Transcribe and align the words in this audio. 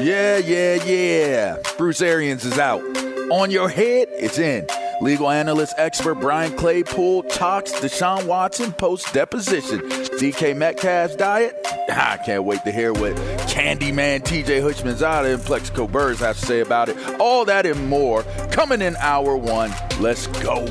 Yeah, 0.00 0.38
yeah, 0.38 0.74
yeah. 0.84 1.56
Bruce 1.76 2.00
Arians 2.00 2.44
is 2.44 2.56
out. 2.56 2.82
On 3.30 3.50
your 3.50 3.68
head, 3.68 4.06
it's 4.12 4.38
in. 4.38 4.64
Legal 5.00 5.28
analyst 5.28 5.74
expert 5.76 6.14
Brian 6.16 6.56
Claypool 6.56 7.24
talks 7.24 7.72
Deshaun 7.72 8.24
Watson 8.24 8.72
post 8.72 9.12
deposition. 9.12 9.80
DK 9.80 10.56
Metcalf's 10.56 11.16
diet. 11.16 11.54
I 11.90 12.16
can't 12.24 12.44
wait 12.44 12.62
to 12.64 12.70
hear 12.70 12.92
what 12.92 13.16
Candyman 13.48 14.20
TJ 14.20 14.62
Houshmandzadeh 14.62 15.34
and 15.34 15.42
Plaxico 15.42 15.88
Burress 15.88 16.20
have 16.20 16.38
to 16.38 16.46
say 16.46 16.60
about 16.60 16.88
it. 16.88 16.96
All 17.20 17.44
that 17.46 17.66
and 17.66 17.88
more 17.88 18.22
coming 18.52 18.82
in 18.82 18.94
hour 18.96 19.36
one. 19.36 19.72
Let's 19.98 20.28
go. 20.28 20.64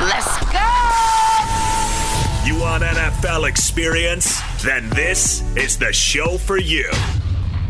Let's 0.00 0.38
go! 0.50 0.70
You 2.46 2.58
want 2.58 2.82
NFL 2.82 3.48
experience? 3.48 4.40
Then 4.64 4.88
this 4.90 5.42
is 5.56 5.76
the 5.76 5.92
show 5.92 6.38
for 6.38 6.56
you. 6.56 6.88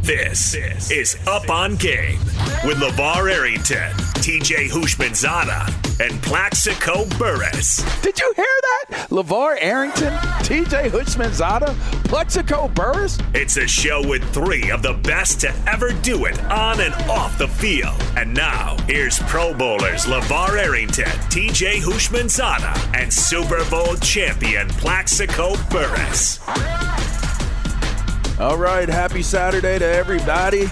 This 0.02 0.54
is 0.90 1.16
Up 1.26 1.48
on 1.48 1.76
Game 1.76 2.18
with 2.66 2.76
LeVar 2.76 3.32
Arrington, 3.32 3.92
TJ 4.20 4.68
Houshmandzadeh, 4.68 5.81
and 6.02 6.20
Plaxico 6.20 7.04
Burress. 7.16 7.76
Did 8.02 8.18
you 8.18 8.32
hear 8.34 8.44
that? 8.44 9.06
LeVar 9.10 9.56
Arrington, 9.60 10.12
TJ 10.42 10.90
Houshmandzadeh, 10.90 11.76
Plaxico 12.06 12.66
Burress? 12.66 13.18
It's 13.34 13.56
a 13.56 13.68
show 13.68 14.06
with 14.06 14.24
three 14.34 14.70
of 14.72 14.82
the 14.82 14.94
best 14.94 15.40
to 15.42 15.54
ever 15.68 15.92
do 15.92 16.24
it 16.24 16.42
on 16.46 16.80
and 16.80 16.92
off 17.08 17.38
the 17.38 17.46
field. 17.46 17.94
And 18.16 18.34
now, 18.34 18.76
here's 18.88 19.20
Pro 19.20 19.54
Bowlers 19.54 20.06
LeVar 20.06 20.58
Arrington, 20.58 21.04
TJ 21.04 21.76
Houshmandzadeh, 21.82 23.00
and 23.00 23.12
Super 23.12 23.64
Bowl 23.70 23.94
champion 23.96 24.68
Plaxico 24.70 25.54
Burress. 25.70 26.40
All 28.40 28.58
right, 28.58 28.88
happy 28.88 29.22
Saturday 29.22 29.78
to 29.78 29.86
everybody. 29.86 30.68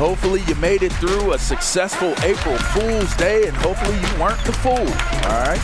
Hopefully, 0.00 0.40
you 0.48 0.54
made 0.54 0.82
it 0.82 0.94
through 0.94 1.34
a 1.34 1.38
successful 1.38 2.14
April 2.22 2.56
Fool's 2.56 3.14
Day, 3.16 3.46
and 3.46 3.54
hopefully, 3.58 3.96
you 3.96 4.08
weren't 4.18 4.42
the 4.46 4.52
fool. 4.54 4.78
All 4.78 5.44
right, 5.44 5.60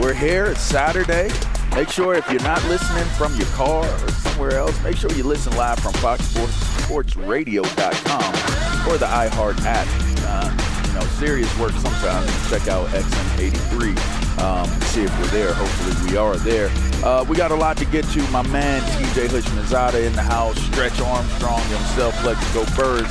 we're 0.00 0.12
here. 0.12 0.46
It's 0.46 0.60
Saturday. 0.60 1.30
Make 1.72 1.88
sure 1.88 2.14
if 2.14 2.28
you're 2.28 2.42
not 2.42 2.60
listening 2.64 3.04
from 3.10 3.36
your 3.36 3.46
car 3.50 3.84
or 3.84 4.10
somewhere 4.10 4.58
else, 4.58 4.82
make 4.82 4.96
sure 4.96 5.12
you 5.12 5.22
listen 5.22 5.56
live 5.56 5.78
from 5.78 5.92
FoxSportsRadio.com 5.92 8.92
or 8.92 8.98
the 8.98 9.06
iHeart 9.06 9.64
app. 9.64 9.86
Uh, 10.26 10.50
you 10.88 10.94
know, 10.94 11.06
serious 11.14 11.56
work 11.56 11.74
sometimes. 11.74 12.50
Check 12.50 12.66
out 12.66 12.88
XM83. 12.88 14.25
Um, 14.38 14.68
see 14.82 15.02
if 15.02 15.18
we're 15.18 15.26
there. 15.28 15.52
Hopefully, 15.54 16.10
we 16.10 16.16
are 16.16 16.36
there. 16.36 16.70
Uh, 17.04 17.24
we 17.28 17.36
got 17.36 17.50
a 17.50 17.54
lot 17.54 17.76
to 17.78 17.84
get 17.86 18.04
to. 18.06 18.22
My 18.30 18.46
man 18.48 18.82
TJ 18.82 19.28
Houshmandzadeh 19.28 20.06
in 20.06 20.12
the 20.14 20.22
house. 20.22 20.58
Stretch 20.66 21.00
Armstrong 21.00 21.62
himself, 21.62 22.24
Let's 22.24 22.54
go 22.54 22.64
Bird. 22.76 23.06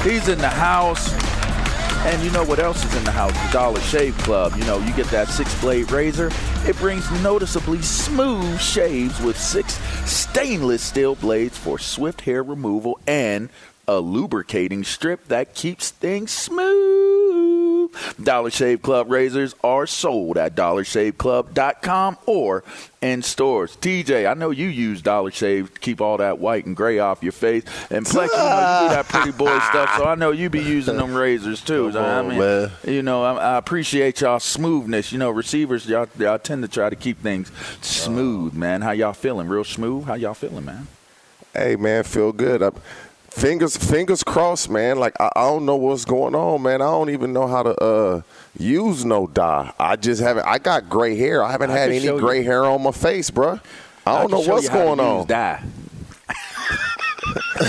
He's 0.00 0.28
in 0.28 0.38
the 0.38 0.48
house. 0.48 1.12
And 2.06 2.22
you 2.22 2.30
know 2.32 2.44
what 2.44 2.58
else 2.58 2.84
is 2.84 2.94
in 2.96 3.04
the 3.04 3.10
house? 3.10 3.32
The 3.46 3.52
Dollar 3.52 3.80
Shave 3.80 4.16
Club. 4.18 4.52
You 4.56 4.64
know, 4.64 4.78
you 4.78 4.92
get 4.92 5.06
that 5.06 5.28
six 5.28 5.58
blade 5.62 5.90
razor. 5.90 6.30
It 6.66 6.76
brings 6.76 7.10
noticeably 7.22 7.80
smooth 7.80 8.60
shaves 8.60 9.18
with 9.22 9.38
six 9.38 9.74
stainless 10.06 10.82
steel 10.82 11.14
blades 11.14 11.56
for 11.56 11.78
swift 11.78 12.20
hair 12.20 12.42
removal 12.42 13.00
and 13.06 13.48
a 13.88 14.00
lubricating 14.00 14.84
strip 14.84 15.28
that 15.28 15.54
keeps 15.54 15.90
things 15.90 16.30
smooth. 16.30 17.23
Dollar 18.22 18.50
Shave 18.50 18.82
Club 18.82 19.10
razors 19.10 19.54
are 19.62 19.86
sold 19.86 20.36
at 20.36 20.54
dollarshaveclub.com 20.54 22.18
or 22.26 22.64
in 23.00 23.22
stores. 23.22 23.76
TJ, 23.76 24.30
I 24.30 24.34
know 24.34 24.50
you 24.50 24.66
use 24.68 25.02
Dollar 25.02 25.30
Shave 25.30 25.74
to 25.74 25.80
keep 25.80 26.00
all 26.00 26.16
that 26.16 26.38
white 26.38 26.64
and 26.66 26.74
gray 26.74 26.98
off 26.98 27.22
your 27.22 27.32
face. 27.32 27.64
And 27.90 28.06
Plex, 28.06 28.28
you 28.28 28.36
know 28.38 28.82
you 28.82 28.88
do 28.88 28.94
that 28.94 29.06
pretty 29.08 29.32
boy 29.32 29.58
stuff, 29.70 29.96
so 29.98 30.04
I 30.04 30.14
know 30.14 30.30
you 30.30 30.48
be 30.48 30.62
using 30.62 30.96
them 30.96 31.14
razors 31.14 31.60
too. 31.60 31.92
So, 31.92 32.02
I 32.02 32.22
mean, 32.22 32.38
man. 32.38 32.70
you 32.86 33.02
know, 33.02 33.22
I, 33.22 33.34
I 33.34 33.56
appreciate 33.58 34.20
y'all 34.22 34.40
smoothness. 34.40 35.12
You 35.12 35.18
know, 35.18 35.30
receivers, 35.30 35.86
y'all, 35.86 36.08
y'all 36.18 36.38
tend 36.38 36.62
to 36.62 36.68
try 36.68 36.88
to 36.88 36.96
keep 36.96 37.20
things 37.20 37.52
smooth, 37.82 38.54
man. 38.54 38.82
How 38.82 38.92
y'all 38.92 39.12
feeling? 39.12 39.48
Real 39.48 39.64
smooth? 39.64 40.06
How 40.06 40.14
y'all 40.14 40.34
feeling, 40.34 40.64
man? 40.64 40.86
Hey 41.52 41.76
man, 41.76 42.02
feel 42.02 42.32
good. 42.32 42.64
I 42.64 42.70
fingers 43.34 43.76
fingers 43.76 44.22
crossed, 44.22 44.70
man. 44.70 44.98
Like 44.98 45.14
I, 45.20 45.30
I, 45.36 45.42
don't 45.42 45.66
know 45.66 45.76
what's 45.76 46.04
going 46.04 46.34
on, 46.34 46.62
man. 46.62 46.80
I 46.80 46.86
don't 46.86 47.10
even 47.10 47.32
know 47.32 47.46
how 47.46 47.62
to 47.62 47.82
uh, 47.82 48.22
use 48.58 49.04
no 49.04 49.26
dye. 49.26 49.72
I 49.78 49.96
just 49.96 50.22
haven't. 50.22 50.46
I 50.46 50.58
got 50.58 50.88
gray 50.88 51.16
hair. 51.16 51.42
I 51.42 51.50
haven't 51.50 51.70
I 51.70 51.78
had 51.78 51.90
any 51.90 52.06
gray 52.18 52.38
you. 52.38 52.44
hair 52.44 52.64
on 52.64 52.82
my 52.82 52.92
face, 52.92 53.30
bro. 53.30 53.60
I 54.06 54.22
don't 54.22 54.34
I 54.34 54.36
know 54.36 54.52
what's 54.52 54.68
going 54.68 55.00
on. 55.00 55.26
Dye. 55.26 55.62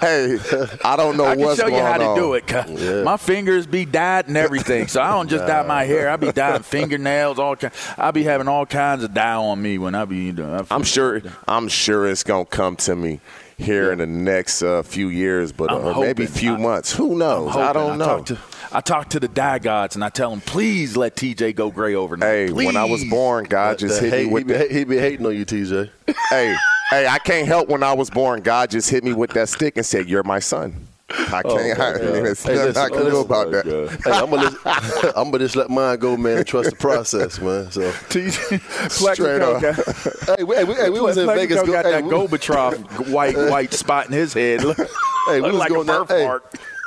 hey, 0.00 0.38
I 0.84 0.96
don't 0.96 1.16
know 1.16 1.24
I 1.24 1.36
what's 1.36 1.60
going 1.60 1.74
on. 1.74 1.82
I 1.82 1.98
can 1.98 2.00
show 2.00 2.06
you 2.06 2.06
how 2.06 2.10
on. 2.10 2.16
to 2.16 2.20
do 2.20 2.34
it. 2.34 2.44
Yeah. 2.48 3.02
My 3.02 3.16
fingers 3.16 3.66
be 3.66 3.84
dyed 3.84 4.28
and 4.28 4.36
everything, 4.36 4.88
so 4.88 5.02
I 5.02 5.10
don't 5.10 5.28
just 5.28 5.46
dye 5.46 5.62
my 5.62 5.84
hair. 5.84 6.08
I 6.08 6.16
be 6.16 6.32
dyeing 6.32 6.62
fingernails, 6.62 7.38
all 7.38 7.56
kind. 7.56 7.72
I 7.98 8.10
be 8.10 8.22
having 8.24 8.48
all 8.48 8.66
kinds 8.66 9.04
of 9.04 9.12
dye 9.14 9.34
on 9.34 9.60
me 9.60 9.78
when 9.78 9.94
I 9.94 10.04
be. 10.04 10.16
You 10.26 10.32
know, 10.32 10.66
I'm 10.70 10.84
sure. 10.84 11.22
I'm 11.46 11.68
sure 11.68 12.08
it's 12.08 12.22
gonna 12.24 12.46
come 12.46 12.76
to 12.76 12.96
me 12.96 13.20
here 13.58 13.86
yeah. 13.86 13.92
in 13.92 13.98
the 13.98 14.06
next 14.06 14.62
uh, 14.62 14.82
few 14.82 15.08
years, 15.08 15.52
but 15.52 15.70
uh, 15.70 15.78
or 15.78 16.00
maybe 16.00 16.26
few 16.26 16.54
I, 16.54 16.58
months. 16.58 16.92
Who 16.92 17.16
knows? 17.16 17.56
I 17.56 17.72
don't 17.72 17.92
I 17.92 17.96
know. 17.96 18.04
Talk 18.04 18.26
to, 18.26 18.38
I 18.72 18.80
talk 18.80 19.10
to 19.10 19.20
the 19.20 19.28
die 19.28 19.58
gods 19.58 19.94
and 19.94 20.04
I 20.04 20.08
tell 20.08 20.30
them, 20.30 20.40
please 20.40 20.96
let 20.96 21.16
TJ 21.16 21.54
go 21.54 21.70
gray 21.70 21.94
overnight. 21.94 22.28
Hey, 22.28 22.48
please. 22.48 22.66
when 22.66 22.76
I 22.76 22.84
was 22.84 23.04
born, 23.04 23.44
God 23.44 23.78
just 23.78 24.00
hit 24.00 24.12
hate, 24.12 24.26
me 24.26 24.32
with. 24.32 24.48
He 24.48 24.68
be, 24.68 24.74
he 24.74 24.84
be 24.84 24.98
hating 24.98 25.24
on 25.26 25.36
you, 25.36 25.46
TJ. 25.46 25.90
hey, 26.30 26.54
hey, 26.90 27.06
I 27.06 27.18
can't 27.18 27.46
help 27.46 27.68
when 27.68 27.82
I 27.82 27.94
was 27.94 28.10
born. 28.10 28.42
God 28.42 28.70
just 28.70 28.90
hit 28.90 29.04
me 29.04 29.12
with 29.12 29.30
that 29.30 29.48
stick 29.48 29.76
and 29.76 29.86
said, 29.86 30.08
"You're 30.08 30.22
my 30.22 30.38
son." 30.38 30.85
I 31.08 31.42
oh, 31.44 31.56
can't. 31.56 31.78
Oh, 31.78 31.82
I, 31.82 31.92
there's 31.98 32.42
hey, 32.42 32.54
nothing 32.56 32.76
I 32.76 32.88
can 32.88 33.04
do 33.04 33.20
about 33.20 33.52
that. 33.52 33.64
Hey, 34.04 34.10
I'm 34.10 34.28
gonna, 34.28 34.50
just, 34.50 34.66
I'm 35.16 35.30
gonna 35.30 35.38
just 35.38 35.54
let 35.54 35.70
mine 35.70 35.98
go, 35.98 36.16
man. 36.16 36.44
Trust 36.44 36.70
the 36.70 36.76
process, 36.76 37.40
man. 37.40 37.70
So 37.70 37.90
straight 39.14 39.40
up. 39.40 39.62
hey, 40.36 40.42
we, 40.42 40.56
hey, 40.56 40.64
we, 40.64 40.74
hey, 40.74 40.90
we 40.90 41.00
was 41.00 41.16
in 41.16 41.26
Vegas. 41.28 41.60
Go, 41.60 41.66
got 41.66 41.84
hey, 41.84 41.92
that 41.92 42.04
we, 42.04 43.12
white 43.12 43.36
white 43.36 43.72
spot 43.72 44.06
in 44.06 44.12
his 44.12 44.34
head. 44.34 44.60
hey, 44.60 45.40
we 45.40 45.42
was 45.42 45.54
like 45.54 45.68
going 45.68 45.86
down, 45.86 46.08
hey, 46.08 46.28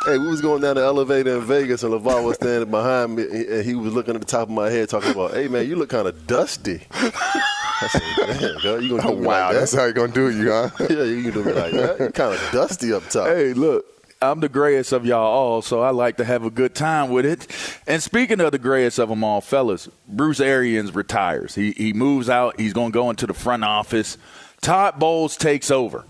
hey, 0.06 0.18
we 0.18 0.27
was 0.27 0.42
going 0.42 0.62
down 0.62 0.75
the 0.75 0.83
elevator 0.83 1.38
in 1.38 1.42
Vegas, 1.44 1.83
and 1.83 1.94
LeVar 1.94 2.21
was 2.21 2.36
standing 2.36 2.69
behind 2.69 3.16
me, 3.16 3.24
and 3.24 3.63
he 3.63 3.74
was 3.74 3.94
looking 3.94 4.16
at 4.16 4.21
the 4.21 4.27
top 4.27 4.50
of 4.50 4.54
my 4.54 4.69
head, 4.69 4.89
talking 4.89 5.12
about, 5.12 5.33
"Hey, 5.33 5.48
man, 5.48 5.66
you 5.66 5.77
look 5.77 5.89
kind 5.89 6.10
of 6.10 6.27
dusty." 6.27 6.81
I 6.92 7.88
said, 7.88 8.01
"Damn, 8.38 8.57
girl, 8.60 8.83
you 8.83 8.89
gonna 8.98 9.01
do 9.04 9.07
oh, 9.07 9.12
wow, 9.13 9.45
like 9.45 9.54
that? 9.54 9.60
that's 9.62 9.74
how 9.74 9.86
you 9.86 9.94
gonna 9.94 10.12
do 10.12 10.27
it, 10.27 10.36
you, 10.36 10.51
huh? 10.51 10.69
yeah, 10.81 11.04
you 11.04 11.24
can 11.24 11.31
do 11.31 11.44
me 11.45 11.54
like 11.54 11.71
that. 11.71 12.00
You 12.01 12.10
kind 12.10 12.36
of 12.36 12.51
dusty 12.51 12.92
up 12.92 13.07
top. 13.07 13.27
Hey, 13.27 13.54
look. 13.54 13.86
I'm 14.21 14.42
the 14.42 14.50
grayest 14.50 14.92
of 14.92 15.06
y'all 15.06 15.24
all, 15.24 15.62
so 15.62 15.80
I 15.80 15.92
like 15.92 16.18
to 16.18 16.25
have 16.25 16.44
a 16.44 16.50
good 16.50 16.75
time 16.75 17.10
with 17.10 17.25
it. 17.25 17.48
And 17.88 18.04
speaking 18.04 18.42
of 18.42 18.51
the 18.51 18.60
grayest 18.60 19.00
of 19.00 19.07
them 19.07 19.24
all, 19.24 19.39
fellas, 19.39 19.88
Bruce 20.10 20.42
Arians 20.42 20.94
retires. 20.94 21.56
He 21.56 21.71
he 21.71 21.94
moves 21.94 22.30
out. 22.30 22.60
He's 22.60 22.74
going 22.74 22.92
to 22.92 22.94
go 22.94 23.10
into 23.10 23.25
the 23.25 23.33
front 23.33 23.63
office. 23.63 24.18
Todd 24.60 25.00
Bowles 25.00 25.38
takes 25.38 25.71
over. 25.71 26.04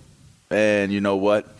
And 0.50 0.92
you 0.92 1.02
know 1.02 1.18
what? 1.18 1.56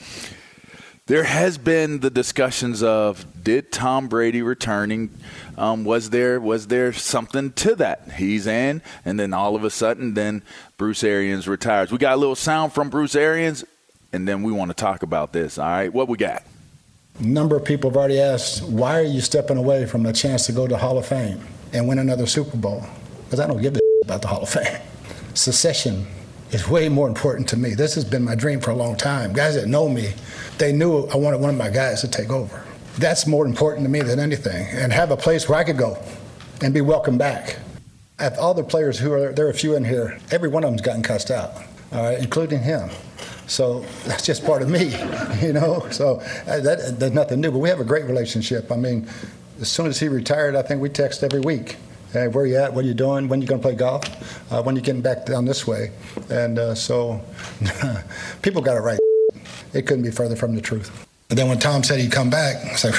There 1.06 1.24
has 1.24 1.60
been 1.60 2.00
the 2.00 2.10
discussions 2.10 2.82
of 2.82 3.44
did 3.44 3.72
Tom 3.72 4.08
Brady 4.08 4.42
returning 4.42 5.12
um, 5.56 5.84
was 5.84 6.10
there 6.10 6.42
was 6.42 6.66
there 6.66 6.94
something 6.94 7.52
to 7.54 7.76
that? 7.76 8.14
He's 8.14 8.48
in, 8.48 8.82
and 9.06 9.20
then 9.20 9.36
all 9.36 9.56
of 9.56 9.64
a 9.64 9.70
sudden, 9.70 10.16
then 10.16 10.42
Bruce 10.78 11.04
Arians 11.04 11.48
retires. 11.48 11.92
We 11.92 12.00
got 12.00 12.16
a 12.16 12.18
little 12.18 12.36
sound 12.36 12.74
from 12.74 12.90
Bruce 12.90 13.14
Arians 13.16 13.66
and 14.14 14.28
then 14.28 14.44
we 14.44 14.52
want 14.52 14.70
to 14.70 14.76
talk 14.76 15.04
about 15.04 15.34
this. 15.34 15.58
All 15.58 15.66
right, 15.66 15.94
what 15.94 16.08
we 16.08 16.18
got? 16.18 16.44
Number 17.20 17.58
of 17.58 17.66
people 17.66 17.90
have 17.90 17.98
already 17.98 18.20
asked, 18.20 18.64
why 18.64 19.00
are 19.00 19.04
you 19.04 19.22
stepping 19.22 19.58
away 19.58 19.86
from 19.86 20.06
a 20.06 20.14
chance 20.14 20.46
to 20.46 20.52
go 20.52 20.68
to 20.68 20.78
Hall 20.78 20.98
of 20.98 21.06
Fame 21.06 21.40
and 21.74 21.88
win 21.88 22.00
another 22.00 22.26
Super 22.26 22.58
Bowl? 22.58 22.86
Because 23.26 23.40
I 23.40 23.48
don't 23.48 23.62
give 23.62 23.76
a 23.76 23.80
about 24.04 24.22
the 24.22 24.28
Hall 24.28 24.42
of 24.42 24.50
Fame. 24.50 24.80
Secession 25.34 26.08
is 26.52 26.68
way 26.68 26.90
more 26.90 27.08
important 27.08 27.48
to 27.50 27.58
me. 27.58 27.74
This 27.76 27.94
has 27.96 28.06
been 28.06 28.24
my 28.24 28.36
dream 28.36 28.60
for 28.60 28.72
a 28.72 28.76
long 28.76 28.96
time. 28.96 29.34
Guys 29.34 29.56
that 29.56 29.68
know 29.68 29.88
me, 29.88 30.14
they 30.58 30.72
knew 30.72 31.06
I 31.08 31.18
wanted 31.18 31.42
one 31.42 31.50
of 31.52 31.58
my 31.58 31.70
guys 31.70 32.02
to 32.02 32.08
take 32.08 32.32
over. 32.32 32.64
That's 32.98 33.28
more 33.28 33.46
important 33.46 33.86
to 33.86 33.90
me 33.90 34.02
than 34.02 34.20
anything. 34.20 34.68
And 34.72 34.92
have 34.92 35.12
a 35.12 35.18
place 35.18 35.48
where 35.48 35.60
I 35.60 35.64
could 35.64 35.78
go 35.78 36.02
and 36.62 36.74
be 36.74 36.82
welcomed 36.82 37.20
back. 37.20 37.58
All 38.40 38.54
the 38.54 38.64
players 38.64 39.00
who 39.00 39.14
are 39.14 39.32
there 39.32 39.48
are 39.48 39.50
a 39.50 39.54
few 39.54 39.76
in 39.76 39.86
here, 39.86 40.20
every 40.32 40.50
one 40.50 40.64
of 40.64 40.72
them's 40.72 40.82
gotten 40.82 41.04
cussed 41.04 41.32
out, 41.32 41.54
all 41.94 42.04
right, 42.04 42.20
including 42.20 42.62
him. 42.62 42.90
So 43.50 43.80
that's 44.06 44.26
just 44.26 44.46
part 44.46 44.62
of 44.62 44.70
me, 44.70 44.96
you 45.42 45.54
know. 45.54 45.86
So 45.90 46.20
uh, 46.48 46.60
that, 46.62 47.00
that's 47.00 47.14
nothing 47.14 47.42
new. 47.42 47.52
But 47.52 47.58
we 47.58 47.70
have 47.70 47.80
a 47.80 47.86
great 47.86 48.06
relationship. 48.06 48.72
I 48.72 48.76
mean, 48.76 49.08
as 49.60 49.70
soon 49.70 49.88
as 49.88 50.00
he 50.00 50.08
retired, 50.08 50.56
I 50.56 50.62
think 50.62 50.82
we 50.82 50.90
text 50.90 51.24
every 51.24 51.40
week. 51.40 51.78
Hey, 52.14 52.28
where 52.28 52.46
you 52.46 52.58
at? 52.58 52.74
What 52.74 52.86
are 52.86 52.88
you 52.88 52.94
doing? 52.94 53.28
When 53.28 53.42
you 53.42 53.48
going 53.48 53.62
to 53.62 53.68
play 53.68 53.76
golf? 53.76 54.04
Uh, 54.52 54.64
when 54.64 54.76
you 54.76 54.82
getting 54.82 55.02
back 55.02 55.26
down 55.26 55.46
this 55.46 55.68
way? 55.68 55.92
And 56.30 56.58
uh, 56.58 56.74
so 56.74 57.22
people 58.42 58.62
got 58.62 58.78
it 58.78 58.82
right. 58.82 59.00
It 59.74 59.86
couldn't 59.86 60.04
be 60.04 60.12
further 60.12 60.36
from 60.36 60.56
the 60.56 60.62
truth. 60.62 61.06
But 61.28 61.38
then 61.38 61.48
when 61.48 61.60
Tom 61.60 61.84
said 61.84 62.00
he'd 62.00 62.12
come 62.12 62.32
back, 62.32 62.56
I 62.66 62.76
said, 62.76 62.96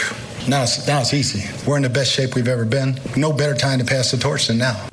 now 0.49 0.63
it's, 0.63 0.87
now 0.87 1.01
it's 1.01 1.13
easy. 1.13 1.49
We're 1.67 1.77
in 1.77 1.83
the 1.83 1.89
best 1.89 2.13
shape 2.13 2.37
we've 2.37 2.47
ever 2.47 2.65
been. 2.65 3.01
No 3.17 3.33
better 3.33 3.55
time 3.55 3.81
to 3.81 3.85
pass 3.85 4.13
the 4.13 4.17
torch 4.17 4.47
than 4.47 4.59
now. 4.59 4.89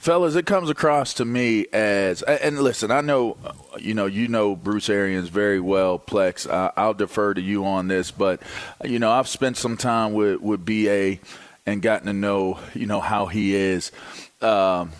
Fellas, 0.00 0.34
it 0.34 0.46
comes 0.46 0.70
across 0.70 1.12
to 1.12 1.26
me 1.26 1.66
as, 1.74 2.22
and 2.22 2.58
listen, 2.58 2.90
I 2.90 3.02
know, 3.02 3.36
you 3.78 3.92
know, 3.92 4.06
you 4.06 4.28
know 4.28 4.56
Bruce 4.56 4.88
Arians 4.88 5.28
very 5.28 5.60
well, 5.60 5.98
Plex. 5.98 6.48
I'll 6.74 6.94
defer 6.94 7.34
to 7.34 7.40
you 7.42 7.66
on 7.66 7.88
this, 7.88 8.10
but 8.10 8.40
you 8.82 8.98
know, 8.98 9.10
I've 9.10 9.28
spent 9.28 9.58
some 9.58 9.76
time 9.76 10.14
with 10.14 10.40
with 10.40 10.64
BA 10.64 11.18
and 11.66 11.82
gotten 11.82 12.06
to 12.06 12.14
know, 12.14 12.58
you 12.72 12.86
know, 12.86 13.00
how 13.00 13.26
he 13.26 13.54
is. 13.54 13.92
Um, 14.40 14.92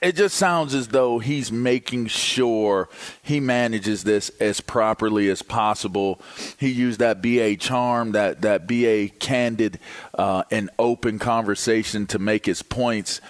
it 0.00 0.14
just 0.14 0.36
sounds 0.36 0.76
as 0.76 0.88
though 0.88 1.18
he's 1.18 1.50
making 1.50 2.06
sure 2.06 2.88
he 3.20 3.40
manages 3.40 4.04
this 4.04 4.28
as 4.38 4.60
properly 4.60 5.28
as 5.28 5.42
possible. 5.42 6.20
He 6.56 6.68
used 6.70 7.00
that 7.00 7.20
BA 7.20 7.56
charm, 7.56 8.12
that 8.12 8.42
that 8.42 8.68
BA 8.68 9.08
candid 9.18 9.80
uh, 10.16 10.44
and 10.52 10.70
open 10.78 11.18
conversation 11.18 12.06
to 12.06 12.20
make 12.20 12.46
his 12.46 12.62
points 12.62 13.20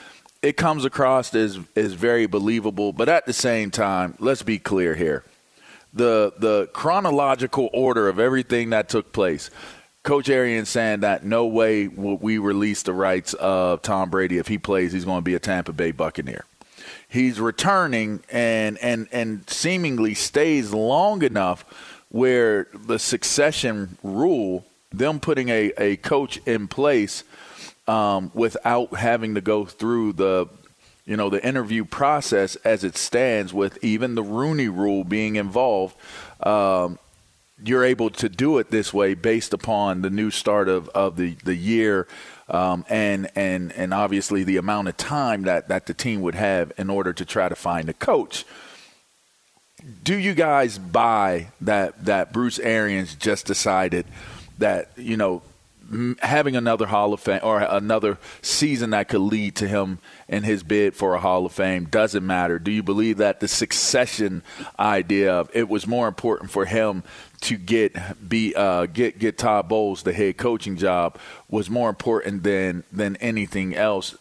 it 0.45 0.59
comes 0.59 0.85
across 0.85 1.35
as 1.35 1.59
as 1.75 1.95
very 1.95 2.27
believable, 2.27 2.93
but 2.93 3.09
at 3.09 3.25
the 3.25 3.33
same 3.33 3.71
time, 3.71 4.15
let's 4.19 4.43
be 4.43 4.59
clear 4.59 4.95
here. 4.95 5.25
The 5.95 6.35
the 6.39 6.69
chronological 6.73 7.71
order 7.73 8.09
of 8.09 8.19
everything 8.19 8.71
that 8.71 8.89
took 8.89 9.13
place. 9.13 9.51
Coach 10.03 10.29
Arians 10.29 10.69
saying 10.69 11.01
that 11.01 11.25
no 11.25 11.47
way 11.47 11.89
will 11.89 12.19
we 12.19 12.37
release 12.37 12.83
the 12.83 12.93
rights 12.93 13.33
of 13.35 13.81
Tom 13.81 14.11
Brady 14.11 14.37
if 14.37 14.49
he 14.49 14.59
plays. 14.59 14.93
He's 14.93 15.07
going 15.07 15.19
to 15.19 15.23
be 15.23 15.35
a 15.35 15.39
Tampa 15.39 15.73
Bay 15.73 15.93
Buccaneer. 15.93 16.45
He's 17.09 17.41
returning 17.41 18.23
and 18.29 18.77
and 18.79 19.09
and 19.13 19.49
seemingly 19.49 20.13
stays 20.13 20.75
long 20.75 21.23
enough 21.23 21.65
where 22.11 22.69
the 22.75 22.99
succession 22.99 23.97
rule, 24.03 24.67
them 24.93 25.21
putting 25.21 25.49
a, 25.49 25.73
a 25.79 25.97
coach 25.97 26.39
in 26.45 26.69
place 26.69 27.25
um, 27.87 28.31
without 28.35 28.95
having 28.97 29.35
to 29.35 29.41
go 29.41 29.65
through 29.65 30.15
the 30.15 30.49
you 31.05 31.17
know 31.17 31.29
the 31.29 31.45
interview 31.47 31.85
process 31.85 32.57
as 32.57 32.83
it 32.83 32.97
stands 32.97 33.53
with 33.53 33.83
even 33.85 34.15
the 34.15 34.23
Rooney 34.23 34.69
Rule 34.69 35.05
being 35.05 35.37
involved. 35.37 35.97
Um, 36.41 36.99
you're 37.63 37.85
able 37.85 38.11
to 38.11 38.29
do 38.29 38.59
it 38.59 38.71
this 38.71 38.93
way 38.93 39.15
based 39.15 39.55
upon 39.55 40.03
the 40.03 40.11
new 40.11 40.31
start 40.31 40.69
of, 40.69 40.89
of 40.89 41.17
the, 41.17 41.37
the 41.45 41.55
year 41.55 42.09
um, 42.49 42.85
and 42.89 43.31
and 43.35 43.73
and 43.73 43.95
obviously 43.95 44.45
the 44.45 44.57
amount 44.57 44.89
of 44.89 44.97
time 44.97 45.43
that, 45.43 45.69
that 45.69 45.87
the 45.87 45.95
team 45.95 46.21
would 46.23 46.35
have 46.35 46.73
in 46.77 46.91
order 46.91 47.13
to 47.13 47.25
try 47.25 47.49
to 47.49 47.55
find 47.55 47.89
a 47.89 47.95
coach. 47.95 48.45
Do 50.03 50.17
you 50.17 50.35
guys 50.35 50.79
buy 50.79 51.49
that 51.61 52.05
that 52.05 52.33
Bruce 52.33 52.59
Arians 52.59 53.15
just 53.15 53.47
decided 53.47 54.07
that 54.59 54.91
you 54.97 55.17
know 55.17 55.43
having 56.21 56.57
another 56.57 56.87
Hall 56.87 57.13
of 57.13 57.21
Fame 57.21 57.41
or 57.43 57.61
another 57.61 58.19
season 58.43 58.91
that 58.91 59.09
could 59.09 59.21
lead 59.21 59.57
to 59.57 59.69
him 59.69 59.99
and 60.29 60.45
his 60.45 60.63
bid 60.63 60.95
for 60.95 61.15
a 61.15 61.21
Hall 61.21 61.47
of 61.47 61.53
Fame 61.53 61.85
doesn't 61.87 62.27
matter. 62.27 62.59
Do 62.59 62.71
you 62.71 62.83
believe 62.83 63.19
that 63.19 63.41
the 63.41 63.49
succession 63.49 64.43
idea 64.79 65.33
of 65.33 65.51
it 65.55 65.69
was 65.69 65.87
more 65.87 66.09
important 66.09 66.51
for 66.51 66.65
him 66.65 67.03
to 67.43 67.59
get 67.59 67.95
be 68.27 68.55
uh, 68.55 68.87
get 68.87 69.19
get 69.19 69.37
Todd 69.37 69.69
Bowles 69.69 70.03
the 70.03 70.13
head 70.13 70.39
coaching 70.39 70.77
job 70.77 71.19
was 71.51 71.69
more 71.69 71.91
important 71.91 72.43
than 72.43 72.85
than 72.91 73.17
anything 73.17 73.75
else? 73.75 74.17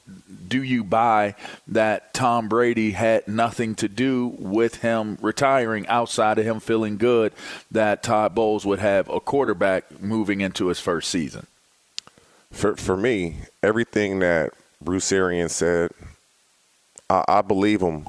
Do 0.47 0.61
you 0.61 0.83
buy 0.83 1.35
that 1.67 2.13
Tom 2.13 2.49
Brady 2.49 2.91
had 2.91 3.27
nothing 3.27 3.75
to 3.75 3.87
do 3.87 4.27
with 4.37 4.75
him 4.81 5.17
retiring 5.21 5.87
outside 5.87 6.37
of 6.37 6.45
him 6.45 6.59
feeling 6.59 6.97
good 6.97 7.33
that 7.71 8.03
Todd 8.03 8.35
Bowles 8.35 8.65
would 8.65 8.79
have 8.79 9.07
a 9.09 9.19
quarterback 9.19 10.01
moving 10.01 10.41
into 10.41 10.67
his 10.67 10.79
first 10.79 11.09
season? 11.09 11.47
For 12.53 12.77
for 12.77 12.95
me, 12.95 13.37
everything 13.61 14.19
that 14.19 14.53
Bruce 14.81 15.11
Arians 15.11 15.51
said, 15.51 15.91
I, 17.09 17.23
I 17.27 17.41
believe 17.41 17.81
him 17.81 18.07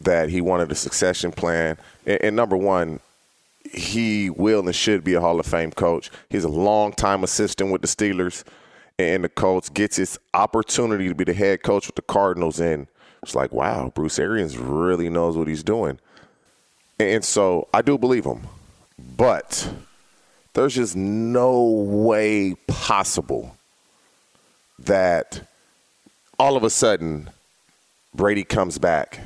that 0.00 0.28
he 0.28 0.40
wanted 0.40 0.70
a 0.70 0.74
succession 0.74 1.32
plan. 1.32 1.78
And, 2.06 2.22
and, 2.22 2.36
number 2.36 2.56
one, 2.56 3.00
he 3.72 4.30
will 4.30 4.66
and 4.66 4.74
should 4.74 5.04
be 5.04 5.14
a 5.14 5.20
Hall 5.20 5.40
of 5.40 5.46
Fame 5.46 5.72
coach. 5.72 6.10
He's 6.28 6.44
a 6.44 6.48
long-time 6.48 7.24
assistant 7.24 7.70
with 7.70 7.82
the 7.82 7.88
Steelers 7.88 8.44
and 8.98 9.24
the 9.24 9.28
Colts, 9.28 9.68
gets 9.68 9.96
his 9.96 10.18
opportunity 10.34 11.08
to 11.08 11.14
be 11.14 11.24
the 11.24 11.32
head 11.32 11.62
coach 11.62 11.86
with 11.86 11.96
the 11.96 12.02
Cardinals. 12.02 12.60
And 12.60 12.86
it's 13.22 13.34
like, 13.34 13.52
wow, 13.52 13.92
Bruce 13.94 14.18
Arians 14.18 14.58
really 14.58 15.08
knows 15.08 15.36
what 15.36 15.48
he's 15.48 15.62
doing. 15.62 15.98
And 16.98 17.24
so 17.24 17.68
I 17.72 17.82
do 17.82 17.96
believe 17.96 18.24
him. 18.24 18.42
But 19.16 19.72
there's 20.54 20.74
just 20.74 20.96
no 20.96 21.62
way 21.64 22.54
possible 22.66 23.56
that 24.78 25.46
all 26.38 26.56
of 26.56 26.64
a 26.64 26.70
sudden 26.70 27.30
Brady 28.14 28.44
comes 28.44 28.78
back 28.78 29.20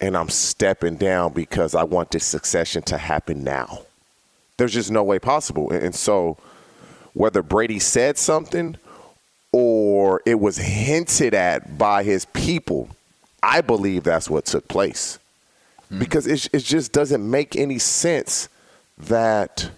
and 0.00 0.16
I'm 0.16 0.28
stepping 0.28 0.96
down 0.96 1.32
because 1.32 1.74
I 1.74 1.84
want 1.84 2.10
this 2.10 2.24
succession 2.24 2.82
to 2.82 2.98
happen 2.98 3.42
now. 3.42 3.80
There's 4.58 4.74
just 4.74 4.90
no 4.90 5.02
way 5.02 5.18
possible. 5.18 5.70
And 5.70 5.94
so 5.94 6.36
whether 7.14 7.42
Brady 7.42 7.78
said 7.78 8.18
something 8.18 8.76
or 9.52 10.22
it 10.26 10.38
was 10.38 10.58
hinted 10.58 11.32
at 11.32 11.78
by 11.78 12.02
his 12.02 12.26
people, 12.26 12.90
I 13.42 13.62
believe 13.62 14.04
that's 14.04 14.28
what 14.28 14.44
took 14.44 14.68
place. 14.68 15.18
Mm. 15.90 15.98
Because 15.98 16.26
it, 16.26 16.48
it 16.52 16.64
just 16.64 16.92
doesn't 16.92 17.28
make 17.28 17.56
any 17.56 17.78
sense 17.78 18.48
that 18.98 19.70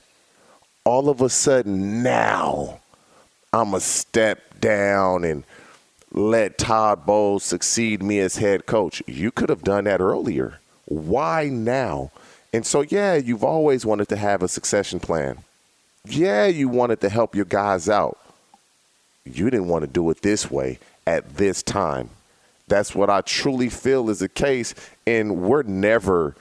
all 0.88 1.10
of 1.10 1.20
a 1.20 1.28
sudden 1.28 2.02
now 2.02 2.80
I'm 3.52 3.74
a 3.74 3.80
step 3.80 4.58
down 4.58 5.22
and 5.22 5.44
let 6.12 6.56
Todd 6.56 7.04
Bowles 7.04 7.44
succeed 7.44 8.02
me 8.02 8.20
as 8.20 8.38
head 8.38 8.64
coach. 8.64 9.02
You 9.06 9.30
could 9.30 9.50
have 9.50 9.62
done 9.62 9.84
that 9.84 10.00
earlier. 10.00 10.60
Why 10.86 11.50
now? 11.50 12.10
And 12.54 12.64
so, 12.64 12.80
yeah, 12.80 13.16
you've 13.16 13.44
always 13.44 13.84
wanted 13.84 14.08
to 14.08 14.16
have 14.16 14.42
a 14.42 14.48
succession 14.48 14.98
plan. 14.98 15.36
Yeah, 16.06 16.46
you 16.46 16.70
wanted 16.70 17.02
to 17.02 17.10
help 17.10 17.34
your 17.34 17.44
guys 17.44 17.90
out. 17.90 18.16
You 19.26 19.50
didn't 19.50 19.68
want 19.68 19.84
to 19.84 19.90
do 19.90 20.08
it 20.08 20.22
this 20.22 20.50
way 20.50 20.78
at 21.06 21.36
this 21.36 21.62
time. 21.62 22.08
That's 22.66 22.94
what 22.94 23.10
I 23.10 23.20
truly 23.20 23.68
feel 23.68 24.08
is 24.08 24.20
the 24.20 24.28
case. 24.30 24.74
And 25.06 25.42
we're 25.42 25.64
never 25.64 26.34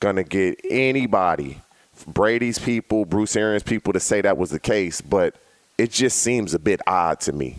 going 0.00 0.16
to 0.16 0.24
get 0.24 0.60
anybody, 0.68 1.62
Brady's 2.06 2.58
people, 2.58 3.04
Bruce 3.04 3.36
Arians 3.36 3.62
people, 3.62 3.92
to 3.92 4.00
say 4.00 4.20
that 4.20 4.36
was 4.36 4.50
the 4.50 4.60
case. 4.60 5.00
But 5.00 5.34
it 5.78 5.90
just 5.90 6.18
seems 6.18 6.54
a 6.54 6.58
bit 6.58 6.80
odd 6.86 7.20
to 7.20 7.32
me. 7.32 7.56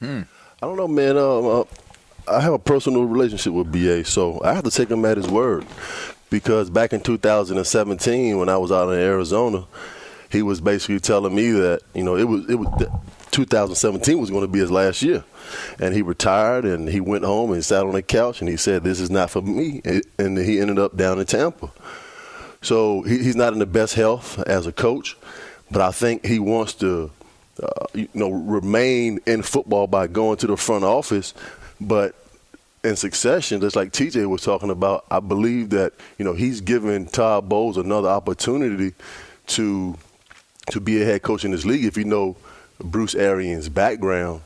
Hmm. 0.00 0.22
I 0.62 0.66
don't 0.66 0.76
know, 0.76 0.88
man. 0.88 1.16
Um, 1.16 1.46
uh, 1.46 1.64
I 2.28 2.40
have 2.40 2.52
a 2.52 2.58
personal 2.58 3.04
relationship 3.04 3.52
with 3.52 3.72
BA, 3.72 4.04
so 4.04 4.40
I 4.44 4.54
have 4.54 4.64
to 4.64 4.70
take 4.70 4.90
him 4.90 5.04
at 5.04 5.16
his 5.16 5.28
word. 5.28 5.66
Because 6.30 6.70
back 6.70 6.92
in 6.92 7.00
2017, 7.00 8.38
when 8.38 8.48
I 8.48 8.56
was 8.56 8.72
out 8.72 8.90
in 8.90 8.98
Arizona, 8.98 9.66
he 10.30 10.42
was 10.42 10.60
basically 10.60 11.00
telling 11.00 11.34
me 11.34 11.50
that 11.50 11.82
you 11.94 12.02
know 12.02 12.16
it 12.16 12.24
was 12.24 12.48
it 12.48 12.54
was 12.54 12.88
2017 13.32 14.18
was 14.18 14.30
going 14.30 14.42
to 14.42 14.48
be 14.48 14.60
his 14.60 14.70
last 14.70 15.02
year, 15.02 15.24
and 15.78 15.94
he 15.94 16.00
retired 16.00 16.64
and 16.64 16.88
he 16.88 17.00
went 17.00 17.24
home 17.24 17.52
and 17.52 17.64
sat 17.64 17.84
on 17.84 17.92
the 17.92 18.02
couch 18.02 18.40
and 18.40 18.48
he 18.48 18.56
said, 18.56 18.82
"This 18.82 18.98
is 18.98 19.10
not 19.10 19.30
for 19.30 19.42
me," 19.42 19.82
and 20.18 20.38
he 20.38 20.58
ended 20.58 20.78
up 20.78 20.96
down 20.96 21.18
in 21.18 21.26
Tampa. 21.26 21.70
So 22.62 23.02
he's 23.02 23.36
not 23.36 23.52
in 23.52 23.58
the 23.58 23.66
best 23.66 23.94
health 23.94 24.38
as 24.46 24.66
a 24.66 24.72
coach, 24.72 25.16
but 25.70 25.82
I 25.82 25.90
think 25.90 26.24
he 26.24 26.38
wants 26.38 26.74
to 26.74 27.10
uh, 27.62 27.86
you 27.92 28.08
know, 28.14 28.30
remain 28.30 29.20
in 29.26 29.42
football 29.42 29.86
by 29.86 30.06
going 30.06 30.38
to 30.38 30.46
the 30.46 30.56
front 30.56 30.84
office, 30.84 31.34
but 31.80 32.14
in 32.82 32.96
succession, 32.96 33.60
just 33.60 33.76
like 33.76 33.92
TJ 33.92 34.28
was 34.28 34.42
talking 34.42 34.70
about, 34.70 35.04
I 35.10 35.20
believe 35.20 35.70
that 35.70 35.92
you 36.18 36.24
know 36.24 36.32
he's 36.32 36.60
giving 36.60 37.06
Todd 37.06 37.48
Bowles 37.48 37.76
another 37.76 38.08
opportunity 38.08 38.94
to 39.48 39.96
to 40.70 40.80
be 40.80 41.02
a 41.02 41.04
head 41.04 41.22
coach 41.22 41.44
in 41.44 41.50
this 41.50 41.64
league. 41.64 41.84
If 41.84 41.96
you 41.96 42.04
know 42.04 42.36
Bruce 42.80 43.14
Arians' 43.14 43.68
background, 43.68 44.42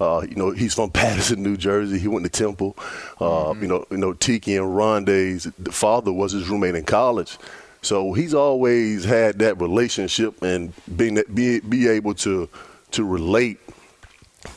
uh, 0.00 0.24
you 0.28 0.36
know 0.36 0.50
he's 0.50 0.74
from 0.74 0.90
Paterson, 0.92 1.42
New 1.42 1.56
Jersey. 1.56 1.98
He 1.98 2.08
went 2.08 2.24
to 2.24 2.30
Temple. 2.30 2.76
Uh, 3.20 3.24
mm-hmm. 3.24 3.62
You 3.62 3.68
know, 3.68 3.84
you 3.90 3.96
know 3.96 4.12
Tiki 4.12 4.56
and 4.56 4.66
Rondé's 4.66 5.48
father 5.74 6.12
was 6.12 6.32
his 6.32 6.48
roommate 6.48 6.74
in 6.74 6.84
college. 6.84 7.38
So 7.82 8.12
he's 8.14 8.34
always 8.34 9.04
had 9.04 9.38
that 9.38 9.60
relationship 9.60 10.42
and 10.42 10.72
being 10.96 11.22
be 11.32 11.60
be 11.60 11.88
able 11.88 12.14
to 12.14 12.48
to 12.92 13.04
relate 13.04 13.58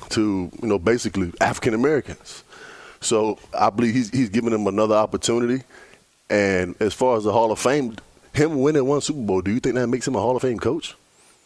to 0.09 0.51
you 0.61 0.67
know 0.67 0.79
basically 0.79 1.31
African 1.39 1.73
Americans. 1.73 2.43
So 3.01 3.37
I 3.57 3.69
believe 3.69 3.93
he's 3.93 4.09
he's 4.09 4.29
giving 4.29 4.51
them 4.51 4.67
another 4.67 4.95
opportunity. 4.95 5.63
And 6.29 6.75
as 6.79 6.93
far 6.93 7.17
as 7.17 7.23
the 7.23 7.31
Hall 7.31 7.51
of 7.51 7.59
Fame, 7.59 7.95
him 8.33 8.59
winning 8.61 8.85
one 8.85 9.01
Super 9.01 9.19
Bowl, 9.21 9.41
do 9.41 9.51
you 9.51 9.59
think 9.59 9.75
that 9.75 9.87
makes 9.87 10.07
him 10.07 10.15
a 10.15 10.19
Hall 10.19 10.35
of 10.35 10.41
Fame 10.41 10.59
coach? 10.59 10.95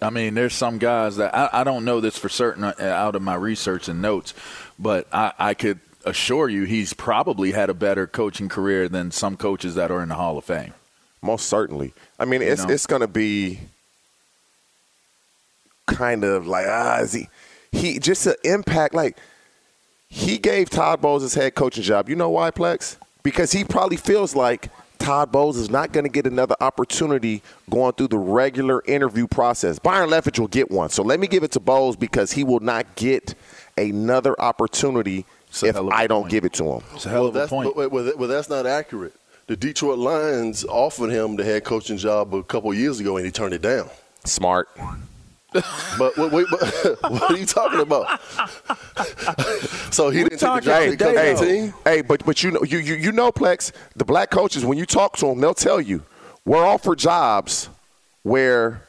I 0.04 0.10
mean, 0.10 0.34
there's 0.34 0.54
some 0.54 0.78
guys 0.78 1.18
that 1.18 1.34
I, 1.36 1.50
I 1.62 1.64
don't 1.64 1.86
know 1.86 2.02
this 2.02 2.18
for 2.18 2.30
certain 2.30 2.64
uh, 2.64 2.74
out 2.80 3.16
of 3.16 3.22
my 3.22 3.36
research 3.36 3.88
and 3.88 4.02
notes, 4.02 4.34
but 4.78 5.08
I, 5.12 5.34
I 5.40 5.54
could 5.54 5.80
assure 6.06 6.50
you 6.50 6.66
he's 6.66 6.94
probably 6.94 7.52
had 7.52 7.70
a 7.70 7.74
better 7.74 8.06
coaching 8.06 8.50
career 8.50 8.90
than 8.90 9.12
some 9.12 9.38
coaches 9.38 9.76
that 9.76 9.92
are 9.92 10.04
in 10.04 10.10
the 10.10 10.16
Hall 10.16 10.38
of 10.38 10.44
Fame. 10.44 10.74
Most 11.22 11.48
certainly. 11.48 11.94
I 12.20 12.26
mean, 12.26 12.42
it's 12.42 12.66
know? 12.66 12.74
it's 12.74 12.86
going 12.86 13.02
to 13.02 13.08
be 13.08 13.60
kind 15.88 16.24
of 16.24 16.48
like 16.48 16.66
ah, 16.68 17.00
is 17.00 17.14
he 17.14 17.30
he 17.72 18.00
just 18.00 18.26
an 18.26 18.36
impact 18.44 18.94
like 18.94 19.18
he 20.10 20.38
gave 20.38 20.70
Todd 20.70 21.02
Bowles 21.02 21.24
his 21.24 21.34
head 21.34 21.56
coaching 21.56 21.84
job. 21.84 22.10
You 22.10 22.16
know 22.16 22.30
why, 22.30 22.52
Plex? 22.52 22.98
Because 23.24 23.52
he 23.52 23.64
probably 23.64 23.98
feels 23.98 24.36
like 24.36 24.70
Todd 25.04 25.32
Bowles 25.32 25.58
is 25.58 25.70
not 25.70 25.92
going 25.92 26.06
to 26.06 26.10
get 26.10 26.26
another 26.26 26.56
opportunity 26.62 27.42
going 27.70 27.94
through 27.94 28.08
the 28.08 28.18
regular 28.18 28.82
interview 28.86 29.28
process. 29.28 29.78
Byron 29.78 30.10
Leftwich 30.10 30.40
will 30.40 30.48
get 30.48 30.72
one. 30.72 30.90
So 30.90 31.04
let 31.04 31.20
me 31.20 31.28
give 31.28 31.44
it 31.44 31.52
to 31.52 31.60
Bowles 31.60 31.96
because 31.96 32.32
he 32.32 32.44
will 32.44 32.62
not 32.62 32.96
get 32.96 33.36
another 33.78 34.40
opportunity 34.40 35.26
if 35.62 35.76
I 35.76 36.08
don't 36.08 36.24
point. 36.24 36.32
give 36.32 36.46
it 36.46 36.54
to 36.54 36.66
him. 36.66 36.84
It's 36.96 37.06
a 37.06 37.10
hell 37.10 37.28
of 37.28 37.36
a 37.36 37.48
point. 37.48 37.76
But, 37.76 37.92
well, 37.92 38.14
well, 38.18 38.30
that's 38.30 38.50
not 38.50 38.66
accurate 38.66 39.14
the 39.48 39.58
Detroit 39.58 40.00
Lions 40.00 40.64
offered 40.66 41.10
him 41.10 41.36
the 41.36 41.44
head 41.44 41.64
coaching 41.64 41.98
job 41.98 42.34
a 42.34 42.44
couple 42.44 42.74
years 42.74 43.00
ago, 43.00 43.18
and 43.18 43.26
he 43.26 43.32
turned 43.32 43.54
it 43.54 43.62
down. 43.62 43.90
Smart. 44.26 44.70
But 45.98 46.18
wait, 46.18 46.32
wait, 46.32 46.48
but, 46.50 47.12
what 47.12 47.32
are 47.32 47.38
you 47.38 47.46
talking 47.46 47.80
about? 47.80 48.20
so 49.94 50.10
he 50.10 50.24
didn't 50.24 50.40
take 50.40 50.40
the 50.40 50.62
job 50.62 50.90
because 50.90 51.18
hey, 51.18 51.32
of 51.32 51.40
the 51.40 51.46
team. 51.46 51.74
Hey, 51.84 52.02
but 52.02 52.26
but 52.26 52.44
you 52.44 52.52
know 52.52 52.64
you, 52.64 52.80
you 52.80 52.96
you 52.96 53.12
know 53.12 53.32
Plex, 53.32 53.72
the 53.96 54.06
black 54.06 54.32
coaches 54.32 54.66
when 54.66 54.78
you 54.78 54.86
talk 54.86 55.18
to 55.18 55.28
them, 55.28 55.40
they'll 55.40 55.54
tell 55.54 55.80
you 55.80 56.04
we're 56.46 56.66
offered 56.66 57.00
jobs 57.00 57.70
where 58.24 58.82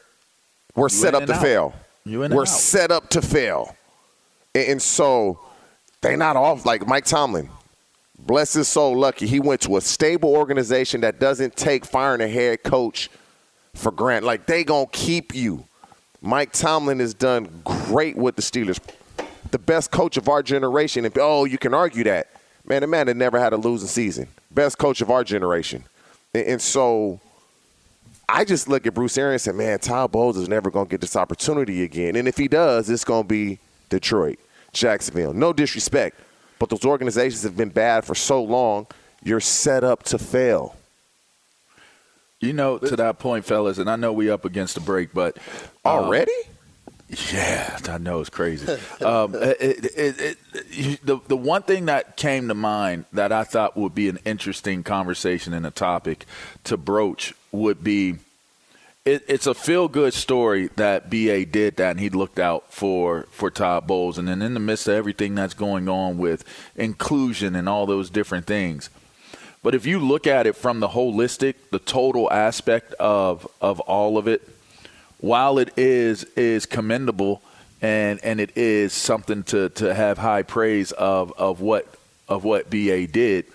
we're 0.74 0.86
You 0.86 0.90
set 0.90 1.14
up 1.14 1.26
to 1.26 1.34
out. 1.34 1.42
fail. 1.42 1.74
You 2.04 2.22
in 2.22 2.32
and 2.32 2.34
we're 2.36 2.42
out. 2.42 2.48
set 2.48 2.90
up 2.90 3.10
to 3.10 3.22
fail, 3.22 3.76
and, 4.54 4.68
and 4.68 4.82
so 4.82 5.40
they're 6.00 6.16
not 6.16 6.36
off 6.36 6.66
like 6.66 6.86
Mike 6.86 7.04
Tomlin. 7.04 7.48
Bless 8.18 8.54
his 8.54 8.68
soul, 8.68 8.96
lucky 8.96 9.26
he 9.26 9.40
went 9.40 9.60
to 9.62 9.76
a 9.76 9.80
stable 9.80 10.34
organization 10.34 11.02
that 11.02 11.20
doesn't 11.20 11.56
take 11.56 11.84
firing 11.84 12.22
a 12.22 12.28
head 12.28 12.62
coach 12.62 13.10
for 13.74 13.90
granted. 13.90 14.26
Like 14.26 14.46
they 14.46 14.64
gonna 14.64 14.86
keep 14.92 15.34
you. 15.34 15.64
Mike 16.24 16.52
Tomlin 16.52 17.00
has 17.00 17.12
done 17.12 17.48
great 17.64 18.16
with 18.16 18.34
the 18.34 18.40
Steelers, 18.40 18.80
the 19.50 19.58
best 19.58 19.90
coach 19.90 20.16
of 20.16 20.26
our 20.26 20.42
generation. 20.42 21.04
And 21.04 21.16
oh, 21.18 21.44
you 21.44 21.58
can 21.58 21.74
argue 21.74 22.02
that, 22.04 22.28
man. 22.66 22.80
The 22.80 22.86
man 22.86 23.06
that 23.08 23.16
never 23.16 23.38
had 23.38 23.52
a 23.52 23.58
losing 23.58 23.88
season, 23.88 24.28
best 24.50 24.78
coach 24.78 25.02
of 25.02 25.10
our 25.10 25.22
generation, 25.22 25.84
and, 26.34 26.46
and 26.46 26.62
so. 26.62 27.20
I 28.26 28.46
just 28.46 28.68
look 28.68 28.86
at 28.86 28.94
Bruce 28.94 29.18
Arians 29.18 29.46
and 29.46 29.54
say, 29.54 29.64
man, 29.64 29.78
Todd 29.78 30.10
Bowles 30.10 30.38
is 30.38 30.48
never 30.48 30.70
going 30.70 30.86
to 30.86 30.90
get 30.90 31.02
this 31.02 31.14
opportunity 31.14 31.82
again. 31.82 32.16
And 32.16 32.26
if 32.26 32.38
he 32.38 32.48
does, 32.48 32.88
it's 32.88 33.04
going 33.04 33.24
to 33.24 33.28
be 33.28 33.58
Detroit, 33.90 34.38
Jacksonville. 34.72 35.34
No 35.34 35.52
disrespect, 35.52 36.18
but 36.58 36.70
those 36.70 36.86
organizations 36.86 37.42
have 37.42 37.54
been 37.54 37.68
bad 37.68 38.02
for 38.02 38.14
so 38.14 38.42
long, 38.42 38.86
you're 39.22 39.40
set 39.40 39.84
up 39.84 40.04
to 40.04 40.18
fail. 40.18 40.74
You 42.44 42.52
know, 42.52 42.78
to 42.78 42.96
that 42.96 43.18
point, 43.18 43.44
fellas, 43.44 43.78
and 43.78 43.88
I 43.88 43.96
know 43.96 44.12
we 44.12 44.30
up 44.30 44.44
against 44.44 44.74
the 44.74 44.80
break, 44.80 45.12
but 45.14 45.38
um, 45.84 46.04
Already? 46.04 46.32
Yeah, 47.32 47.78
I 47.88 47.98
know 47.98 48.20
it's 48.20 48.30
crazy. 48.30 48.66
um, 49.04 49.34
it, 49.34 49.56
it, 49.60 50.18
it, 50.20 50.38
it, 50.52 51.06
the 51.06 51.20
the 51.28 51.36
one 51.36 51.62
thing 51.62 51.86
that 51.86 52.16
came 52.16 52.48
to 52.48 52.54
mind 52.54 53.04
that 53.12 53.32
I 53.32 53.44
thought 53.44 53.76
would 53.76 53.94
be 53.94 54.08
an 54.08 54.18
interesting 54.24 54.82
conversation 54.82 55.52
and 55.54 55.66
a 55.66 55.70
topic 55.70 56.26
to 56.64 56.76
broach 56.76 57.34
would 57.52 57.84
be 57.84 58.16
it, 59.04 59.22
it's 59.28 59.46
a 59.46 59.54
feel 59.54 59.88
good 59.88 60.14
story 60.14 60.68
that 60.76 61.10
BA 61.10 61.44
did 61.44 61.76
that 61.76 61.92
and 61.92 62.00
he 62.00 62.08
looked 62.08 62.38
out 62.38 62.72
for 62.72 63.26
for 63.30 63.50
Todd 63.50 63.86
Bowles 63.86 64.18
and 64.18 64.26
then 64.26 64.40
in 64.42 64.54
the 64.54 64.60
midst 64.60 64.88
of 64.88 64.94
everything 64.94 65.34
that's 65.34 65.54
going 65.54 65.88
on 65.88 66.18
with 66.18 66.44
inclusion 66.74 67.54
and 67.54 67.68
all 67.68 67.86
those 67.86 68.10
different 68.10 68.46
things. 68.46 68.90
But 69.64 69.74
if 69.74 69.86
you 69.86 69.98
look 69.98 70.26
at 70.28 70.46
it 70.46 70.54
from 70.56 70.78
the 70.80 70.88
holistic, 70.88 71.54
the 71.72 71.78
total 71.80 72.30
aspect 72.32 72.94
of 73.00 73.48
of 73.60 73.80
all 73.80 74.18
of 74.18 74.28
it, 74.28 74.46
while 75.18 75.58
it 75.58 75.72
is 75.76 76.24
is 76.36 76.66
commendable 76.66 77.40
and 77.82 78.20
and 78.22 78.40
it 78.40 78.56
is 78.56 78.92
something 78.92 79.42
to 79.44 79.70
to 79.70 79.92
have 79.94 80.18
high 80.18 80.42
praise 80.42 80.92
of 80.92 81.32
of 81.38 81.60
what 81.62 81.86
of 82.28 82.44
what 82.44 82.68
BA 82.68 83.06
did, 83.06 83.46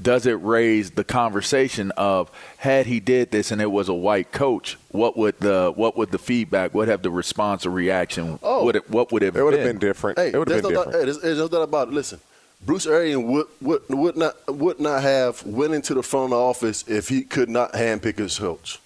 does 0.00 0.24
it 0.24 0.34
raise 0.34 0.92
the 0.92 1.02
conversation 1.04 1.90
of 1.96 2.30
had 2.58 2.86
he 2.86 3.00
did 3.00 3.32
this 3.32 3.50
and 3.50 3.60
it 3.60 3.70
was 3.72 3.88
a 3.88 3.94
white 3.94 4.30
coach, 4.30 4.78
what 4.92 5.16
would 5.16 5.36
the 5.40 5.72
what 5.74 5.96
would 5.96 6.12
the 6.12 6.18
feedback, 6.18 6.72
what 6.74 6.86
have 6.86 7.02
the 7.02 7.10
response 7.10 7.66
or 7.66 7.70
reaction, 7.70 8.38
Oh. 8.44 8.64
would 8.66 8.76
it 8.76 8.88
what 8.88 9.10
would 9.10 9.24
it 9.24 9.26
have 9.26 9.36
It 9.36 9.42
would 9.42 9.54
have 9.54 9.64
been? 9.64 9.78
been 9.78 9.88
different. 9.88 10.16
Hey, 10.16 10.28
it 10.28 10.38
would 10.38 10.48
have 10.48 10.62
been 10.62 10.72
no 10.72 10.78
different. 10.84 10.92
doubt, 10.92 11.00
hey, 11.00 11.04
there's, 11.06 11.20
there's 11.20 11.38
no 11.38 11.48
doubt 11.48 11.62
about 11.62 11.88
it. 11.88 11.94
Listen, 11.94 12.20
Bruce 12.64 12.86
Arians 12.86 13.24
would, 13.24 13.46
would 13.60 13.82
would 13.88 14.16
not 14.16 14.34
would 14.54 14.80
not 14.80 15.02
have 15.02 15.44
went 15.46 15.72
into 15.74 15.94
the 15.94 16.02
front 16.02 16.32
office 16.32 16.84
if 16.86 17.08
he 17.08 17.22
could 17.22 17.48
not 17.48 17.72
handpick 17.72 18.18
his 18.18 18.38
coach. 18.38 18.78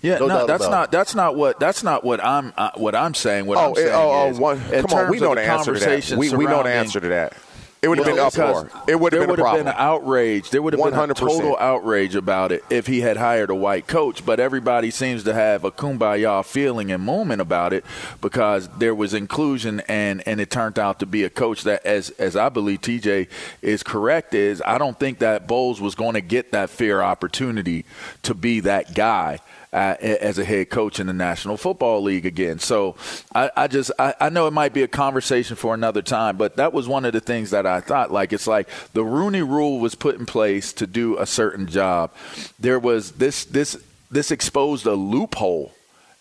Yeah, 0.00 0.18
No 0.18 0.26
no, 0.28 0.46
that's 0.46 0.68
not 0.68 0.84
it. 0.88 0.90
that's 0.92 1.14
not 1.14 1.36
what 1.36 1.58
that's 1.60 1.82
not 1.82 2.04
what 2.04 2.24
I'm 2.24 2.52
uh, 2.56 2.70
what 2.76 2.94
I'm 2.94 3.14
saying. 3.14 3.46
What 3.46 3.58
Oh, 3.58 3.70
I'm 3.70 3.74
saying 3.74 3.88
oh, 3.92 4.10
oh, 4.12 4.28
is, 4.30 4.38
one- 4.38 4.60
come 4.60 4.84
on, 4.92 5.10
we 5.10 5.18
know 5.20 5.34
the 5.34 5.42
answer 5.42 5.74
to 5.74 5.80
that. 5.80 6.10
We, 6.16 6.30
we 6.34 6.44
know 6.46 6.62
the 6.62 6.70
answer 6.72 7.00
to 7.00 7.08
that. 7.08 7.34
It 7.82 7.88
would 7.88 7.98
have 7.98 8.06
been 8.06 8.18
uproar. 8.20 8.70
It 8.86 9.00
would 9.00 9.12
have 9.12 9.22
been 9.22 9.28
a 9.28 9.32
would 9.32 9.38
problem. 9.40 9.64
been 9.64 9.74
outrage. 9.76 10.50
There 10.50 10.62
would 10.62 10.72
have 10.72 10.80
been 10.80 10.94
a 10.94 10.96
100%. 10.96 11.16
total 11.16 11.56
outrage 11.58 12.14
about 12.14 12.52
it 12.52 12.64
if 12.70 12.86
he 12.86 13.00
had 13.00 13.16
hired 13.16 13.50
a 13.50 13.56
white 13.56 13.88
coach. 13.88 14.24
But 14.24 14.38
everybody 14.38 14.92
seems 14.92 15.24
to 15.24 15.34
have 15.34 15.64
a 15.64 15.72
kumbaya 15.72 16.44
feeling 16.44 16.92
and 16.92 17.02
moment 17.02 17.40
about 17.40 17.72
it 17.72 17.84
because 18.20 18.68
there 18.78 18.94
was 18.94 19.14
inclusion 19.14 19.80
and 19.88 20.22
and 20.28 20.40
it 20.40 20.48
turned 20.48 20.78
out 20.78 21.00
to 21.00 21.06
be 21.06 21.24
a 21.24 21.30
coach 21.30 21.64
that, 21.64 21.84
as 21.84 22.10
as 22.10 22.36
I 22.36 22.50
believe 22.50 22.82
TJ 22.82 23.26
is 23.62 23.82
correct, 23.82 24.32
is 24.32 24.62
I 24.64 24.78
don't 24.78 25.00
think 25.00 25.18
that 25.18 25.48
Bowles 25.48 25.80
was 25.80 25.96
going 25.96 26.14
to 26.14 26.20
get 26.20 26.52
that 26.52 26.70
fair 26.70 27.02
opportunity 27.02 27.84
to 28.22 28.32
be 28.32 28.60
that 28.60 28.94
guy 28.94 29.40
uh, 29.72 29.96
as 30.00 30.38
a 30.38 30.44
head 30.44 30.70
coach 30.70 31.00
in 31.00 31.06
the 31.06 31.12
National 31.12 31.56
Football 31.56 32.02
League 32.02 32.26
again. 32.26 32.58
So 32.58 32.96
I, 33.34 33.50
I 33.56 33.66
just 33.68 33.90
I, 33.98 34.14
I 34.20 34.28
know 34.28 34.46
it 34.46 34.52
might 34.52 34.74
be 34.74 34.82
a 34.82 34.88
conversation 34.88 35.56
for 35.56 35.74
another 35.74 36.02
time, 36.02 36.36
but 36.36 36.56
that 36.56 36.72
was 36.72 36.86
one 36.86 37.04
of 37.04 37.12
the 37.12 37.20
things 37.20 37.50
that 37.50 37.66
I 37.66 37.80
thought. 37.80 38.10
Like 38.10 38.32
it's 38.32 38.46
like 38.46 38.68
the 38.92 39.04
Rooney 39.04 39.42
Rule 39.42 39.80
was 39.80 39.94
put 39.94 40.18
in 40.18 40.26
place 40.26 40.72
to 40.74 40.86
do 40.86 41.18
a 41.18 41.26
certain 41.26 41.66
job. 41.66 42.12
There 42.58 42.78
was 42.78 43.12
this 43.12 43.44
this 43.44 43.76
this 44.10 44.30
exposed 44.30 44.86
a 44.86 44.94
loophole. 44.94 45.72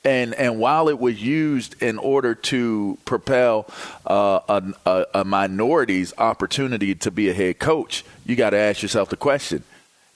And 0.03 0.33
and 0.33 0.57
while 0.57 0.89
it 0.89 0.97
was 0.97 1.21
used 1.21 1.79
in 1.83 1.99
order 1.99 2.33
to 2.33 2.97
propel 3.05 3.67
uh, 4.07 4.39
a, 4.49 4.63
a, 4.89 5.05
a 5.19 5.23
minority's 5.23 6.11
opportunity 6.17 6.95
to 6.95 7.11
be 7.11 7.29
a 7.29 7.35
head 7.35 7.59
coach, 7.59 8.03
you 8.25 8.35
got 8.35 8.49
to 8.49 8.57
ask 8.57 8.81
yourself 8.81 9.09
the 9.09 9.15
question: 9.15 9.63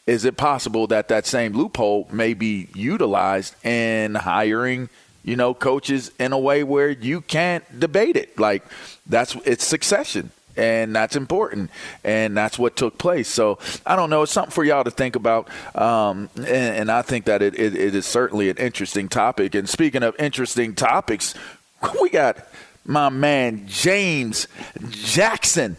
is 0.08 0.26
it 0.26 0.38
possible 0.38 0.88
that 0.88 1.08
that 1.08 1.26
same 1.26 1.54
loophole 1.54 2.08
may 2.12 2.34
be 2.34 2.68
utilized 2.76 3.56
in 3.66 4.16
hiring 4.16 4.90
you 5.24 5.36
know 5.36 5.54
coaches 5.54 6.12
in 6.20 6.32
a 6.32 6.40
way 6.40 6.64
where 6.64 6.90
you 6.90 7.22
can't 7.22 7.80
debate 7.80 8.16
it? 8.16 8.38
Like 8.40 8.64
that's 9.08 9.36
it's 9.46 9.66
succession 9.66 10.32
and 10.58 10.96
that's 10.96 11.16
important 11.16 11.70
and 12.04 12.38
that's 12.38 12.58
what 12.60 12.76
took 12.76 12.98
place. 12.98 13.28
So 13.28 13.58
i 13.86 13.96
don't 13.96 14.10
know. 14.10 14.22
It's 14.22 14.32
something 14.32 14.52
for 14.52 14.64
y'all 14.64 14.84
to 14.84 14.92
think 14.92 15.16
about 15.16 15.50
um, 15.76 16.30
and, 16.36 16.48
and 16.48 16.92
i 16.92 17.02
think 17.02 17.26
that 17.26 17.42
it, 17.42 17.56
it, 17.60 17.76
it 17.76 17.96
is 17.96 18.06
certainly 18.06 18.50
an 18.50 18.58
interesting 18.58 19.10
topic. 19.10 19.56
And 19.56 19.68
speaking 19.68 20.04
of 20.04 20.16
interesting 20.20 20.76
topics 20.76 21.34
we 22.02 22.10
got 22.10 22.38
my 22.86 23.10
man 23.10 23.64
james 23.66 24.48
jackson 24.90 25.76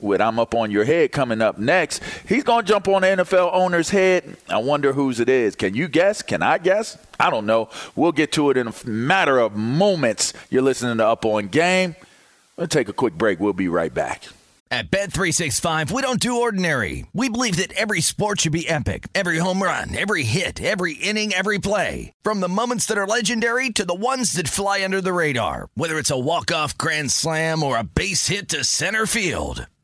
with 0.00 0.20
I'm 0.20 0.38
Up 0.38 0.54
on 0.54 0.70
Your 0.70 0.84
Head 0.84 1.12
coming 1.12 1.42
up 1.42 1.58
next. 1.58 2.02
He's 2.28 2.44
going 2.44 2.64
to 2.64 2.68
jump 2.68 2.88
on 2.88 3.02
the 3.02 3.08
NFL 3.08 3.50
owner's 3.52 3.90
head. 3.90 4.36
I 4.48 4.58
wonder 4.58 4.92
whose 4.92 5.20
it 5.20 5.28
is. 5.28 5.56
Can 5.56 5.74
you 5.74 5.88
guess? 5.88 6.22
Can 6.22 6.42
I 6.42 6.58
guess? 6.58 6.98
I 7.18 7.30
don't 7.30 7.46
know. 7.46 7.68
We'll 7.96 8.12
get 8.12 8.32
to 8.32 8.50
it 8.50 8.56
in 8.56 8.68
a 8.68 8.74
matter 8.86 9.38
of 9.38 9.54
moments. 9.56 10.32
You're 10.50 10.62
listening 10.62 10.98
to 10.98 11.06
Up 11.06 11.24
on 11.24 11.48
Game. 11.48 11.96
We'll 12.56 12.68
take 12.68 12.88
a 12.88 12.92
quick 12.92 13.14
break. 13.14 13.40
We'll 13.40 13.52
be 13.52 13.68
right 13.68 13.92
back. 13.92 14.28
At 14.70 14.90
Bet365, 14.90 15.90
we 15.90 16.02
don't 16.02 16.20
do 16.20 16.42
ordinary. 16.42 17.06
We 17.14 17.30
believe 17.30 17.56
that 17.56 17.72
every 17.72 18.02
sport 18.02 18.42
should 18.42 18.52
be 18.52 18.68
epic. 18.68 19.08
Every 19.14 19.38
home 19.38 19.62
run, 19.62 19.96
every 19.96 20.24
hit, 20.24 20.62
every 20.62 20.92
inning, 20.92 21.32
every 21.32 21.58
play. 21.58 22.12
From 22.22 22.40
the 22.40 22.50
moments 22.50 22.84
that 22.86 22.98
are 22.98 23.06
legendary 23.06 23.70
to 23.70 23.86
the 23.86 23.94
ones 23.94 24.34
that 24.34 24.46
fly 24.46 24.84
under 24.84 25.00
the 25.00 25.14
radar. 25.14 25.70
Whether 25.74 25.96
it's 25.96 26.10
a 26.10 26.18
walk-off 26.18 26.76
grand 26.76 27.10
slam 27.10 27.62
or 27.62 27.78
a 27.78 27.82
base 27.82 28.28
hit 28.28 28.50
to 28.50 28.62
center 28.62 29.06
field. 29.06 29.66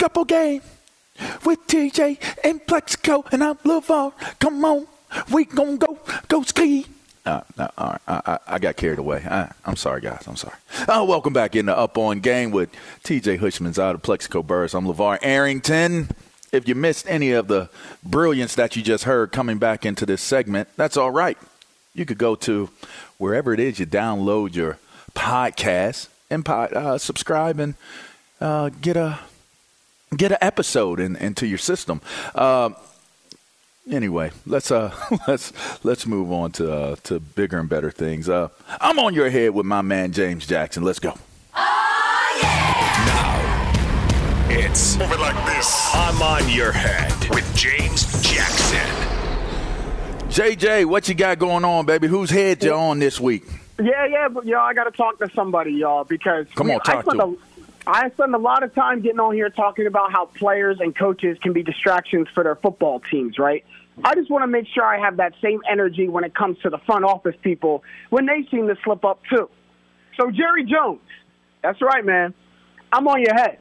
Backup 0.00 0.28
game 0.28 0.62
with 1.44 1.66
TJ 1.66 2.16
and 2.42 2.66
Plaxico 2.66 3.22
and 3.30 3.44
I'm 3.44 3.56
LeVar. 3.56 4.14
Come 4.38 4.64
on. 4.64 4.86
We 5.30 5.44
gonna 5.44 5.76
go, 5.76 5.98
go 6.26 6.42
ski. 6.42 6.86
Uh, 7.26 7.42
no, 7.58 7.70
all 7.76 7.90
right. 7.90 8.00
I, 8.08 8.22
I, 8.24 8.38
I 8.54 8.58
got 8.58 8.76
carried 8.76 8.98
away. 8.98 9.22
I, 9.28 9.52
I'm 9.66 9.76
sorry, 9.76 10.00
guys. 10.00 10.24
I'm 10.26 10.36
sorry. 10.36 10.56
Uh, 10.88 11.04
welcome 11.06 11.34
back 11.34 11.54
into 11.54 11.76
Up 11.76 11.98
On 11.98 12.18
Game 12.20 12.50
with 12.50 12.70
TJ 13.04 13.40
Hushman's 13.40 13.78
out 13.78 13.94
of 13.94 14.00
Plaxico 14.00 14.42
Burress. 14.42 14.72
I'm 14.72 14.86
LeVar 14.86 15.18
Arrington. 15.20 16.08
If 16.50 16.66
you 16.66 16.74
missed 16.74 17.06
any 17.06 17.32
of 17.32 17.48
the 17.48 17.68
brilliance 18.02 18.54
that 18.54 18.76
you 18.76 18.82
just 18.82 19.04
heard 19.04 19.32
coming 19.32 19.58
back 19.58 19.84
into 19.84 20.06
this 20.06 20.22
segment, 20.22 20.68
that's 20.76 20.96
all 20.96 21.10
right. 21.10 21.36
You 21.92 22.06
could 22.06 22.18
go 22.18 22.36
to 22.36 22.70
wherever 23.18 23.52
it 23.52 23.60
is 23.60 23.78
you 23.78 23.84
download 23.84 24.54
your 24.54 24.78
podcast 25.14 26.08
and 26.30 26.42
pod, 26.42 26.72
uh, 26.72 26.96
subscribe 26.96 27.60
and 27.60 27.74
uh, 28.40 28.70
get 28.80 28.96
a 28.96 29.18
get 30.16 30.32
an 30.32 30.38
episode 30.40 31.00
in, 31.00 31.16
into 31.16 31.46
your 31.46 31.58
system. 31.58 32.00
Uh, 32.34 32.70
anyway, 33.90 34.30
let's 34.46 34.70
uh 34.70 34.92
let's 35.28 35.52
let's 35.84 36.06
move 36.06 36.32
on 36.32 36.52
to 36.52 36.72
uh, 36.72 36.96
to 37.04 37.20
bigger 37.20 37.58
and 37.58 37.68
better 37.68 37.90
things. 37.90 38.28
Uh, 38.28 38.48
I'm 38.80 38.98
on 38.98 39.14
your 39.14 39.30
head 39.30 39.50
with 39.54 39.66
my 39.66 39.82
man 39.82 40.12
James 40.12 40.46
Jackson. 40.46 40.82
Let's 40.82 40.98
go. 40.98 41.14
Oh, 41.54 42.38
yeah! 42.42 43.04
Now 44.48 44.66
It's 44.66 44.96
Move 44.98 45.12
it 45.12 45.20
like 45.20 45.46
this. 45.56 45.90
I'm 45.94 46.20
on 46.22 46.48
your 46.48 46.72
head 46.72 47.12
with 47.30 47.54
James 47.56 48.02
Jackson. 48.22 48.78
JJ, 50.28 50.84
what 50.86 51.08
you 51.08 51.14
got 51.14 51.38
going 51.40 51.64
on, 51.64 51.86
baby? 51.86 52.06
Whose 52.06 52.30
head 52.30 52.62
you 52.62 52.72
on 52.72 53.00
this 53.00 53.18
week? 53.18 53.44
Yeah, 53.82 54.06
yeah, 54.06 54.28
but 54.28 54.44
y'all, 54.46 54.60
I 54.60 54.74
got 54.74 54.84
to 54.84 54.90
talk 54.92 55.18
to 55.18 55.28
somebody, 55.34 55.72
y'all, 55.72 56.04
because 56.04 56.46
Come 56.54 56.68
we- 56.68 56.74
on, 56.74 56.80
talk 56.80 56.96
I 56.98 57.02
spend 57.02 57.18
to 57.18 57.24
a, 57.26 57.36
I 57.86 58.10
spend 58.10 58.34
a 58.34 58.38
lot 58.38 58.62
of 58.62 58.74
time 58.74 59.00
getting 59.00 59.20
on 59.20 59.34
here 59.34 59.50
talking 59.50 59.86
about 59.86 60.12
how 60.12 60.26
players 60.26 60.80
and 60.80 60.94
coaches 60.94 61.38
can 61.40 61.52
be 61.52 61.62
distractions 61.62 62.28
for 62.34 62.44
their 62.44 62.56
football 62.56 63.00
teams, 63.00 63.38
right? 63.38 63.64
I 64.04 64.14
just 64.14 64.30
want 64.30 64.42
to 64.42 64.46
make 64.46 64.66
sure 64.68 64.84
I 64.84 64.98
have 64.98 65.16
that 65.16 65.34
same 65.42 65.60
energy 65.68 66.08
when 66.08 66.24
it 66.24 66.34
comes 66.34 66.58
to 66.60 66.70
the 66.70 66.78
front 66.78 67.04
office 67.04 67.36
people 67.42 67.84
when 68.08 68.26
they 68.26 68.46
seem 68.50 68.68
to 68.68 68.76
slip 68.82 69.04
up 69.04 69.20
too. 69.28 69.48
So 70.16 70.30
Jerry 70.30 70.64
Jones, 70.64 71.00
that's 71.62 71.80
right, 71.80 72.04
man. 72.04 72.34
I'm 72.92 73.06
on 73.08 73.20
your 73.20 73.34
head. 73.34 73.58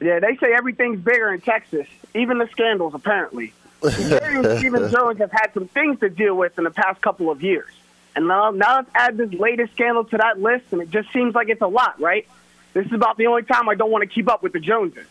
Yeah, 0.00 0.20
they 0.20 0.36
say 0.36 0.52
everything's 0.52 1.00
bigger 1.00 1.32
in 1.32 1.40
Texas, 1.40 1.86
even 2.14 2.38
the 2.38 2.48
scandals, 2.48 2.94
apparently. 2.94 3.52
Jerry 3.82 4.36
and 4.36 4.58
Stephen 4.58 4.90
Jones 4.92 5.18
have 5.18 5.30
had 5.30 5.52
some 5.54 5.68
things 5.68 6.00
to 6.00 6.08
deal 6.08 6.34
with 6.34 6.58
in 6.58 6.64
the 6.64 6.70
past 6.70 7.00
couple 7.00 7.30
of 7.30 7.42
years. 7.42 7.70
And 8.16 8.28
now, 8.28 8.50
now 8.50 8.76
let's 8.76 8.90
add 8.94 9.16
this 9.16 9.32
latest 9.32 9.72
scandal 9.72 10.04
to 10.04 10.16
that 10.18 10.40
list, 10.40 10.66
and 10.72 10.82
it 10.82 10.90
just 10.90 11.12
seems 11.12 11.34
like 11.34 11.48
it's 11.48 11.62
a 11.62 11.66
lot, 11.66 12.00
right? 12.00 12.26
This 12.74 12.86
is 12.86 12.92
about 12.92 13.16
the 13.16 13.28
only 13.28 13.44
time 13.44 13.68
I 13.68 13.76
don't 13.76 13.90
want 13.90 14.02
to 14.02 14.12
keep 14.12 14.28
up 14.28 14.42
with 14.42 14.52
the 14.52 14.60
Joneses. 14.60 15.06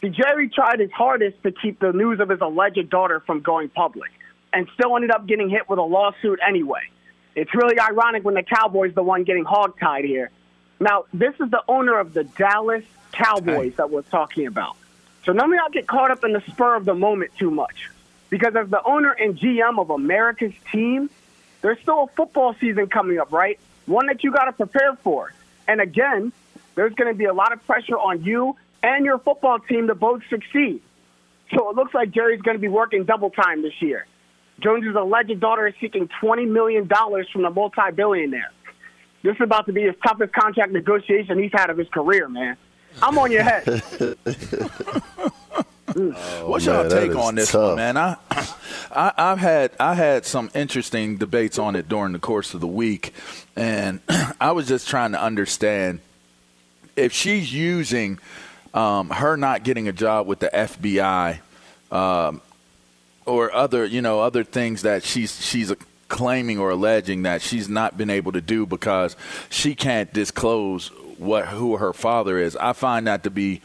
See, 0.00 0.08
Jerry 0.08 0.48
tried 0.48 0.80
his 0.80 0.90
hardest 0.90 1.42
to 1.44 1.52
keep 1.52 1.78
the 1.78 1.92
news 1.92 2.18
of 2.18 2.30
his 2.30 2.40
alleged 2.40 2.90
daughter 2.90 3.20
from 3.20 3.40
going 3.40 3.68
public, 3.68 4.10
and 4.52 4.66
still 4.74 4.96
ended 4.96 5.10
up 5.10 5.26
getting 5.26 5.48
hit 5.48 5.68
with 5.68 5.78
a 5.78 5.82
lawsuit 5.82 6.40
anyway. 6.46 6.82
It's 7.34 7.54
really 7.54 7.78
ironic 7.78 8.24
when 8.24 8.34
the 8.34 8.42
Cowboys 8.42 8.94
the 8.94 9.02
one 9.02 9.24
getting 9.24 9.44
hogtied 9.44 10.04
here. 10.04 10.30
Now, 10.80 11.04
this 11.12 11.34
is 11.40 11.50
the 11.50 11.62
owner 11.68 11.98
of 11.98 12.14
the 12.14 12.24
Dallas 12.24 12.84
Cowboys 13.12 13.74
that 13.76 13.90
we're 13.90 14.02
talking 14.02 14.46
about. 14.46 14.76
So 15.24 15.32
none 15.32 15.52
of 15.52 15.56
y'all 15.56 15.70
get 15.70 15.86
caught 15.86 16.10
up 16.10 16.24
in 16.24 16.32
the 16.32 16.42
spur 16.48 16.74
of 16.74 16.84
the 16.84 16.94
moment 16.94 17.32
too 17.38 17.50
much. 17.50 17.90
Because 18.30 18.56
as 18.56 18.68
the 18.68 18.82
owner 18.82 19.10
and 19.10 19.38
GM 19.38 19.78
of 19.78 19.90
America's 19.90 20.52
team, 20.72 21.08
there's 21.62 21.78
still 21.80 22.04
a 22.04 22.06
football 22.08 22.54
season 22.60 22.88
coming 22.88 23.18
up, 23.18 23.32
right? 23.32 23.58
One 23.86 24.06
that 24.06 24.24
you 24.24 24.32
got 24.32 24.46
to 24.46 24.52
prepare 24.52 24.96
for. 24.96 25.32
And 25.66 25.80
again, 25.80 26.32
there's 26.74 26.94
going 26.94 27.12
to 27.12 27.16
be 27.16 27.24
a 27.24 27.34
lot 27.34 27.52
of 27.52 27.64
pressure 27.66 27.98
on 27.98 28.24
you 28.24 28.56
and 28.82 29.04
your 29.04 29.18
football 29.18 29.58
team 29.58 29.86
to 29.88 29.94
both 29.94 30.22
succeed. 30.28 30.82
So 31.54 31.70
it 31.70 31.76
looks 31.76 31.94
like 31.94 32.10
Jerry's 32.10 32.40
going 32.42 32.56
to 32.56 32.60
be 32.60 32.68
working 32.68 33.04
double 33.04 33.30
time 33.30 33.62
this 33.62 33.80
year. 33.80 34.06
Jones's 34.60 34.94
alleged 34.94 35.40
daughter 35.40 35.66
is 35.66 35.74
seeking 35.80 36.08
$20 36.22 36.48
million 36.48 36.88
from 36.88 37.42
the 37.42 37.50
multi-billionaire. 37.50 38.52
This 39.22 39.34
is 39.36 39.40
about 39.42 39.66
to 39.66 39.72
be 39.72 39.82
his 39.82 39.94
toughest 40.06 40.32
contract 40.32 40.72
negotiation 40.72 41.42
he's 41.42 41.52
had 41.52 41.70
of 41.70 41.78
his 41.78 41.88
career, 41.88 42.28
man. 42.28 42.56
I'm 43.02 43.18
on 43.18 43.32
your 43.32 43.42
head. 43.42 43.64
Mm. 45.94 46.12
Oh, 46.16 46.48
What's 46.48 46.66
man, 46.66 46.90
y'all 46.90 46.90
take 46.90 47.14
on 47.14 47.36
this 47.36 47.52
tough. 47.52 47.68
one, 47.68 47.76
man? 47.76 47.96
I, 47.96 48.16
I, 48.90 49.12
I've 49.16 49.38
had 49.38 49.72
I 49.78 49.94
had 49.94 50.26
some 50.26 50.50
interesting 50.54 51.18
debates 51.18 51.58
on 51.58 51.76
it 51.76 51.88
during 51.88 52.12
the 52.12 52.18
course 52.18 52.52
of 52.54 52.60
the 52.60 52.66
week, 52.66 53.12
and 53.54 54.00
I 54.40 54.52
was 54.52 54.66
just 54.66 54.88
trying 54.88 55.12
to 55.12 55.22
understand 55.22 56.00
if 56.96 57.12
she's 57.12 57.52
using 57.52 58.18
um, 58.72 59.10
her 59.10 59.36
not 59.36 59.62
getting 59.62 59.88
a 59.88 59.92
job 59.92 60.26
with 60.26 60.40
the 60.40 60.50
FBI 60.52 61.38
um, 61.92 62.40
or 63.26 63.52
other 63.54 63.84
you 63.84 64.02
know 64.02 64.20
other 64.20 64.44
things 64.44 64.82
that 64.82 65.02
she's 65.04 65.44
she's 65.44 65.72
claiming 66.08 66.58
or 66.58 66.70
alleging 66.70 67.22
that 67.22 67.40
she's 67.42 67.68
not 67.68 67.96
been 67.96 68.10
able 68.10 68.32
to 68.32 68.40
do 68.40 68.66
because 68.66 69.16
she 69.50 69.74
can't 69.74 70.12
disclose 70.12 70.88
what 71.18 71.46
who 71.46 71.76
her 71.76 71.92
father 71.92 72.38
is. 72.38 72.56
I 72.56 72.72
find 72.72 73.06
that 73.06 73.22
to 73.24 73.30
be 73.30 73.60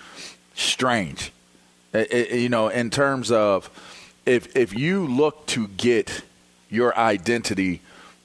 strange. 0.55 1.31
It- 1.93 2.11
it- 2.13 2.39
you 2.39 2.49
know, 2.49 2.67
in 2.69 2.89
terms 2.89 3.31
of 3.31 3.69
if 4.25 4.55
if 4.55 4.73
you 4.77 5.05
look 5.07 5.45
to 5.47 5.67
get 5.69 6.21
your 6.69 6.95
identity, 6.95 7.81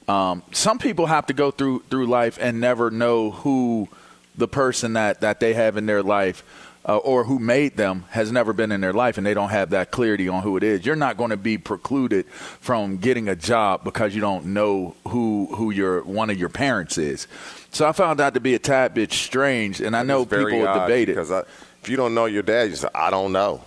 um, 0.07 0.43
some 0.51 0.77
people 0.77 1.07
have 1.07 1.25
to 1.27 1.33
go 1.33 1.49
through 1.49 1.83
through 1.89 2.05
life 2.05 2.37
and 2.39 2.59
never 2.61 2.91
know 2.91 3.31
who 3.31 3.89
the 4.37 4.47
person 4.47 4.93
that 4.93 5.21
that 5.21 5.39
they 5.39 5.53
have 5.53 5.77
in 5.77 5.85
their 5.85 6.03
life. 6.03 6.43
Uh, 6.87 6.97
or 6.97 7.23
who 7.23 7.39
made 7.39 7.75
them 7.77 8.05
has 8.11 8.31
never 8.31 8.53
been 8.53 8.71
in 8.71 8.79
their 8.79 8.93
life 8.93 9.17
and 9.17 9.25
they 9.25 9.33
don't 9.33 9.49
have 9.49 9.71
that 9.71 9.89
clarity 9.89 10.29
on 10.29 10.43
who 10.43 10.55
it 10.55 10.61
is. 10.61 10.85
You're 10.85 10.95
not 10.95 11.17
going 11.17 11.31
to 11.31 11.37
be 11.37 11.57
precluded 11.57 12.27
from 12.27 12.97
getting 12.97 13.27
a 13.27 13.35
job 13.35 13.83
because 13.83 14.13
you 14.13 14.21
don't 14.21 14.45
know 14.53 14.95
who 15.07 15.47
who 15.47 15.71
your 15.71 16.03
one 16.03 16.29
of 16.29 16.37
your 16.37 16.49
parents 16.49 16.99
is. 16.99 17.25
So 17.71 17.87
I 17.87 17.91
found 17.91 18.19
that 18.19 18.35
to 18.35 18.39
be 18.39 18.53
a 18.53 18.59
tad 18.59 18.93
bit 18.93 19.11
strange, 19.11 19.81
and 19.81 19.95
I 19.95 20.03
know 20.03 20.25
people 20.25 20.67
odd 20.67 20.81
debate 20.81 21.09
it. 21.09 21.13
because 21.13 21.31
I, 21.31 21.39
if 21.81 21.89
you 21.89 21.97
don't 21.97 22.13
know 22.13 22.25
your 22.25 22.43
dad, 22.43 22.69
you 22.69 22.75
say, 22.75 22.87
"I 22.93 23.09
don't 23.09 23.31
know." 23.31 23.63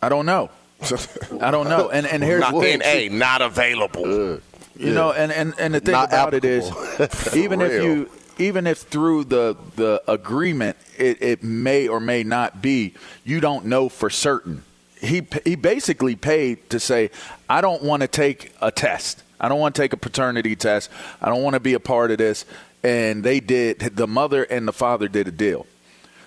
I 0.00 0.08
don't 0.08 0.26
know. 0.26 0.50
I 1.40 1.50
don't 1.50 1.68
know. 1.68 1.90
And 1.90 2.06
and 2.06 2.22
here's 2.22 2.40
not 2.42 2.54
the 2.54 2.60
thing. 2.60 3.10
NA, 3.10 3.16
not 3.16 3.42
available. 3.42 4.40
You 4.78 4.92
know, 4.92 5.10
and, 5.10 5.32
and, 5.32 5.54
and 5.58 5.74
the 5.74 5.80
thing 5.80 5.92
Not 5.92 6.10
about 6.10 6.34
it 6.34 6.44
is, 6.44 6.70
even 7.34 7.60
if 7.62 7.82
you, 7.82 8.10
even 8.38 8.66
if 8.66 8.78
through 8.78 9.24
the 9.24 9.56
the 9.76 10.02
agreement, 10.08 10.76
it, 10.98 11.22
it 11.22 11.42
may 11.42 11.88
or 11.88 12.00
may 12.00 12.22
not 12.22 12.62
be, 12.62 12.94
you 13.24 13.40
don't 13.40 13.66
know 13.66 13.88
for 13.88 14.10
certain. 14.10 14.62
He 15.00 15.26
he 15.44 15.56
basically 15.56 16.16
paid 16.16 16.70
to 16.70 16.80
say, 16.80 17.10
I 17.48 17.60
don't 17.60 17.82
want 17.82 18.02
to 18.02 18.08
take 18.08 18.52
a 18.60 18.70
test. 18.70 19.22
I 19.40 19.48
don't 19.48 19.60
want 19.60 19.74
to 19.74 19.82
take 19.82 19.92
a 19.92 19.98
paternity 19.98 20.56
test. 20.56 20.90
I 21.20 21.28
don't 21.28 21.42
want 21.42 21.54
to 21.54 21.60
be 21.60 21.74
a 21.74 21.80
part 21.80 22.10
of 22.10 22.18
this. 22.18 22.44
And 22.82 23.24
they 23.24 23.40
did. 23.40 23.80
The 23.80 24.06
mother 24.06 24.44
and 24.44 24.66
the 24.66 24.72
father 24.72 25.08
did 25.08 25.28
a 25.28 25.32
deal. 25.32 25.66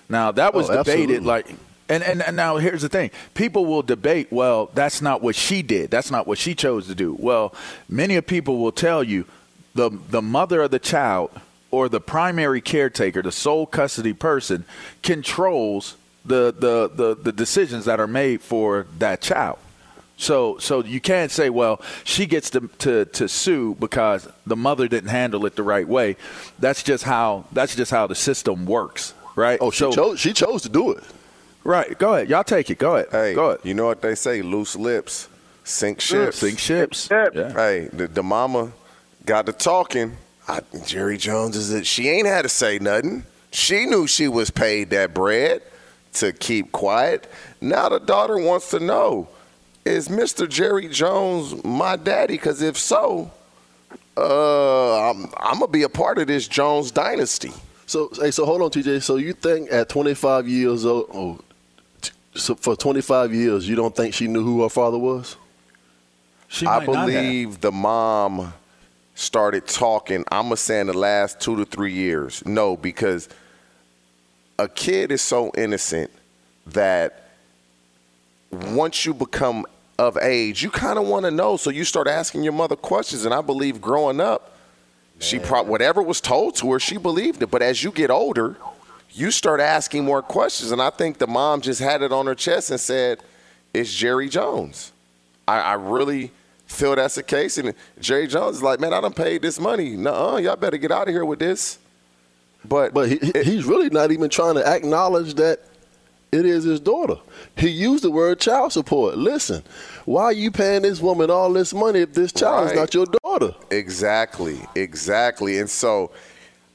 Now 0.07 0.31
that 0.31 0.53
was 0.53 0.69
Oh, 0.69 0.77
debated 0.83 1.23
like 1.23 1.47
and, 1.87 2.03
and 2.03 2.21
and 2.21 2.35
now 2.35 2.57
here's 2.57 2.83
the 2.83 2.89
thing. 2.89 3.09
People 3.33 3.65
will 3.65 3.81
debate, 3.81 4.31
well, 4.31 4.69
that's 4.75 5.01
not 5.01 5.21
what 5.23 5.35
she 5.35 5.63
did. 5.63 5.89
That's 5.89 6.11
not 6.11 6.27
what 6.27 6.37
she 6.37 6.53
chose 6.53 6.87
to 6.87 6.95
do. 6.95 7.15
Well, 7.19 7.53
many 7.87 8.15
of 8.15 8.27
people 8.27 8.57
will 8.59 8.71
tell 8.71 9.03
you 9.03 9.25
the 9.73 9.89
the 9.89 10.21
mother 10.21 10.61
of 10.61 10.71
the 10.71 10.79
child 10.79 11.31
or 11.71 11.89
the 11.89 11.99
primary 12.01 12.61
caretaker, 12.61 13.21
the 13.21 13.31
sole 13.31 13.65
custody 13.65 14.13
person 14.13 14.65
controls 15.03 15.95
the 16.25 16.53
the 16.57 16.89
the, 16.93 17.15
the 17.15 17.31
decisions 17.31 17.85
that 17.85 17.99
are 17.99 18.07
made 18.07 18.41
for 18.41 18.85
that 18.99 19.21
child. 19.21 19.57
So 20.17 20.57
so 20.57 20.83
you 20.83 20.99
can't 20.99 21.31
say, 21.31 21.49
well, 21.49 21.81
she 22.03 22.25
gets 22.25 22.49
to, 22.51 22.67
to 22.79 23.05
to 23.05 23.27
sue 23.29 23.75
because 23.79 24.27
the 24.45 24.55
mother 24.55 24.87
didn't 24.87 25.09
handle 25.09 25.45
it 25.45 25.55
the 25.55 25.63
right 25.63 25.87
way. 25.87 26.17
That's 26.59 26.83
just 26.83 27.03
how 27.05 27.45
that's 27.53 27.75
just 27.75 27.91
how 27.91 28.07
the 28.07 28.15
system 28.15 28.65
works, 28.65 29.13
right? 29.35 29.57
Oh, 29.61 29.71
she 29.71 29.79
So- 29.79 29.91
chose. 29.91 30.19
She 30.19 30.33
chose 30.33 30.61
to 30.63 30.69
do 30.69 30.91
it. 30.91 31.03
Right. 31.63 31.97
Go 31.97 32.15
ahead. 32.15 32.29
Y'all 32.29 32.43
take 32.43 32.69
it. 32.69 32.77
Go 32.79 32.95
ahead. 32.95 33.07
Hey, 33.11 33.33
Go 33.33 33.47
ahead. 33.51 33.59
you 33.63 33.73
know 33.73 33.85
what 33.85 34.01
they 34.01 34.15
say? 34.15 34.41
Loose 34.41 34.75
lips 34.75 35.27
sink 35.65 36.01
ships. 36.01 36.37
Sink 36.39 36.57
ships. 36.57 37.09
Yeah. 37.11 37.51
Hey, 37.53 37.89
the, 37.93 38.07
the 38.07 38.23
mama 38.23 38.71
got 39.25 39.45
to 39.45 39.53
talking. 39.53 40.17
I, 40.49 40.61
Jerry 40.85 41.17
Jones 41.17 41.55
is 41.55 41.71
it? 41.71 41.85
She 41.85 42.09
ain't 42.09 42.25
had 42.27 42.41
to 42.41 42.49
say 42.49 42.79
nothing. 42.79 43.23
She 43.51 43.85
knew 43.85 44.07
she 44.07 44.27
was 44.27 44.49
paid 44.49 44.89
that 44.89 45.13
bread 45.13 45.61
to 46.13 46.33
keep 46.33 46.71
quiet. 46.71 47.31
Now 47.61 47.89
the 47.89 47.99
daughter 47.99 48.37
wants 48.37 48.71
to 48.71 48.79
know: 48.79 49.27
Is 49.85 50.07
Mr. 50.07 50.49
Jerry 50.49 50.87
Jones 50.87 51.63
my 51.63 51.95
daddy? 51.95 52.33
Because 52.33 52.61
if 52.63 52.77
so, 52.77 53.31
uh, 54.17 55.09
I'm, 55.11 55.25
I'm 55.37 55.59
gonna 55.59 55.67
be 55.67 55.83
a 55.83 55.89
part 55.89 56.17
of 56.17 56.27
this 56.27 56.47
Jones 56.47 56.91
dynasty. 56.91 57.51
So, 57.85 58.09
hey, 58.19 58.31
so 58.31 58.45
hold 58.45 58.61
on, 58.61 58.69
TJ. 58.71 59.01
So 59.03 59.17
you 59.17 59.33
think 59.33 59.71
at 59.71 59.89
25 59.89 60.47
years 60.47 60.85
old, 60.85 61.09
oh, 61.13 61.39
t- 62.01 62.11
so 62.35 62.55
for 62.55 62.75
25 62.75 63.33
years, 63.33 63.67
you 63.67 63.75
don't 63.75 63.95
think 63.95 64.13
she 64.13 64.27
knew 64.27 64.43
who 64.43 64.63
her 64.63 64.69
father 64.69 64.97
was? 64.97 65.35
She 66.47 66.65
I 66.65 66.79
might 66.79 66.87
not 66.87 67.09
have. 67.09 67.23
believe 67.23 67.61
the 67.61 67.71
mom 67.71 68.53
started 69.19 69.67
talking. 69.67 70.23
I'm 70.31 70.45
gonna 70.45 70.57
say 70.57 70.79
in 70.79 70.87
the 70.87 70.97
last 70.97 71.41
two 71.41 71.57
to 71.57 71.65
three 71.65 71.93
years. 71.93 72.45
No, 72.45 72.77
because 72.77 73.27
a 74.57 74.67
kid 74.67 75.11
is 75.11 75.21
so 75.21 75.51
innocent 75.57 76.09
that 76.67 77.29
once 78.51 79.05
you 79.05 79.13
become 79.13 79.65
of 79.97 80.17
age, 80.17 80.63
you 80.63 80.71
kind 80.71 80.97
of 80.97 81.05
want 81.05 81.25
to 81.25 81.31
know. 81.31 81.57
So 81.57 81.69
you 81.69 81.83
start 81.83 82.07
asking 82.07 82.43
your 82.43 82.53
mother 82.53 82.77
questions. 82.77 83.25
And 83.25 83.33
I 83.33 83.41
believe 83.41 83.81
growing 83.81 84.21
up, 84.21 84.55
she 85.19 85.37
pro- 85.37 85.63
whatever 85.63 86.01
was 86.01 86.21
told 86.21 86.55
to 86.55 86.71
her, 86.71 86.79
she 86.79 86.95
believed 86.95 87.43
it. 87.43 87.51
But 87.51 87.61
as 87.61 87.83
you 87.83 87.91
get 87.91 88.09
older, 88.09 88.55
you 89.11 89.31
start 89.31 89.59
asking 89.59 90.05
more 90.05 90.21
questions. 90.21 90.71
And 90.71 90.81
I 90.81 90.91
think 90.91 91.17
the 91.17 91.27
mom 91.27 91.59
just 91.59 91.81
had 91.81 92.01
it 92.01 92.13
on 92.13 92.25
her 92.25 92.35
chest 92.35 92.71
and 92.71 92.79
said, 92.79 93.19
"It's 93.73 93.93
Jerry 93.93 94.29
Jones." 94.29 94.93
I, 95.45 95.59
I 95.59 95.73
really 95.73 96.31
feel 96.69 96.95
that's 96.95 97.15
the 97.15 97.23
case. 97.23 97.57
And 97.57 97.73
Jerry 97.99 98.27
Jones 98.27 98.57
is 98.57 98.63
like, 98.63 98.79
"Man, 98.79 98.93
I 98.93 99.01
done 99.01 99.13
paid 99.13 99.41
this 99.41 99.59
money. 99.59 99.97
Nuh-uh, 99.97 100.37
y'all 100.37 100.55
better 100.55 100.77
get 100.77 100.91
out 100.91 101.07
of 101.07 101.13
here 101.13 101.25
with 101.25 101.39
this." 101.39 101.77
But 102.63 102.93
But 102.93 103.09
he, 103.09 103.17
he- 103.17 103.43
he's 103.43 103.65
really 103.65 103.89
not 103.89 104.11
even 104.11 104.29
trying 104.29 104.55
to 104.55 104.65
acknowledge 104.67 105.33
that 105.35 105.59
it 106.31 106.45
is 106.45 106.63
his 106.63 106.79
daughter. 106.79 107.15
He 107.57 107.69
used 107.69 108.03
the 108.03 108.11
word 108.11 108.39
child 108.39 108.71
support. 108.71 109.17
Listen, 109.17 109.63
why 110.05 110.25
are 110.25 110.33
you 110.33 110.51
paying 110.51 110.83
this 110.83 111.01
woman 111.01 111.31
all 111.31 111.51
this 111.51 111.73
money 111.73 112.01
if 112.01 112.13
this 112.13 112.31
child 112.31 112.67
is 112.69 112.75
not 112.75 112.93
your 112.93 113.07
daughter? 113.23 113.55
Exactly, 113.71 114.59
exactly. 114.75 115.57
And 115.57 115.67
so 115.69 116.11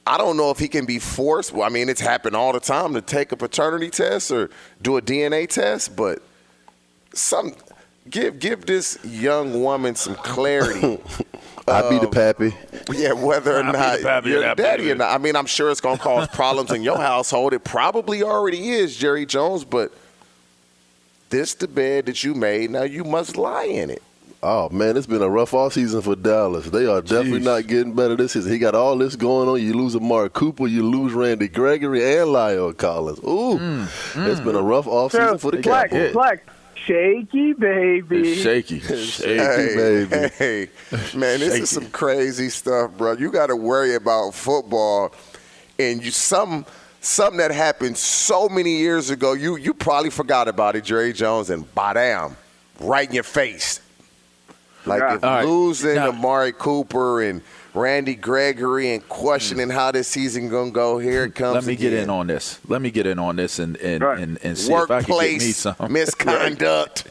I 0.05 0.17
don't 0.17 0.35
know 0.37 0.49
if 0.51 0.59
he 0.59 0.67
can 0.67 0.85
be 0.85 0.99
forced. 0.99 1.53
Well, 1.53 1.63
I 1.65 1.69
mean, 1.69 1.87
it's 1.87 2.01
happened 2.01 2.35
all 2.35 2.51
the 2.51 2.59
time 2.59 2.93
to 2.95 3.01
take 3.01 3.31
a 3.31 3.37
paternity 3.37 3.89
test 3.89 4.29
or 4.31 4.49
do 4.81 4.97
a 4.97 5.01
DNA 5.01 5.47
test, 5.47 5.95
but 5.95 6.21
some 7.13 7.55
give 8.09 8.39
give 8.39 8.65
this 8.65 8.97
young 9.03 9.61
woman 9.61 9.95
some 9.95 10.15
clarity. 10.15 10.99
I'd 11.67 11.89
be 11.89 11.97
the 11.97 12.07
pappy. 12.07 12.53
Yeah, 12.93 13.13
whether 13.13 13.57
or 13.57 13.63
not 13.63 13.73
pappy 14.01 14.29
your 14.29 14.53
daddy 14.53 14.91
or 14.91 14.95
not. 14.95 15.11
I 15.11 15.17
mean, 15.17 15.35
I'm 15.35 15.47
sure 15.47 15.71
it's 15.71 15.81
going 15.81 15.97
to 15.97 16.03
cause 16.03 16.27
problems 16.27 16.71
in 16.71 16.83
your 16.83 16.97
household. 16.97 17.53
It 17.53 17.63
probably 17.63 18.21
already 18.21 18.69
is, 18.69 18.95
Jerry 18.95 19.25
Jones, 19.25 19.63
but 19.65 19.91
this 21.31 21.55
the 21.55 21.67
bed 21.67 22.05
that 22.05 22.23
you 22.23 22.35
made. 22.35 22.69
Now 22.69 22.83
you 22.83 23.03
must 23.03 23.35
lie 23.35 23.63
in 23.65 23.89
it. 23.89 24.03
Oh 24.43 24.69
man, 24.69 24.95
it's 24.95 25.07
been 25.07 25.23
a 25.23 25.29
rough 25.29 25.55
off 25.55 25.73
season 25.73 26.01
for 26.03 26.15
Dallas. 26.15 26.69
They 26.69 26.85
are 26.85 27.01
definitely 27.01 27.39
not 27.39 27.65
getting 27.65 27.95
better 27.95 28.15
this 28.15 28.33
season. 28.33 28.51
He 28.51 28.59
got 28.59 28.75
all 28.75 28.95
this 28.95 29.15
going 29.15 29.49
on. 29.49 29.59
You 29.59 29.73
lose 29.73 29.95
Amari 29.95 30.29
Cooper, 30.29 30.67
you 30.67 30.83
lose 30.87 31.13
Randy 31.13 31.47
Gregory 31.47 32.03
and 32.17 32.27
La'el 32.27 32.77
Collins. 32.77 33.17
Ooh, 33.19 33.57
Mm, 33.57 34.27
it's 34.29 34.39
been 34.41 34.53
a 34.55 34.61
rough 34.61 34.85
off 34.85 35.13
season 35.13 35.39
for 35.39 35.49
the 35.49 35.63
Flex, 35.63 35.89
Cowboys. 35.91 36.11
flex, 36.11 36.41
shaky 36.85 37.53
baby. 37.53 38.31
It's 38.33 38.41
shaky. 38.41 38.79
shaky. 38.79 39.25
Hey, 39.39 40.05
baby. 40.05 40.33
hey, 40.37 40.69
man, 41.17 41.39
this 41.39 41.55
is 41.55 41.69
some 41.69 41.89
crazy 41.91 42.49
stuff, 42.49 42.91
bro. 42.97 43.13
You 43.13 43.31
got 43.31 43.47
to 43.47 43.55
worry 43.55 43.95
about 43.95 44.33
football, 44.33 45.13
and 45.79 46.03
you 46.03 46.11
some 46.11 46.65
something 47.01 47.37
that 47.37 47.51
happened 47.51 47.97
so 47.97 48.47
many 48.49 48.77
years 48.77 49.09
ago. 49.09 49.33
You 49.33 49.55
you 49.57 49.73
probably 49.73 50.09
forgot 50.09 50.47
about 50.47 50.75
it, 50.75 50.83
Jerry 50.83 51.13
Jones, 51.13 51.49
and 51.49 51.65
bam, 51.75 52.35
right 52.79 53.07
in 53.07 53.13
your 53.15 53.23
face. 53.23 53.79
Like 54.85 55.01
Yeah. 55.01 55.15
if 55.15 55.23
All 55.23 55.29
right. 55.31 55.45
losing 55.45 55.95
Now- 55.95 56.09
Amari 56.09 56.53
Cooper 56.53 57.21
and 57.23 57.41
Randy 57.75 58.15
Gregory 58.15 58.93
and 58.93 59.07
questioning 59.09 59.69
how 59.69 59.91
this 59.91 60.07
season 60.07 60.49
gonna 60.49 60.71
go. 60.71 60.97
Here 60.97 61.25
it 61.25 61.35
comes. 61.35 61.55
Let 61.55 61.65
me 61.65 61.75
get 61.75 61.93
in 61.93 62.09
on 62.09 62.27
this. 62.27 62.59
Let 62.67 62.81
me 62.81 62.89
get 62.91 63.05
in 63.05 63.19
on 63.19 63.35
this 63.35 63.59
and 63.59 63.75
and, 63.77 64.01
Right. 64.03 64.19
and, 64.19 64.39
and 64.43 64.57
see 64.57 64.73
if 64.73 64.89
I 64.89 65.01
can 65.03 65.19
get 65.19 65.39
me 65.41 65.51
some 65.51 65.75
misconduct. 65.89 67.07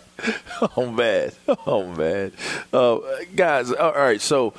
oh 0.76 0.90
man, 0.90 1.30
oh 1.66 1.86
man, 1.88 2.32
uh, 2.72 2.98
guys. 3.34 3.72
All 3.72 3.92
right, 3.92 4.20
so 4.20 4.54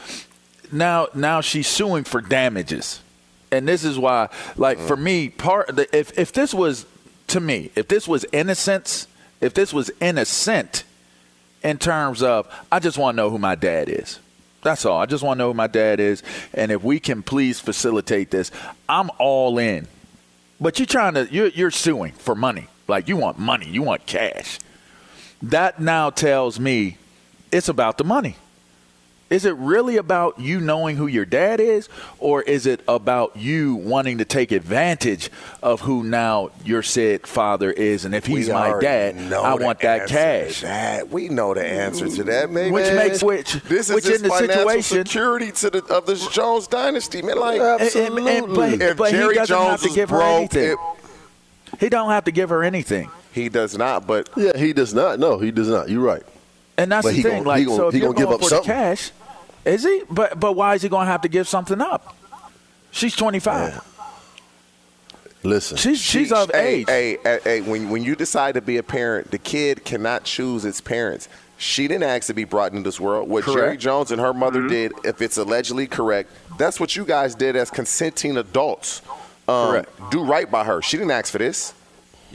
now 0.72 1.08
now 1.16 1.42
she's 1.42 1.68
suing 1.68 2.04
for 2.04 2.20
damages, 2.22 3.02
and 3.52 3.68
this 3.68 3.84
is 3.86 3.98
why, 3.98 4.30
like 4.58 4.78
for 4.78 4.98
me, 4.98 5.30
part 5.30 5.76
the, 5.76 5.98
if 5.98 6.18
if 6.20 6.34
this 6.34 6.54
was 6.54 6.86
to 7.28 7.40
me, 7.40 7.72
if 7.76 7.88
this 7.88 8.06
was 8.08 8.26
innocence, 8.34 9.08
if 9.40 9.54
this 9.54 9.72
was 9.74 9.90
innocent, 10.02 10.84
in 11.64 11.78
terms 11.78 12.22
of 12.22 12.48
I 12.72 12.80
just 12.80 12.98
want 12.98 13.16
to 13.16 13.24
know 13.24 13.30
who 13.30 13.38
my 13.40 13.56
dad 13.56 13.88
is. 13.90 14.20
That's 14.66 14.86
all. 14.86 15.00
I 15.00 15.06
just 15.06 15.24
want 15.24 15.38
to 15.38 15.40
know 15.40 15.48
who 15.52 15.54
my 15.54 15.68
dad 15.68 16.02
is, 16.02 16.24
and 16.54 16.74
if 16.74 16.84
we 16.84 17.00
can 17.00 17.24
please 17.24 17.62
facilitate 17.62 18.32
this, 18.32 18.52
I'm 18.90 19.10
all 19.18 19.58
in. 19.58 19.88
But 20.60 20.78
you're 20.80 20.86
trying 20.86 21.14
to 21.14 21.28
you're 21.32 21.48
you're 21.48 21.72
suing 21.72 22.12
for 22.12 22.36
money. 22.36 22.68
Like 22.88 23.08
you 23.08 23.16
want 23.16 23.40
money, 23.40 23.70
you 23.70 23.82
want 23.82 24.06
cash 24.06 24.60
that 25.42 25.80
now 25.80 26.10
tells 26.10 26.60
me 26.60 26.98
it's 27.52 27.70
about 27.70 27.98
the 27.98 28.04
money. 28.04 28.36
Is 29.28 29.44
it 29.46 29.56
really 29.56 29.98
about 29.98 30.40
you 30.40 30.62
knowing 30.62 30.98
who 30.98 31.08
your 31.08 31.26
dad 31.26 31.60
is, 31.60 31.90
or 32.20 32.44
is 32.44 32.68
it 32.68 32.82
about 32.88 33.36
you 33.36 33.74
wanting 33.76 34.20
to 34.20 34.26
take 34.26 34.52
advantage 34.52 35.32
of 35.64 35.82
who 35.82 36.04
now 36.04 36.52
your 36.64 36.84
said 36.84 37.26
father 37.26 37.72
is? 37.72 38.06
And 38.06 38.14
if 38.14 38.28
he's 38.28 38.48
We 38.48 38.54
my 38.54 38.80
dad, 38.80 39.34
I 39.34 39.56
want 39.56 39.80
that 39.80 40.08
cash. 40.08 40.62
that. 40.62 41.10
We 41.10 41.28
know 41.30 41.56
the 41.56 41.66
answer 41.66 42.08
to 42.08 42.24
that, 42.26 42.52
man. 42.52 42.72
Which 42.72 42.86
Man, 42.86 42.96
makes 42.96 43.24
which- 43.24 43.54
this 43.64 43.90
is 43.90 43.96
which 43.96 44.06
his 44.06 44.18
in 44.22 44.28
the 44.28 44.30
financial 44.30 44.58
situation- 44.70 45.06
security 45.06 45.52
to 45.54 45.70
the 45.72 45.84
of 45.86 46.06
the 46.06 46.16
Jones 46.32 46.68
dynasty, 46.68 47.24
man. 47.24 47.40
Like 47.40 47.60
And- 47.60 47.96
and- 47.96 48.28
and- 48.30 48.54
but, 48.56 48.74
if 48.80 48.96
but 48.98 49.10
Jerry 49.10 49.34
he 49.34 49.40
doesn't 49.40 49.56
Jones 49.56 49.70
have 49.72 49.82
to 49.82 49.88
was 49.88 49.96
give 49.96 50.10
her 50.12 50.22
anything. 50.22 50.72
it- 50.74 50.78
he 51.80 51.90
don't 51.90 52.12
have 52.12 52.26
to 52.26 52.32
give 52.32 52.50
her 52.50 52.64
anything. 52.64 53.10
he 53.34 53.50
does 53.50 53.76
not. 53.76 54.06
But 54.06 54.30
Yeah, 54.38 54.56
he 54.56 54.72
does 54.72 54.94
not. 54.94 55.18
No, 55.18 55.40
he 55.40 55.50
does 55.50 55.68
not. 55.68 55.90
You're 55.90 56.04
right. 56.04 56.22
And 56.78 56.92
that's 56.92 57.04
But 57.06 57.12
the 57.12 57.16
he 57.16 57.24
thing. 57.24 57.38
gon- 57.38 57.46
like, 57.46 57.60
he 57.60 57.66
gon- 57.66 57.76
so 57.78 57.88
if 57.88 57.94
he 57.94 58.00
you're 58.00 58.08
gonna 58.14 58.18
give 58.18 58.26
going 58.28 58.36
up 58.36 58.42
for 58.44 58.50
something. 58.50 58.68
the 58.68 58.74
cash, 58.74 59.12
is 59.66 59.84
he? 59.84 60.02
But 60.10 60.40
but 60.40 60.54
why 60.54 60.76
is 60.76 60.82
he 60.82 60.90
going 60.90 61.06
to 61.06 61.12
have 61.12 61.22
to 61.22 61.30
give 61.30 61.48
something 61.48 61.82
up? 61.82 62.16
She's 62.92 63.16
25. 63.16 63.82
Listen, 65.44 65.78
She's 65.78 66.00
she's 66.00 66.32
of 66.32 66.50
hey, 66.52 66.80
age. 66.80 66.86
Hey, 66.90 67.18
hey, 67.24 67.40
hey, 67.44 67.62
when 67.62 67.90
when 67.92 68.04
you 68.04 68.16
decide 68.16 68.56
to 68.56 68.62
be 68.62 68.78
a 68.78 68.84
parent, 68.84 69.30
the 69.30 69.38
kid 69.38 69.86
cannot 69.86 70.24
choose 70.24 70.66
its 70.66 70.82
parents. 70.82 71.30
She 71.58 71.88
didn't 71.88 72.04
ask 72.04 72.28
to 72.28 72.34
be 72.34 72.46
brought 72.46 72.72
into 72.72 72.84
this 72.84 73.00
world. 73.00 73.30
What 73.30 73.46
Jerry 73.46 73.78
Jones 73.78 74.12
and 74.12 74.20
her 74.20 74.34
mother 74.34 74.68
did, 74.68 74.92
if 75.04 75.22
it's 75.22 75.38
allegedly 75.38 75.86
correct, 75.88 76.32
that's 76.58 76.80
what 76.80 76.96
you 76.96 77.06
guys 77.06 77.36
did 77.36 77.56
as 77.56 77.70
consenting 77.70 78.38
adults. 78.38 79.02
Um, 79.48 79.70
Correct. 79.70 79.90
Do 80.12 80.24
right 80.24 80.50
by 80.50 80.64
her. 80.64 80.82
She 80.82 80.98
didn't 80.98 81.12
ask 81.12 81.32
for 81.32 81.38
this. 81.38 81.75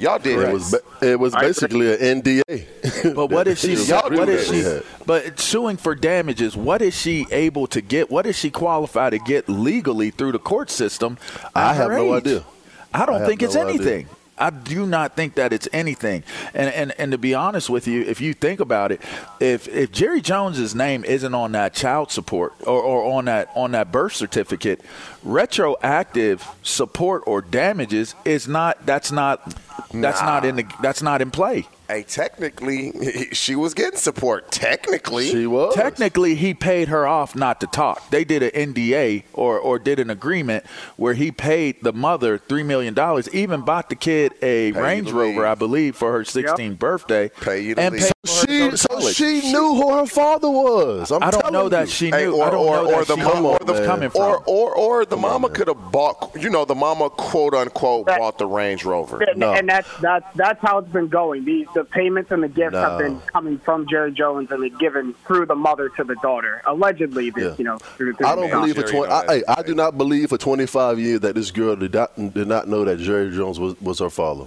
Y'all 0.01 0.19
did 0.19 0.39
it 0.39 0.53
was 0.53 0.75
it 1.03 1.19
was 1.21 1.35
basically 1.35 1.93
an 1.93 2.23
NDA. 2.23 3.15
But 3.15 3.27
what 3.29 3.47
is 3.47 3.59
she? 3.61 3.75
Y'all 3.75 4.11
what 4.11 4.27
do 4.27 4.33
is 4.33 4.47
she? 4.47 4.61
this. 4.61 4.85
But 5.07 5.39
suing 5.39 5.77
for 5.77 5.95
damages. 5.95 6.57
What 6.57 6.83
is 6.83 6.95
she 6.95 7.27
able 7.31 7.67
to 7.69 7.81
get? 7.81 8.11
What 8.11 8.27
is 8.27 8.37
she 8.37 8.51
qualified 8.51 9.13
to 9.13 9.19
get 9.19 9.49
legally 9.49 10.11
through 10.11 10.33
the 10.33 10.39
court 10.39 10.71
system? 10.71 11.19
I 11.55 11.75
have 11.75 11.91
her 11.91 11.99
no 11.99 12.15
idea. 12.15 12.45
I 12.93 13.07
don't 13.07 13.17
I 13.17 13.19
have 13.19 13.29
think 13.29 13.43
it's 13.43 13.57
idea. 13.57 13.69
anything. 13.75 14.09
I 14.41 14.51
do 14.51 14.87
not 14.87 15.15
think 15.15 15.35
that 15.35 15.53
it's 15.53 15.69
anything. 15.73 16.25
And, 16.55 16.73
and 16.73 16.93
and 16.99 17.13
to 17.13 17.19
be 17.19 17.35
honest 17.35 17.69
with 17.69 17.87
you, 17.87 18.03
if 18.03 18.21
you 18.21 18.33
think 18.35 18.59
about 18.59 18.91
it, 18.91 19.01
if 19.39 19.69
if 19.69 19.93
Jerry 19.93 20.21
Jones's 20.21 20.75
name 20.75 21.05
isn't 21.05 21.35
on 21.35 21.53
that 21.53 21.75
child 21.75 22.11
support 22.11 22.55
or, 22.63 22.83
or 22.83 23.13
on 23.19 23.27
that 23.27 23.51
on 23.55 23.73
that 23.73 23.93
birth 23.93 24.15
certificate, 24.15 24.81
retroactive 25.23 26.47
support 26.63 27.23
or 27.27 27.43
damages 27.43 28.15
is 28.25 28.49
not 28.49 28.85
that's 28.87 29.13
not 29.13 29.55
that's 29.93 30.23
not 30.23 30.45
in 30.45 30.57
the 30.57 30.65
that's 30.81 31.03
not 31.03 31.21
in 31.21 31.31
play. 31.31 31.67
Hey, 31.91 32.05
technically, 32.05 32.93
she 33.33 33.57
was 33.57 33.75
getting 33.75 33.99
support. 33.99 34.53
Technically, 34.53 35.29
she 35.29 35.45
was. 35.49 35.75
Technically, 35.75 36.37
he 36.37 36.55
paid 36.55 36.87
her 36.87 37.05
off 37.05 37.35
not 37.35 37.61
to 37.63 37.67
talk. 37.67 38.11
They 38.11 38.23
did 38.23 38.45
an 38.45 38.73
NDA 38.73 39.25
or, 39.33 39.59
or 39.59 39.81
did 39.81 39.99
an 39.99 40.09
agreement 40.09 40.65
where 40.97 41.15
he 41.15 41.33
paid 41.33 41.83
the 41.83 41.93
mother 41.93 42.39
$3 42.39 42.65
million, 42.65 42.97
even 43.33 43.63
bought 43.63 43.89
the 43.89 43.97
kid 43.97 44.35
a 44.41 44.69
you 44.69 44.81
Range 44.81 45.11
Rover, 45.11 45.41
leave. 45.41 45.41
I 45.41 45.55
believe, 45.57 45.97
for 45.97 46.13
her 46.13 46.21
16th 46.21 46.79
birthday. 46.79 47.29
Pay 47.41 47.63
you 47.63 47.75
to 47.75 47.81
and 47.81 47.95
leave. 47.97 48.03
paid 48.03 48.13
for 48.25 48.35
her 48.35 48.40
to 48.40 48.40
She 48.51 48.59
go 48.59 48.71
to 48.71 48.77
so 48.77 48.89
college. 48.89 49.15
she 49.15 49.53
knew 49.53 49.75
who 49.75 49.97
her 49.99 50.07
father 50.07 50.51
was. 50.51 51.11
I'm 51.11 51.23
I 51.23 51.31
don't 51.31 51.41
telling 51.41 51.53
know 51.55 51.69
that 51.69 51.89
she 51.89 52.11
knew. 52.11 52.17
Hey, 52.17 52.27
or, 52.27 52.45
I 52.45 52.51
don't 52.51 52.67
or, 52.67 52.77
know 52.77 52.95
or 52.95 53.05
that 53.05 53.09
the 53.09 53.17
she 53.17 53.23
mama, 53.23 53.49
or 53.49 53.59
where 53.65 53.83
it 53.83 53.87
coming 53.87 54.11
from. 54.11 54.23
or 54.23 54.43
or 54.47 54.75
or 54.75 55.05
the 55.05 55.17
mama 55.17 55.49
could 55.49 55.69
have 55.69 55.91
bought. 55.93 56.35
You 56.41 56.51
know, 56.51 56.65
the 56.65 56.75
mama 56.75 57.11
quote 57.11 57.55
unquote 57.55 58.07
That- 58.07 58.19
bought 58.19 58.39
the 58.39 58.47
Range 58.47 58.85
Rover. 58.85 59.21
And, 59.23 59.39
No. 59.39 59.53
and 59.53 59.69
that's 59.69 59.89
that's 60.01 60.27
that's 60.37 60.61
how 60.61 60.79
it's 60.79 60.89
been 60.93 61.09
going. 61.09 61.45
The 61.45 61.67
the 61.75 61.85
payments 61.85 62.31
and 62.31 62.43
the 62.43 62.49
gifts 62.49 62.73
No. 62.75 62.81
have 62.81 62.99
been 62.99 63.21
coming 63.23 63.59
from 63.59 63.87
Jerry 63.89 64.13
Jones 64.13 64.51
and 64.51 64.63
they're 64.63 64.69
given 64.79 65.15
through 65.27 65.47
the 65.47 65.55
mother 65.55 65.89
to 65.91 66.05
the 66.05 66.17
daughter. 66.17 66.63
Allegedly, 66.67 67.31
this, 67.31 67.45
Yeah. 67.45 67.55
you 67.59 67.65
know. 67.65 67.79
Through, 67.79 68.15
through 68.15 68.27
I 68.27 68.35
don't 68.35 68.49
mail. 68.51 68.61
believe 68.61 68.77
for 68.77 68.83
twenty. 68.83 69.09
know 69.09 69.15
I, 69.15 69.25
hey, 69.37 69.43
I 69.49 69.63
do 69.63 69.75
not 69.75 69.97
believe 69.99 70.29
for 70.31 70.39
twenty 70.39 70.67
five 70.67 70.99
years 70.99 71.21
that 71.21 71.35
this 71.35 71.51
girl 71.51 71.77
did 71.77 71.95
not 71.95 72.15
did 72.17 72.47
not 72.49 72.69
know 72.69 72.85
that 72.85 72.99
Jerry 72.99 73.31
Jones 73.31 73.59
was, 73.61 73.81
was 73.81 73.99
her 74.01 74.11
father. 74.11 74.47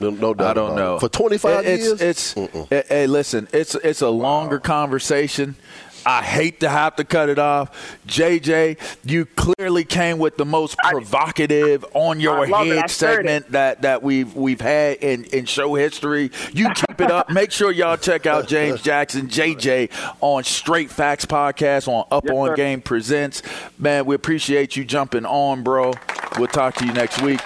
No, 0.00 0.10
no 0.10 0.34
doubt. 0.34 0.50
I 0.50 0.54
don't 0.54 0.66
about 0.72 0.76
know. 0.78 0.96
It. 0.96 1.00
For 1.00 1.08
twenty 1.08 1.38
five 1.38 1.66
It- 1.66 1.80
years, 1.80 2.00
it's, 2.00 2.36
It's 2.36 2.68
hey, 2.70 2.84
hey, 2.88 3.06
listen, 3.06 3.48
it's 3.52 3.74
it's 3.74 4.00
a 4.02 4.08
longer 4.10 4.58
conversation. 4.58 5.56
I 6.06 6.22
hate 6.22 6.60
to 6.60 6.70
have 6.70 6.96
to 6.96 7.04
cut 7.04 7.28
it 7.28 7.38
off. 7.38 7.98
JJ, 8.06 8.78
you 9.04 9.26
clearly 9.26 9.84
came 9.84 10.18
with 10.18 10.38
the 10.38 10.46
most 10.46 10.78
provocative 10.78 11.84
on 11.92 12.18
your 12.20 12.46
I 12.46 12.48
love 12.48 12.66
it. 12.66 12.70
I 12.70 12.74
head 12.76 12.76
heard 12.76 12.84
it. 12.84 12.90
segment 12.90 13.52
that, 13.52 13.82
that 13.82 14.02
we've 14.02 14.34
we've 14.34 14.60
had 14.60 14.98
in, 14.98 15.24
in 15.24 15.44
show 15.44 15.74
history. 15.74 16.30
You 16.54 16.70
keep 16.72 17.00
it 17.00 17.10
up. 17.10 17.28
Make 17.30 17.50
sure 17.50 17.70
y'all 17.72 17.96
check 17.98 18.24
out 18.24 18.46
James 18.48 18.80
Jackson, 18.80 19.28
JJ, 19.28 19.90
on 20.22 20.44
Straight 20.44 20.90
Facts 20.90 21.26
Podcast 21.26 21.88
on 21.88 22.06
Up 22.10 22.24
Yes, 22.24 22.32
On 22.34 22.48
sir. 22.48 22.56
Game 22.56 22.80
Presents. 22.80 23.42
Man, 23.78 24.06
we 24.06 24.14
appreciate 24.14 24.76
you 24.76 24.84
jumping 24.86 25.26
on, 25.26 25.62
bro. 25.62 25.92
We'll 26.38 26.46
talk 26.46 26.74
to 26.76 26.86
you 26.86 26.92
next 26.94 27.20
week. 27.20 27.40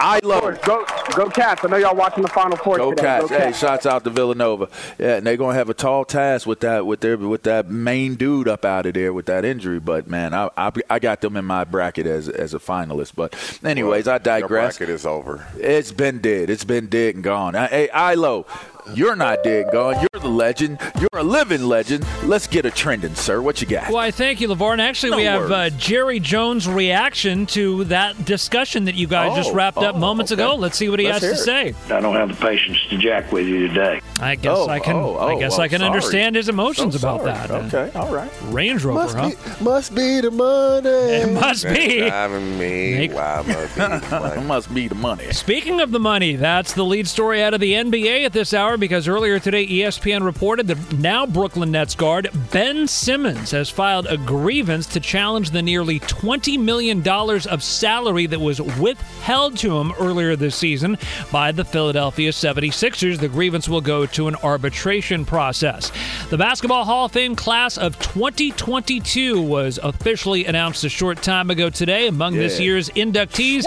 I 0.00 0.20
love 0.22 0.44
it. 0.44 0.62
Go 0.62 0.84
go 1.14 1.28
Cats! 1.28 1.64
I 1.64 1.68
know 1.68 1.76
y'all 1.76 1.96
watching 1.96 2.22
the 2.22 2.28
Final 2.28 2.56
Four 2.56 2.76
Go 2.78 2.90
today. 2.90 3.02
Cats! 3.02 3.28
Go 3.28 3.36
Hey, 3.38 3.44
Cats. 3.46 3.58
shots 3.58 3.86
out 3.86 4.04
to 4.04 4.10
Villanova. 4.10 4.68
Yeah, 4.98 5.16
and 5.16 5.26
they're 5.26 5.36
gonna 5.36 5.54
have 5.54 5.68
a 5.68 5.74
tall 5.74 6.04
task 6.04 6.46
with 6.46 6.60
that 6.60 6.86
with 6.86 7.00
their 7.00 7.16
with 7.16 7.42
that 7.44 7.68
main 7.70 8.14
dude 8.14 8.48
up 8.48 8.64
out 8.64 8.86
of 8.86 8.94
there 8.94 9.12
with 9.12 9.26
that 9.26 9.44
injury. 9.44 9.78
But 9.80 10.06
man, 10.08 10.34
I 10.34 10.50
I, 10.56 10.72
I 10.88 10.98
got 10.98 11.20
them 11.20 11.36
in 11.36 11.44
my 11.44 11.64
bracket 11.64 12.06
as 12.06 12.28
as 12.28 12.54
a 12.54 12.58
finalist. 12.58 13.12
But 13.16 13.34
anyways, 13.64 14.06
I 14.06 14.12
Your 14.14 14.18
digress. 14.20 14.78
bracket 14.78 14.94
is 14.94 15.04
over. 15.06 15.46
It's 15.58 15.92
been 15.92 16.18
dead. 16.20 16.50
It's 16.50 16.64
been 16.64 16.86
dead 16.86 17.16
and 17.16 17.24
gone. 17.24 17.54
Hey, 17.54 17.88
Ilo, 17.94 18.46
You're 18.94 19.16
not 19.16 19.42
dead 19.42 19.66
gone. 19.72 19.96
You're 20.00 20.20
the 20.20 20.28
legend. 20.28 20.78
You're 20.98 21.08
a 21.20 21.22
living 21.22 21.62
legend. 21.64 22.06
Let's 22.24 22.46
get 22.46 22.64
a 22.64 22.70
trending, 22.70 23.14
sir. 23.14 23.40
What 23.42 23.60
you 23.60 23.66
got? 23.66 23.92
Why, 23.92 24.10
thank 24.10 24.40
you, 24.40 24.48
LeVar. 24.48 24.72
And 24.72 24.80
actually, 24.80 25.10
No 25.10 25.16
we 25.18 25.24
have 25.24 25.50
uh. 25.50 25.70
Jerry 25.70 26.20
Jones' 26.20 26.66
reaction 26.68 27.46
to 27.46 27.84
that 27.84 28.24
discussion 28.24 28.84
that 28.86 28.94
you 28.94 29.06
guys 29.06 29.36
just 29.36 29.50
Oh, 29.50 29.54
wrapped 29.54 29.78
up 29.78 29.96
oh, 29.96 29.98
moments 29.98 30.32
okay. 30.32 30.42
ago. 30.42 30.54
Let's 30.56 30.76
see 30.78 30.88
what 30.88 30.98
he 31.00 31.06
Let's 31.06 31.24
has 31.24 31.44
to 31.44 31.52
hear 31.52 31.74
say. 31.74 31.94
I 31.94 32.00
don't 32.00 32.14
have 32.16 32.28
the 32.30 32.34
patience 32.34 32.78
to 32.90 32.96
jack 32.98 33.30
with 33.30 33.46
you 33.46 33.68
today. 33.68 34.00
I 34.20 34.34
guess 34.34 34.56
Oh, 34.56 34.68
I 34.68 34.80
can. 34.80 34.96
oh, 34.96 35.14
I 35.16 35.34
oh, 35.34 35.38
guess 35.38 35.52
well, 35.52 35.60
I 35.62 35.68
can 35.68 35.78
sorry. 35.80 35.86
understand 35.90 36.34
his 36.36 36.48
emotions 36.48 36.98
So 37.00 37.08
about 37.16 37.22
sorry. 37.48 37.62
that. 37.68 37.74
Okay, 37.74 37.98
all 37.98 38.12
right. 38.12 38.30
Range 38.46 38.82
Rover, 38.84 38.98
Must 39.00 39.16
huh? 39.16 39.28
be, 39.58 39.64
must 39.64 39.94
be 39.94 40.20
the 40.20 40.30
money. 40.30 40.88
It 41.18 41.32
must 41.32 41.62
That's 41.64 41.76
be. 41.78 41.98
driving 42.00 42.58
me. 42.58 42.94
Make- 43.08 43.12
Why 43.14 43.42
must 43.46 43.76
be 43.76 44.38
It 44.40 44.44
must 44.44 44.74
be 44.74 44.88
the 44.88 44.94
money. 44.94 45.32
Speaking 45.32 45.80
of 45.80 45.90
the 45.90 45.98
money, 46.00 46.36
that's 46.36 46.72
the 46.72 46.84
lead 46.84 47.06
story 47.06 47.42
out 47.42 47.54
of 47.54 47.60
the 47.60 47.72
NBA 47.74 48.24
at 48.24 48.32
this 48.32 48.54
hour 48.54 48.76
because 48.78 49.08
earlier 49.08 49.38
today 49.38 49.66
ESPN 49.66 50.22
reported 50.22 50.66
that 50.68 50.98
now 50.98 51.26
Brooklyn 51.26 51.70
Nets 51.70 51.94
guard 51.94 52.28
Ben 52.50 52.86
Simmons 52.86 53.50
has 53.50 53.68
filed 53.68 54.06
a 54.06 54.16
grievance 54.16 54.86
to 54.86 55.00
challenge 55.00 55.50
the 55.50 55.62
nearly 55.62 56.00
$20 56.00 56.58
million 56.58 57.06
of 57.06 57.62
salary 57.62 58.26
that 58.26 58.40
was 58.40 58.60
withheld 58.60 59.56
to 59.58 59.78
him 59.78 59.92
earlier 59.98 60.36
this 60.36 60.56
season 60.56 60.96
by 61.30 61.52
the 61.52 61.64
Philadelphia 61.64 62.30
76ers. 62.30 63.18
The 63.18 63.28
grievance 63.28 63.68
will 63.68 63.80
go 63.80 64.06
to 64.06 64.28
an 64.28 64.36
arbitration 64.36 65.24
process. 65.24 65.92
The 66.30 66.38
Basketball 66.38 66.84
Hall 66.84 67.06
of 67.06 67.12
Fame 67.12 67.36
class 67.36 67.78
of 67.78 67.98
2022 67.98 69.40
was 69.40 69.78
officially 69.82 70.46
announced 70.46 70.84
a 70.84 70.88
short 70.88 71.22
time 71.22 71.50
ago 71.50 71.70
today. 71.70 72.08
Among 72.08 72.34
this 72.34 72.60
year's 72.60 72.88
inductees, 72.90 73.64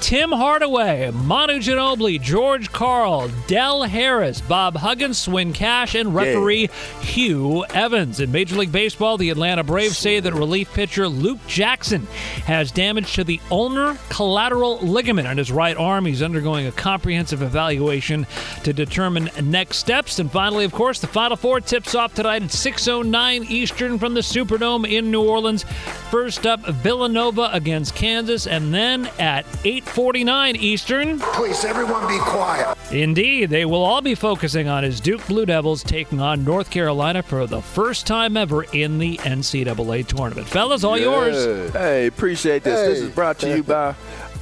Tim 0.00 0.30
Hardaway, 0.32 1.10
Manu 1.10 1.58
Ginobili, 1.58 2.20
George 2.20 2.72
Karl, 2.72 3.28
Del 3.46 3.82
Harris, 3.82 4.40
Bob 4.54 4.76
Huggins, 4.76 5.18
Swin 5.18 5.52
Cash, 5.52 5.96
and 5.96 6.14
referee 6.14 6.70
Hugh 7.00 7.64
Evans. 7.74 8.20
In 8.20 8.30
Major 8.30 8.54
League 8.54 8.70
Baseball, 8.70 9.18
the 9.18 9.30
Atlanta 9.30 9.64
Braves 9.64 9.98
say 9.98 10.20
that 10.20 10.32
relief 10.32 10.72
pitcher 10.72 11.08
Luke 11.08 11.40
Jackson 11.48 12.06
has 12.46 12.70
damage 12.70 13.14
to 13.14 13.24
the 13.24 13.40
ulnar 13.50 13.98
collateral 14.10 14.78
ligament 14.78 15.26
on 15.26 15.38
his 15.38 15.50
right 15.50 15.76
arm. 15.76 16.06
He's 16.06 16.22
undergoing 16.22 16.68
a 16.68 16.70
comprehensive 16.70 17.42
evaluation 17.42 18.28
to 18.62 18.72
determine 18.72 19.28
next 19.42 19.78
steps. 19.78 20.20
And 20.20 20.30
finally, 20.30 20.64
of 20.64 20.70
course, 20.70 21.00
the 21.00 21.08
Final 21.08 21.36
Four 21.36 21.60
tips 21.60 21.96
off 21.96 22.14
tonight 22.14 22.44
at 22.44 22.50
6.09 22.50 23.50
Eastern 23.50 23.98
from 23.98 24.14
the 24.14 24.20
Superdome 24.20 24.88
in 24.88 25.10
New 25.10 25.28
Orleans. 25.28 25.64
First 26.12 26.46
up, 26.46 26.60
Villanova 26.60 27.50
against 27.52 27.96
Kansas, 27.96 28.46
and 28.46 28.72
then 28.72 29.06
at 29.18 29.46
8.49 29.64 30.54
Eastern. 30.54 31.18
Please, 31.18 31.64
everyone 31.64 32.06
be 32.06 32.20
quiet. 32.20 32.78
Indeed, 32.92 33.50
they 33.50 33.64
will 33.64 33.82
all 33.82 34.00
be 34.00 34.14
focusing 34.44 34.68
on 34.68 34.84
his 34.84 35.00
Duke 35.00 35.26
Blue 35.26 35.46
Devils 35.46 35.82
taking 35.82 36.20
on 36.20 36.44
North 36.44 36.70
Carolina 36.70 37.22
for 37.22 37.46
the 37.46 37.62
first 37.62 38.06
time 38.06 38.36
ever 38.36 38.64
in 38.74 38.98
the 38.98 39.16
NCAA 39.16 40.06
tournament. 40.06 40.46
Fellas, 40.46 40.84
all 40.84 40.98
yours. 40.98 41.72
Hey, 41.72 42.08
appreciate 42.08 42.62
this. 42.62 42.78
This 42.86 43.00
is 43.00 43.14
brought 43.14 43.38
to 43.38 43.56
you 43.56 43.62
by 43.62 43.94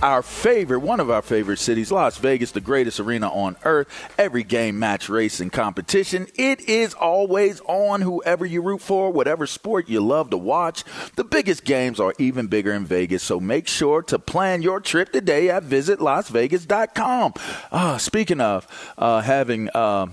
our 0.03 0.21
favorite, 0.21 0.81
one 0.81 0.99
of 1.01 1.11
our 1.11 1.23
favorite 1.23 1.59
cities, 1.59 1.93
Las 1.93 2.19
Vegas, 2.19 2.51
the 2.51 2.61
greatest 2.61 2.99
arena 2.99 3.31
on 3.31 3.57
earth. 3.65 3.89
Every 4.19 4.43
game, 4.43 4.79
match, 4.79 5.09
race, 5.09 5.41
and 5.41 5.53
competition. 5.53 6.27
It 6.35 6.69
is 6.69 6.93
always 6.93 7.61
on 7.63 8.01
whoever 8.03 8.45
you 8.45 8.63
root 8.63 8.81
for, 8.81 9.11
whatever 9.13 9.47
sport 9.47 9.89
you 9.89 10.01
love 10.01 10.31
to 10.31 10.37
watch. 10.37 10.85
The 11.15 11.25
biggest 11.25 11.65
games 11.65 12.01
are 12.01 12.15
even 12.19 12.49
bigger 12.49 12.73
in 12.73 12.85
Vegas, 12.85 13.23
so 13.23 13.39
make 13.39 13.69
sure 13.69 14.03
to 14.03 14.19
plan 14.19 14.63
your 14.63 14.81
trip 14.81 15.13
today 15.13 15.49
at 15.49 15.63
visitlasvegas.com. 15.63 17.35
Uh, 17.71 17.99
speaking 17.99 18.41
of 18.41 18.93
uh, 18.99 19.21
having 19.21 19.69
uh, 19.71 20.07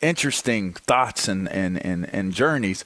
interesting 0.00 0.72
thoughts 0.72 1.28
and, 1.28 1.48
and, 1.50 1.84
and, 1.84 2.12
and 2.14 2.32
journeys, 2.32 2.84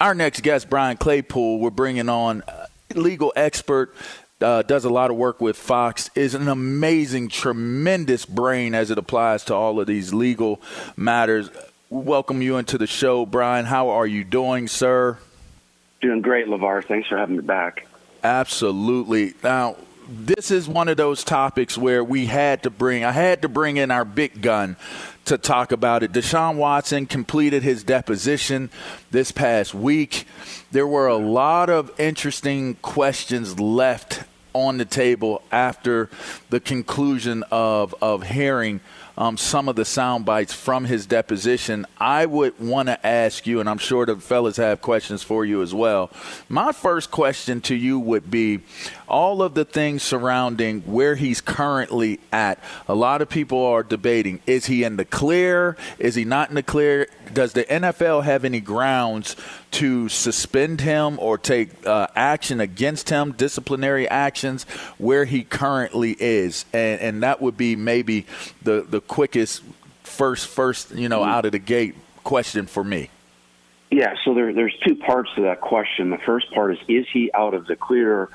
our 0.00 0.14
next 0.14 0.42
guest, 0.42 0.70
Brian 0.70 0.96
Claypool, 0.96 1.58
we're 1.58 1.70
bringing 1.70 2.08
on 2.08 2.42
uh, 2.46 2.66
legal 2.94 3.32
expert, 3.34 3.94
uh, 4.40 4.62
does 4.62 4.84
a 4.84 4.90
lot 4.90 5.10
of 5.10 5.16
work 5.16 5.40
with 5.40 5.56
Fox, 5.56 6.10
is 6.14 6.34
an 6.34 6.48
amazing, 6.48 7.28
tremendous 7.28 8.26
brain 8.26 8.74
as 8.74 8.90
it 8.90 8.98
applies 8.98 9.44
to 9.44 9.54
all 9.54 9.80
of 9.80 9.86
these 9.86 10.12
legal 10.12 10.60
matters. 10.96 11.50
Welcome 11.88 12.42
you 12.42 12.56
into 12.56 12.78
the 12.78 12.86
show, 12.86 13.24
Brian. 13.24 13.64
How 13.64 13.90
are 13.90 14.06
you 14.06 14.24
doing, 14.24 14.68
sir? 14.68 15.18
Doing 16.00 16.20
great, 16.20 16.46
LeVar. 16.46 16.84
Thanks 16.84 17.08
for 17.08 17.16
having 17.16 17.36
me 17.36 17.42
back. 17.42 17.86
Absolutely. 18.22 19.34
Now, 19.42 19.76
this 20.08 20.50
is 20.50 20.68
one 20.68 20.88
of 20.88 20.96
those 20.96 21.24
topics 21.24 21.76
where 21.76 22.02
we 22.02 22.26
had 22.26 22.62
to 22.62 22.70
bring, 22.70 23.04
I 23.04 23.12
had 23.12 23.42
to 23.42 23.48
bring 23.48 23.76
in 23.76 23.90
our 23.90 24.04
big 24.04 24.40
gun 24.40 24.76
to 25.24 25.36
talk 25.36 25.72
about 25.72 26.02
it. 26.02 26.12
Deshaun 26.12 26.56
Watson 26.56 27.06
completed 27.06 27.62
his 27.62 27.82
deposition 27.82 28.70
this 29.10 29.32
past 29.32 29.74
week. 29.74 30.26
There 30.70 30.86
were 30.86 31.08
a 31.08 31.16
lot 31.16 31.68
of 31.68 31.92
interesting 31.98 32.76
questions 32.76 33.58
left 33.58 34.22
on 34.52 34.78
the 34.78 34.84
table 34.84 35.42
after 35.52 36.08
the 36.48 36.60
conclusion 36.60 37.44
of, 37.50 37.94
of 38.00 38.22
hearing 38.22 38.80
um, 39.18 39.36
some 39.36 39.68
of 39.68 39.76
the 39.76 39.84
sound 39.84 40.24
bites 40.24 40.52
from 40.52 40.84
his 40.84 41.06
deposition. 41.06 41.86
I 41.98 42.26
would 42.26 42.58
want 42.60 42.88
to 42.88 43.06
ask 43.06 43.46
you, 43.46 43.60
and 43.60 43.68
I'm 43.68 43.78
sure 43.78 44.06
the 44.06 44.16
fellas 44.16 44.56
have 44.58 44.80
questions 44.82 45.22
for 45.22 45.44
you 45.44 45.62
as 45.62 45.74
well. 45.74 46.10
My 46.48 46.72
first 46.72 47.10
question 47.10 47.60
to 47.62 47.74
you 47.74 47.98
would 47.98 48.30
be 48.30 48.60
all 49.08 49.42
of 49.42 49.54
the 49.54 49.64
things 49.64 50.02
surrounding 50.02 50.80
where 50.82 51.14
he's 51.14 51.40
currently 51.40 52.20
at. 52.32 52.62
A 52.88 52.94
lot 52.94 53.22
of 53.22 53.28
people 53.28 53.64
are 53.64 53.82
debating 53.82 54.40
is 54.46 54.66
he 54.66 54.84
in 54.84 54.96
the 54.96 55.04
clear? 55.04 55.76
Is 55.98 56.14
he 56.14 56.24
not 56.24 56.48
in 56.48 56.54
the 56.54 56.62
clear? 56.62 57.08
Does 57.32 57.52
the 57.52 57.64
NFL 57.64 58.24
have 58.24 58.44
any 58.44 58.60
grounds 58.60 59.36
to 59.72 60.08
suspend 60.08 60.80
him 60.80 61.18
or 61.18 61.38
take 61.38 61.86
uh, 61.86 62.06
action 62.14 62.60
against 62.60 63.10
him, 63.10 63.32
disciplinary 63.32 64.08
actions, 64.08 64.64
where 64.98 65.24
he 65.24 65.44
currently 65.44 66.16
is? 66.18 66.64
And, 66.72 67.00
and 67.00 67.22
that 67.22 67.40
would 67.40 67.56
be 67.56 67.76
maybe 67.76 68.26
the, 68.62 68.86
the 68.88 69.00
quickest 69.00 69.62
first, 70.02 70.46
first, 70.46 70.92
you 70.92 71.08
know, 71.08 71.22
out 71.22 71.44
of 71.44 71.52
the 71.52 71.58
gate 71.58 71.94
question 72.24 72.66
for 72.66 72.82
me. 72.82 73.10
Yeah, 73.90 74.14
so 74.24 74.34
there, 74.34 74.52
there's 74.52 74.76
two 74.84 74.96
parts 74.96 75.30
to 75.36 75.42
that 75.42 75.60
question. 75.60 76.10
The 76.10 76.18
first 76.18 76.52
part 76.52 76.72
is 76.72 76.78
is 76.88 77.06
he 77.12 77.30
out 77.32 77.54
of 77.54 77.66
the 77.66 77.76
clear 77.76 78.28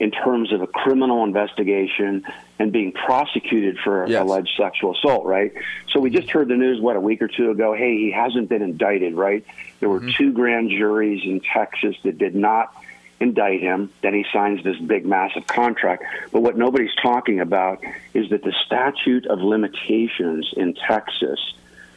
in 0.00 0.10
terms 0.10 0.52
of 0.52 0.60
a 0.60 0.66
criminal 0.66 1.24
investigation 1.24 2.24
and 2.58 2.72
being 2.72 2.92
prosecuted 2.92 3.78
for 3.78 4.06
Yes. 4.08 4.22
alleged 4.22 4.50
sexual 4.56 4.94
assault, 4.94 5.24
right? 5.24 5.52
So 5.92 6.00
we 6.00 6.10
just 6.10 6.30
heard 6.30 6.48
the 6.48 6.56
news, 6.56 6.80
what, 6.80 6.96
a 6.96 7.00
week 7.00 7.22
or 7.22 7.28
two 7.28 7.50
ago? 7.50 7.74
Hey, 7.74 7.96
he 7.96 8.10
hasn't 8.10 8.48
been 8.48 8.62
indicted, 8.62 9.14
right? 9.14 9.44
There 9.80 9.88
were 9.88 10.00
mm-hmm. 10.00 10.10
two 10.16 10.32
grand 10.32 10.70
juries 10.70 11.22
in 11.24 11.40
Texas 11.40 11.96
that 12.02 12.18
did 12.18 12.34
not 12.34 12.74
indict 13.20 13.60
him. 13.60 13.90
Then 14.02 14.14
he 14.14 14.24
signs 14.32 14.62
this 14.64 14.78
big, 14.78 15.06
massive 15.06 15.46
contract. 15.46 16.04
But 16.32 16.42
what 16.42 16.56
nobody's 16.56 16.94
talking 17.00 17.40
about 17.40 17.82
is 18.12 18.30
that 18.30 18.42
the 18.42 18.54
statute 18.66 19.26
of 19.26 19.40
limitations 19.40 20.52
in 20.56 20.74
Texas 20.74 21.38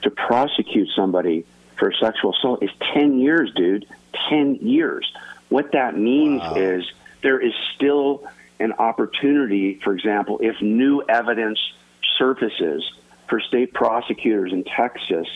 to 0.03 0.11
prosecute 0.11 0.89
somebody 0.95 1.45
for 1.77 1.91
sexual 1.99 2.33
assault 2.33 2.63
is 2.63 2.69
10 2.93 3.19
years, 3.19 3.51
dude. 3.55 3.85
10 4.29 4.55
years. 4.55 5.11
What 5.49 5.71
that 5.71 5.97
means 5.97 6.41
is 6.55 6.91
there 7.27 7.41
is 7.41 7.51
still 7.75 8.23
an 8.57 8.71
opportunity, 8.71 9.81
for 9.83 9.91
example, 9.91 10.39
if 10.41 10.61
new 10.61 11.01
evidence 11.09 11.59
surfaces 12.17 12.89
for 13.27 13.41
state 13.41 13.73
prosecutors 13.73 14.53
in 14.53 14.63
Texas 14.63 15.27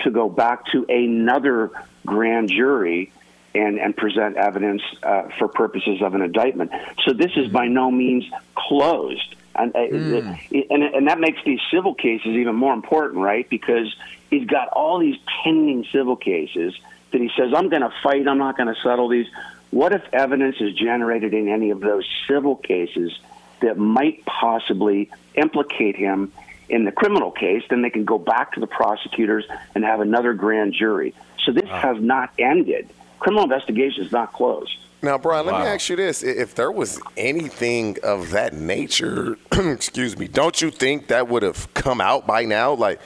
to 0.00 0.10
go 0.10 0.28
back 0.28 0.66
to 0.66 0.84
another 0.90 1.70
grand 2.04 2.50
jury 2.50 3.10
and, 3.54 3.78
and 3.78 3.96
present 3.96 4.36
evidence 4.36 4.82
uh, 5.02 5.30
for 5.38 5.48
purposes 5.48 6.02
of 6.02 6.14
an 6.14 6.20
indictment. 6.20 6.70
So 7.06 7.14
this 7.14 7.32
is 7.34 7.48
by 7.48 7.66
no 7.66 7.90
means 7.90 8.26
closed. 8.54 9.34
And, 9.54 9.74
uh, 9.74 9.78
and, 9.78 10.82
and 10.82 11.08
that 11.08 11.18
makes 11.18 11.42
these 11.46 11.60
civil 11.70 11.94
cases 11.94 12.26
even 12.26 12.56
more 12.56 12.74
important, 12.74 13.22
right? 13.22 13.48
Because 13.48 13.96
he's 14.28 14.46
got 14.46 14.68
all 14.68 14.98
these 14.98 15.16
pending 15.42 15.86
civil 15.90 16.14
cases 16.14 16.78
that 17.10 17.22
he 17.22 17.30
says, 17.38 17.54
I'm 17.56 17.70
going 17.70 17.80
to 17.80 17.92
fight, 18.02 18.28
I'm 18.28 18.36
not 18.36 18.58
going 18.58 18.72
to 18.72 18.78
settle 18.82 19.08
these. 19.08 19.28
What 19.70 19.92
if 19.92 20.02
evidence 20.12 20.56
is 20.60 20.74
generated 20.74 21.34
in 21.34 21.48
any 21.48 21.70
of 21.70 21.80
those 21.80 22.06
civil 22.26 22.56
cases 22.56 23.12
that 23.60 23.76
might 23.76 24.24
possibly 24.24 25.10
implicate 25.34 25.96
him 25.96 26.32
in 26.68 26.84
the 26.84 26.92
criminal 26.92 27.30
case? 27.30 27.62
Then 27.68 27.82
they 27.82 27.90
can 27.90 28.04
go 28.04 28.18
back 28.18 28.52
to 28.52 28.60
the 28.60 28.66
prosecutors 28.66 29.44
and 29.74 29.84
have 29.84 30.00
another 30.00 30.32
grand 30.32 30.72
jury. 30.72 31.14
So 31.44 31.52
this 31.52 31.68
has 31.68 32.00
not 32.00 32.32
ended. 32.38 32.88
Criminal 33.18 33.44
investigation 33.44 34.04
is 34.04 34.12
not 34.12 34.32
closed. 34.32 34.76
Now, 35.00 35.16
Brian, 35.16 35.46
let 35.46 35.60
me 35.60 35.66
ask 35.66 35.88
you 35.88 35.96
this: 35.96 36.24
If 36.24 36.56
there 36.56 36.72
was 36.72 37.00
anything 37.16 37.98
of 38.02 38.30
that 38.30 38.52
nature, 38.52 39.36
excuse 39.52 40.18
me, 40.18 40.26
don't 40.26 40.60
you 40.60 40.70
think 40.70 41.06
that 41.08 41.28
would 41.28 41.44
have 41.44 41.72
come 41.74 42.00
out 42.00 42.26
by 42.26 42.44
now? 42.44 42.72
Like, 42.72 43.00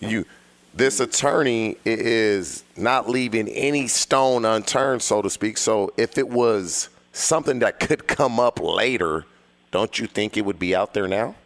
you, 0.00 0.24
this 0.76 1.00
attorney 1.00 1.76
is 1.84 2.64
not 2.76 3.08
leaving 3.08 3.48
any 3.48 3.86
stone 3.86 4.44
unturned, 4.44 5.02
so 5.02 5.22
to 5.22 5.30
speak. 5.30 5.56
So, 5.56 5.92
if 5.96 6.18
it 6.18 6.28
was 6.28 6.88
something 7.12 7.60
that 7.60 7.80
could 7.80 8.06
come 8.06 8.40
up 8.40 8.60
later, 8.60 9.24
don't 9.70 9.98
you 9.98 10.06
think 10.06 10.36
it 10.36 10.44
would 10.44 10.58
be 10.58 10.74
out 10.74 10.94
there 10.94 11.08
now? 11.08 11.36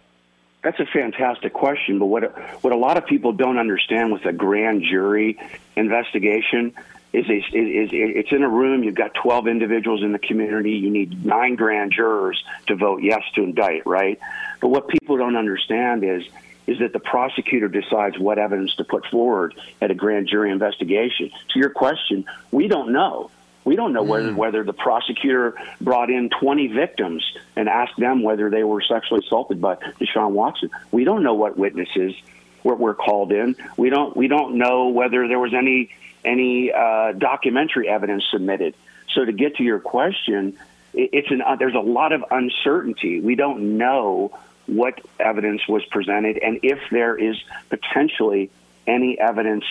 That's 0.63 0.81
a 0.81 0.87
fantastic 0.87 1.53
question, 1.53 1.99
but 1.99 2.07
what 2.07 2.25
what 2.63 2.73
a 2.73 2.77
lot 2.77 2.97
of 2.97 3.07
people 3.07 3.33
don't 3.33 3.59
understand 3.59 4.13
with 4.13 4.25
a 4.25 4.33
grand 4.33 4.83
jury 4.83 5.39
investigation 5.77 6.75
is, 7.13 7.27
a, 7.29 7.37
is, 7.37 7.45
is 7.53 7.91
it's 7.93 8.33
in 8.33 8.43
a 8.43 8.49
room. 8.49 8.83
You've 8.83 8.97
got 8.97 9.15
twelve 9.15 9.47
individuals 9.47 10.03
in 10.03 10.13
the 10.13 10.19
community. 10.19 10.73
You 10.73 10.91
need 10.91 11.25
nine 11.25 11.55
grand 11.55 11.93
jurors 11.93 12.43
to 12.67 12.75
vote 12.75 13.03
yes 13.03 13.23
to 13.37 13.45
indict, 13.45 13.87
right? 13.87 14.19
But 14.61 14.69
what 14.69 14.89
people 14.89 15.17
don't 15.17 15.37
understand 15.37 16.03
is 16.03 16.25
is 16.69 16.79
that 16.81 16.93
the 16.93 17.01
prosecutor 17.01 17.67
decides 17.67 18.19
what 18.19 18.39
evidence 18.39 18.77
to 18.77 18.85
put 18.85 19.07
forward 19.07 19.55
at 19.81 19.91
a 19.91 19.95
grand 19.95 20.29
jury 20.29 20.51
investigation. 20.51 21.31
To 21.55 21.59
your 21.59 21.71
question, 21.71 22.27
we 22.53 22.69
don't 22.69 22.93
know. 22.93 23.31
We 23.65 23.75
don't 23.75 23.93
know 23.93 24.03
whether 24.03 24.35
whether 24.35 24.65
the 24.65 24.73
prosecutor 24.73 25.55
brought 25.81 26.11
in 26.11 26.31
20 26.31 26.69
victims 26.69 27.25
and 27.57 27.69
asked 27.69 27.99
them 27.99 28.23
whether 28.23 28.51
they 28.51 28.65
were 28.65 28.83
sexually 28.83 29.23
assaulted 29.25 29.61
by 29.61 29.77
Deshaun 30.01 30.31
Watson. 30.31 30.71
We 30.91 31.05
don't 31.05 31.23
know 31.23 31.35
what 31.35 31.59
witnesses 31.59 32.15
were, 32.63 32.77
were 32.77 32.95
called 32.95 33.33
in. 33.33 33.57
We 33.77 33.91
don't 33.91 34.17
we 34.17 34.29
don't 34.29 34.57
know 34.57 34.89
whether 34.89 35.27
there 35.27 35.39
was 35.39 35.55
any 35.55 35.91
any 36.25 36.73
uh, 36.73 37.13
documentary 37.13 37.89
evidence 37.89 38.25
submitted. 38.31 38.75
So 39.15 39.25
to 39.25 39.33
get 39.33 39.57
to 39.57 39.63
your 39.63 39.81
question, 39.81 40.59
it, 40.95 41.11
it's 41.13 41.31
an 41.31 41.43
uh, 41.43 41.57
there's 41.57 41.75
a 41.75 41.81
lot 41.81 42.13
of 42.13 42.25
uncertainty. 42.31 43.21
We 43.21 43.35
don't 43.35 43.77
know 43.79 44.39
what 44.69 45.01
evidence 45.19 45.67
was 45.67 45.85
presented 45.87 46.39
and 46.39 46.61
if 46.63 46.79
there 46.91 47.17
is 47.17 47.37
potentially 47.71 48.51
any 48.87 49.19
evidence 49.19 49.65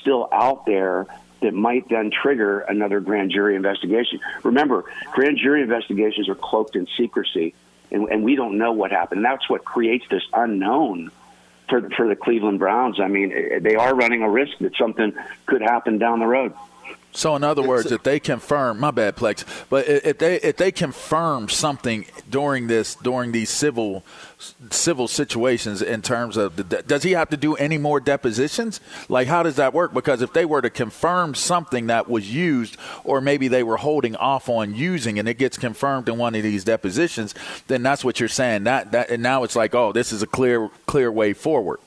still 0.00 0.28
out 0.32 0.66
there 0.66 1.06
that 1.44 1.54
might 1.54 1.88
then 1.88 2.10
trigger 2.10 2.60
another 2.60 3.00
grand 3.00 3.30
jury 3.30 3.54
investigation. 3.54 4.18
Remember, 4.42 4.84
grand 5.12 5.38
jury 5.38 5.62
investigations 5.62 6.28
are 6.28 6.34
cloaked 6.34 6.74
in 6.74 6.86
secrecy, 6.96 7.54
and, 7.90 8.08
and 8.08 8.24
we 8.24 8.34
don't 8.34 8.56
know 8.56 8.72
what 8.72 8.90
happened. 8.90 9.24
That's 9.24 9.48
what 9.48 9.64
creates 9.64 10.04
this 10.10 10.22
unknown 10.32 11.10
for 11.68 11.88
for 11.90 12.08
the 12.08 12.16
Cleveland 12.16 12.58
Browns. 12.58 12.98
I 12.98 13.08
mean, 13.08 13.62
they 13.62 13.74
are 13.74 13.94
running 13.94 14.22
a 14.22 14.30
risk 14.30 14.58
that 14.60 14.74
something 14.76 15.12
could 15.46 15.60
happen 15.60 15.98
down 15.98 16.18
the 16.18 16.26
road. 16.26 16.54
So, 17.16 17.36
in 17.36 17.44
other 17.44 17.62
words, 17.62 17.92
if 17.92 18.02
they 18.02 18.18
confirm, 18.18 18.80
my 18.80 18.90
bad, 18.90 19.14
Plex, 19.14 19.44
but 19.70 19.86
if 19.86 20.18
they 20.18 20.34
if 20.40 20.56
they 20.56 20.72
confirm 20.72 21.48
something 21.48 22.06
during 22.28 22.66
this 22.66 22.96
during 22.96 23.30
these 23.30 23.50
civil 23.50 24.04
civil 24.70 25.06
situations 25.06 25.80
in 25.80 26.02
terms 26.02 26.36
of 26.36 26.56
the, 26.56 26.64
does 26.64 27.04
he 27.04 27.12
have 27.12 27.30
to 27.30 27.36
do 27.36 27.54
any 27.54 27.78
more 27.78 28.00
depositions? 28.00 28.80
Like, 29.08 29.28
how 29.28 29.44
does 29.44 29.54
that 29.56 29.72
work? 29.72 29.94
Because 29.94 30.22
if 30.22 30.32
they 30.32 30.44
were 30.44 30.60
to 30.60 30.70
confirm 30.70 31.36
something 31.36 31.86
that 31.86 32.10
was 32.10 32.34
used, 32.34 32.76
or 33.04 33.20
maybe 33.20 33.46
they 33.46 33.62
were 33.62 33.76
holding 33.76 34.16
off 34.16 34.48
on 34.48 34.74
using, 34.74 35.20
and 35.20 35.28
it 35.28 35.38
gets 35.38 35.56
confirmed 35.56 36.08
in 36.08 36.18
one 36.18 36.34
of 36.34 36.42
these 36.42 36.64
depositions, 36.64 37.32
then 37.68 37.84
that's 37.84 38.04
what 38.04 38.18
you're 38.18 38.28
saying. 38.28 38.64
That 38.64 38.90
that 38.90 39.10
and 39.10 39.22
now 39.22 39.44
it's 39.44 39.54
like, 39.54 39.72
oh, 39.72 39.92
this 39.92 40.12
is 40.12 40.22
a 40.22 40.26
clear 40.26 40.68
clear 40.86 41.12
way 41.12 41.32
forward. 41.32 41.78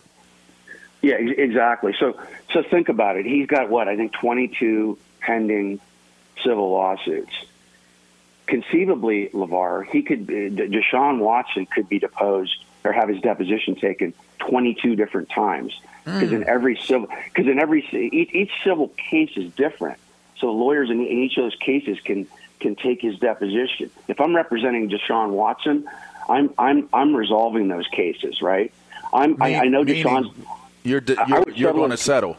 Yeah, 1.02 1.16
exactly. 1.16 1.94
So 2.00 2.18
so 2.54 2.64
think 2.64 2.88
about 2.88 3.18
it. 3.18 3.26
He's 3.26 3.48
got 3.48 3.70
what 3.70 3.90
I 3.90 3.98
think 3.98 4.14
22 4.14 4.98
pending 5.28 5.80
civil 6.44 6.72
lawsuits. 6.72 7.34
Conceivably, 8.46 9.30
LeVar, 9.34 9.86
he 9.86 10.02
could 10.02 10.26
Deshaun 10.26 11.20
Watson 11.20 11.66
could 11.66 11.90
be 11.90 12.00
deposed 12.00 12.64
or 12.86 12.94
have 12.94 13.10
his 13.10 13.22
deposition 13.22 13.76
taken 13.76 14.14
22 14.40 14.96
different 14.96 15.30
times 15.30 15.78
because 16.06 16.30
mm. 16.30 16.42
in 16.42 16.48
every 16.48 16.78
civil 16.78 17.10
because 17.26 17.52
in 17.52 17.60
every 17.60 17.86
each, 17.92 18.34
each, 18.34 18.52
civil 18.64 18.88
case 19.10 19.32
is 19.36 19.52
different. 19.54 20.00
So 20.40 20.52
lawyers 20.52 20.90
in, 20.90 21.02
in 21.02 21.24
each 21.24 21.38
of 21.38 21.44
those 21.44 21.56
cases 21.56 22.00
can 22.00 22.26
can 22.62 22.78
take 22.78 23.02
his 23.02 23.20
deposition. 23.20 23.92
If 24.08 24.22
I'm 24.22 24.34
representing 24.34 24.90
Deshaun 24.90 25.32
Watson, 25.32 25.90
I'm 26.30 26.54
I'm 26.58 26.88
I'm 26.94 27.14
resolving 27.14 27.68
those 27.68 27.88
cases, 27.88 28.42
right? 28.42 28.74
I'm 29.14 29.42
I, 29.44 29.56
I 29.56 29.68
know 29.68 29.84
Deshaun's. 29.84 30.30
You're 30.86 31.04
you're, 31.28 31.50
you're 31.50 31.74
going 31.74 31.92
to 31.92 31.98
settle. 31.98 32.38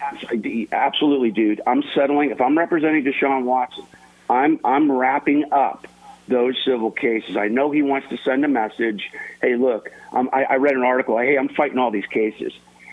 Absolutely, 0.00 1.30
dude. 1.30 1.60
I'm 1.66 1.82
settling. 1.94 2.30
If 2.30 2.40
I'm 2.40 2.56
representing 2.56 3.04
Deshaun 3.04 3.44
Watson, 3.44 3.86
I'm 4.28 4.60
I'm 4.64 4.90
wrapping 4.90 5.52
up 5.52 5.86
those 6.28 6.56
civil 6.64 6.90
cases. 6.90 7.36
I 7.36 7.48
know 7.48 7.70
he 7.70 7.82
wants 7.82 8.08
to 8.10 8.18
send 8.18 8.44
a 8.44 8.48
message. 8.48 9.10
Hey, 9.40 9.56
look, 9.56 9.90
um, 10.12 10.28
I, 10.32 10.44
I 10.44 10.54
read 10.56 10.74
an 10.74 10.82
article. 10.82 11.18
Hey, 11.18 11.38
I'm 11.38 11.48
fighting 11.48 11.78
all 11.78 11.90
these 11.90 12.06
cases. 12.06 12.52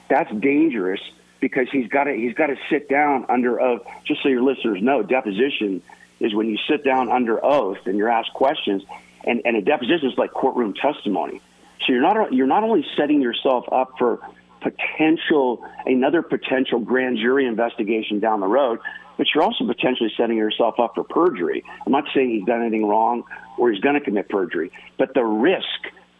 That's 0.09 0.31
dangerous 0.35 1.01
because 1.39 1.67
he's 1.71 1.87
got 1.87 2.05
to 2.05 2.13
he's 2.13 2.33
got 2.35 2.47
to 2.47 2.57
sit 2.69 2.89
down 2.89 3.25
under 3.29 3.59
oath. 3.59 3.81
Just 4.05 4.23
so 4.23 4.29
your 4.29 4.43
listeners 4.43 4.81
know, 4.81 5.03
deposition 5.03 5.81
is 6.19 6.33
when 6.33 6.47
you 6.47 6.57
sit 6.69 6.83
down 6.83 7.11
under 7.11 7.43
oath 7.43 7.79
and 7.85 7.97
you're 7.97 8.09
asked 8.09 8.33
questions, 8.33 8.83
and, 9.25 9.41
and 9.45 9.57
a 9.57 9.61
deposition 9.61 10.09
is 10.09 10.17
like 10.17 10.31
courtroom 10.31 10.73
testimony. 10.73 11.41
So 11.85 11.91
you're 11.91 12.01
not 12.01 12.33
you're 12.33 12.47
not 12.47 12.63
only 12.63 12.85
setting 12.95 13.21
yourself 13.21 13.65
up 13.71 13.97
for 13.97 14.19
potential 14.63 15.65
another 15.85 16.21
potential 16.21 16.79
grand 16.79 17.17
jury 17.17 17.45
investigation 17.45 18.19
down 18.19 18.39
the 18.39 18.47
road, 18.47 18.79
but 19.17 19.27
you're 19.33 19.43
also 19.43 19.65
potentially 19.67 20.11
setting 20.17 20.37
yourself 20.37 20.79
up 20.79 20.93
for 20.95 21.03
perjury. 21.03 21.63
I'm 21.85 21.91
not 21.91 22.05
saying 22.15 22.29
he's 22.31 22.45
done 22.45 22.61
anything 22.61 22.87
wrong 22.87 23.23
or 23.57 23.71
he's 23.71 23.81
going 23.81 23.95
to 23.95 24.01
commit 24.01 24.29
perjury, 24.29 24.71
but 24.97 25.13
the 25.13 25.23
risk 25.23 25.65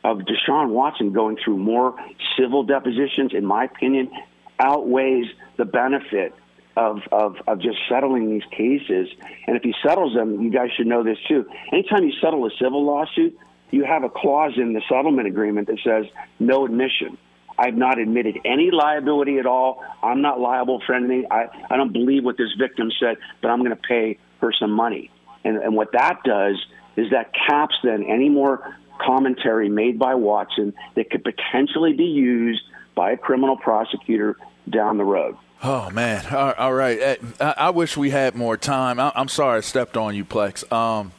of 0.04 0.20
Deshaun 0.20 0.70
Watson 0.70 1.14
going 1.14 1.38
through 1.44 1.58
more 1.58 1.96
civil 2.38 2.64
depositions, 2.64 3.34
in 3.34 3.46
my 3.46 3.66
opinion, 3.66 4.12
outweighs 4.60 5.28
the 5.58 5.66
benefit 5.66 6.36
of, 6.76 7.00
of, 7.12 7.38
of 7.48 7.62
just 7.62 7.78
settling 7.90 8.30
these 8.30 8.48
cases. 8.52 9.08
And 9.48 9.56
if 9.56 9.64
he 9.64 9.74
settles 9.86 10.14
them, 10.14 10.42
you 10.42 10.52
guys 10.52 10.70
should 10.76 10.88
know 10.88 11.04
this 11.04 11.18
too. 11.28 11.46
Anytime 11.72 12.04
you 12.04 12.14
settle 12.22 12.46
a 12.46 12.50
civil 12.62 12.84
lawsuit, 12.86 13.38
you 13.72 13.84
have 13.86 14.04
a 14.04 14.10
clause 14.10 14.54
in 14.58 14.74
the 14.74 14.82
settlement 14.90 15.28
agreement 15.28 15.68
that 15.68 15.80
says 15.84 16.06
no 16.40 16.66
admission. 16.66 17.18
I've 17.58 17.76
not 17.76 18.00
admitted 18.00 18.40
any 18.46 18.72
liability 18.72 19.38
at 19.40 19.46
all. 19.46 19.84
I'm 20.02 20.22
not 20.22 20.40
liable 20.40 20.82
for 20.86 20.94
anything. 20.94 21.26
I, 21.32 21.48
I 21.70 21.78
don't 21.78 21.94
believe 21.94 22.24
what 22.24 22.38
this 22.38 22.52
victim 22.58 22.92
said, 23.00 23.18
but 23.42 23.50
I'm 23.50 23.60
going 23.60 23.72
to 23.72 23.76
pay 23.76 24.18
her 24.42 24.52
some 24.60 24.72
money. 24.72 25.12
And, 25.44 25.58
and 25.58 25.76
what 25.76 25.92
that 25.94 26.20
does 26.24 26.56
is 26.96 27.12
that 27.12 27.32
caps 27.48 27.76
then 27.84 28.04
any 28.04 28.30
more 28.30 28.76
commentary 29.00 29.70
made 29.70 30.00
by 30.00 30.16
Watson 30.16 30.74
that 30.96 31.10
could 31.10 31.24
potentially 31.24 31.94
be 31.94 32.06
used 32.06 32.62
by 32.96 33.12
a 33.12 33.18
criminal 33.18 33.58
prosecutor 33.58 34.38
down 34.70 34.98
the 34.98 35.04
road. 35.04 35.36
Oh 35.66 35.90
man! 35.92 36.26
All 36.28 36.74
right, 36.74 37.18
I 37.40 37.70
wish 37.70 37.96
we 37.96 38.10
had 38.10 38.36
more 38.36 38.58
time. 38.58 39.00
I'm 39.00 39.30
sorry 39.30 39.60
I 39.60 39.62
stepped 39.62 39.96
on 39.96 40.14
you, 40.14 40.26
Plex. 40.26 40.70
Um, 40.74 41.14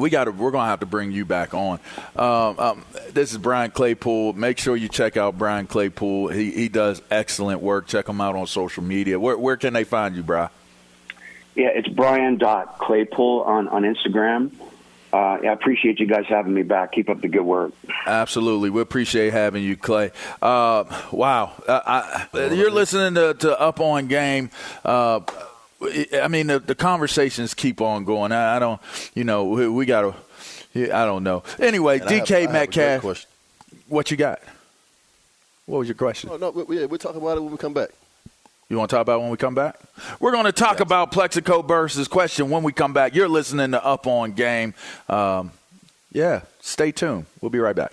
we 0.00 0.10
got 0.10 0.24
to 0.24 0.32
we're 0.32 0.50
gonna 0.50 0.68
have 0.68 0.80
to 0.80 0.86
bring 0.86 1.12
you 1.12 1.24
back 1.24 1.54
on. 1.54 1.78
Um, 2.16 2.58
um, 2.58 2.84
this 3.12 3.32
is 3.32 3.38
Brian 3.38 3.70
Claypool. 3.70 4.32
Make 4.32 4.58
sure 4.58 4.76
you 4.76 4.88
check 4.88 5.16
out 5.16 5.38
Brian 5.38 5.66
Claypool. 5.66 6.28
He 6.28 6.50
he 6.50 6.68
does 6.68 7.02
excellent 7.10 7.60
work. 7.60 7.86
Check 7.86 8.08
him 8.08 8.20
out 8.20 8.36
on 8.36 8.46
social 8.46 8.82
media. 8.82 9.18
Where 9.18 9.38
where 9.38 9.56
can 9.56 9.72
they 9.72 9.84
find 9.84 10.16
you, 10.16 10.22
Brian? 10.22 10.50
Yeah, 11.54 11.68
it's 11.74 11.88
Brian 11.88 12.38
dot 12.38 12.78
Claypool 12.78 13.42
on 13.42 13.68
on 13.68 13.82
Instagram. 13.82 14.52
Uh, 15.12 15.16
I 15.16 15.52
appreciate 15.52 15.98
you 15.98 16.06
guys 16.06 16.24
having 16.28 16.54
me 16.54 16.62
back. 16.62 16.92
Keep 16.92 17.08
up 17.08 17.20
the 17.20 17.26
good 17.26 17.42
work. 17.42 17.72
Absolutely, 18.06 18.70
we 18.70 18.80
appreciate 18.80 19.32
having 19.32 19.64
you, 19.64 19.76
Clay. 19.76 20.12
Uh, 20.40 20.84
wow, 21.10 21.52
uh, 21.66 21.80
I, 22.32 22.48
you're 22.52 22.70
listening 22.70 23.14
to, 23.14 23.34
to 23.34 23.60
Up 23.60 23.80
on 23.80 24.06
Game. 24.06 24.50
Uh, 24.84 25.20
I 25.82 26.28
mean, 26.28 26.48
the, 26.48 26.58
the 26.58 26.74
conversations 26.74 27.54
keep 27.54 27.80
on 27.80 28.04
going. 28.04 28.32
I, 28.32 28.56
I 28.56 28.58
don't, 28.58 28.80
you 29.14 29.24
know, 29.24 29.44
we, 29.44 29.68
we 29.68 29.86
got 29.86 30.02
to. 30.02 30.14
I 30.94 31.04
don't 31.04 31.24
know. 31.24 31.42
Anyway, 31.58 31.98
and 31.98 32.08
DK 32.08 32.42
have, 32.42 32.52
Metcalf, 32.52 33.26
what 33.88 34.10
you 34.10 34.16
got? 34.16 34.40
What 35.66 35.78
was 35.78 35.88
your 35.88 35.96
question? 35.96 36.30
Oh, 36.32 36.36
no, 36.36 36.50
we, 36.50 36.80
yeah, 36.80 36.86
we'll 36.86 36.98
talk 36.98 37.16
about 37.16 37.36
it 37.36 37.40
when 37.40 37.50
we 37.50 37.58
come 37.58 37.74
back. 37.74 37.90
You 38.68 38.76
want 38.76 38.88
to 38.90 38.96
talk 38.96 39.02
about 39.02 39.16
it 39.16 39.22
when 39.22 39.30
we 39.30 39.36
come 39.36 39.54
back? 39.54 39.80
We're 40.20 40.30
going 40.30 40.44
to 40.44 40.52
talk 40.52 40.74
yes. 40.74 40.82
about 40.82 41.10
Plaxico 41.10 41.62
versus 41.62 42.06
question 42.06 42.50
when 42.50 42.62
we 42.62 42.72
come 42.72 42.92
back. 42.92 43.16
You're 43.16 43.28
listening 43.28 43.72
to 43.72 43.84
Up 43.84 44.06
on 44.06 44.32
Game. 44.32 44.74
Um, 45.08 45.50
yeah, 46.12 46.42
stay 46.60 46.92
tuned. 46.92 47.26
We'll 47.40 47.50
be 47.50 47.58
right 47.58 47.74
back. 47.74 47.92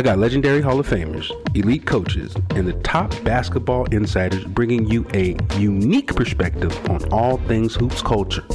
I 0.00 0.02
got 0.02 0.18
legendary 0.18 0.62
Hall 0.62 0.80
of 0.80 0.88
Famers, 0.88 1.30
elite 1.54 1.84
coaches, 1.84 2.34
and 2.56 2.66
the 2.66 2.72
top 2.82 3.12
basketball 3.22 3.84
insiders 3.92 4.44
bringing 4.44 4.86
you 4.86 5.06
a 5.12 5.36
unique 5.58 6.16
perspective 6.16 6.74
on 6.88 7.04
all 7.12 7.36
things 7.36 7.74
hoops 7.74 8.00
culture 8.00 8.46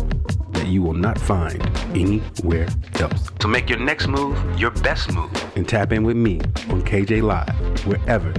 that 0.53 0.65
you 0.65 0.81
will 0.81 0.95
not 0.95 1.19
find 1.19 1.61
anywhere 1.95 2.67
else. 2.95 3.29
To 3.37 3.47
make 3.47 3.69
your 3.69 3.77
next 3.77 4.07
move 4.07 4.35
your 4.59 4.71
best 4.71 5.13
move. 5.13 5.31
And 5.55 5.69
tap 5.69 5.91
in 5.91 6.03
with 6.03 6.17
me 6.17 6.39
on 6.71 6.81
KJ 6.81 7.21
Live, 7.21 7.85
wherever 7.85 8.33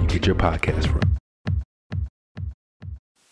you 0.00 0.08
get 0.08 0.26
your 0.26 0.34
podcast 0.34 0.88
from. 0.88 1.07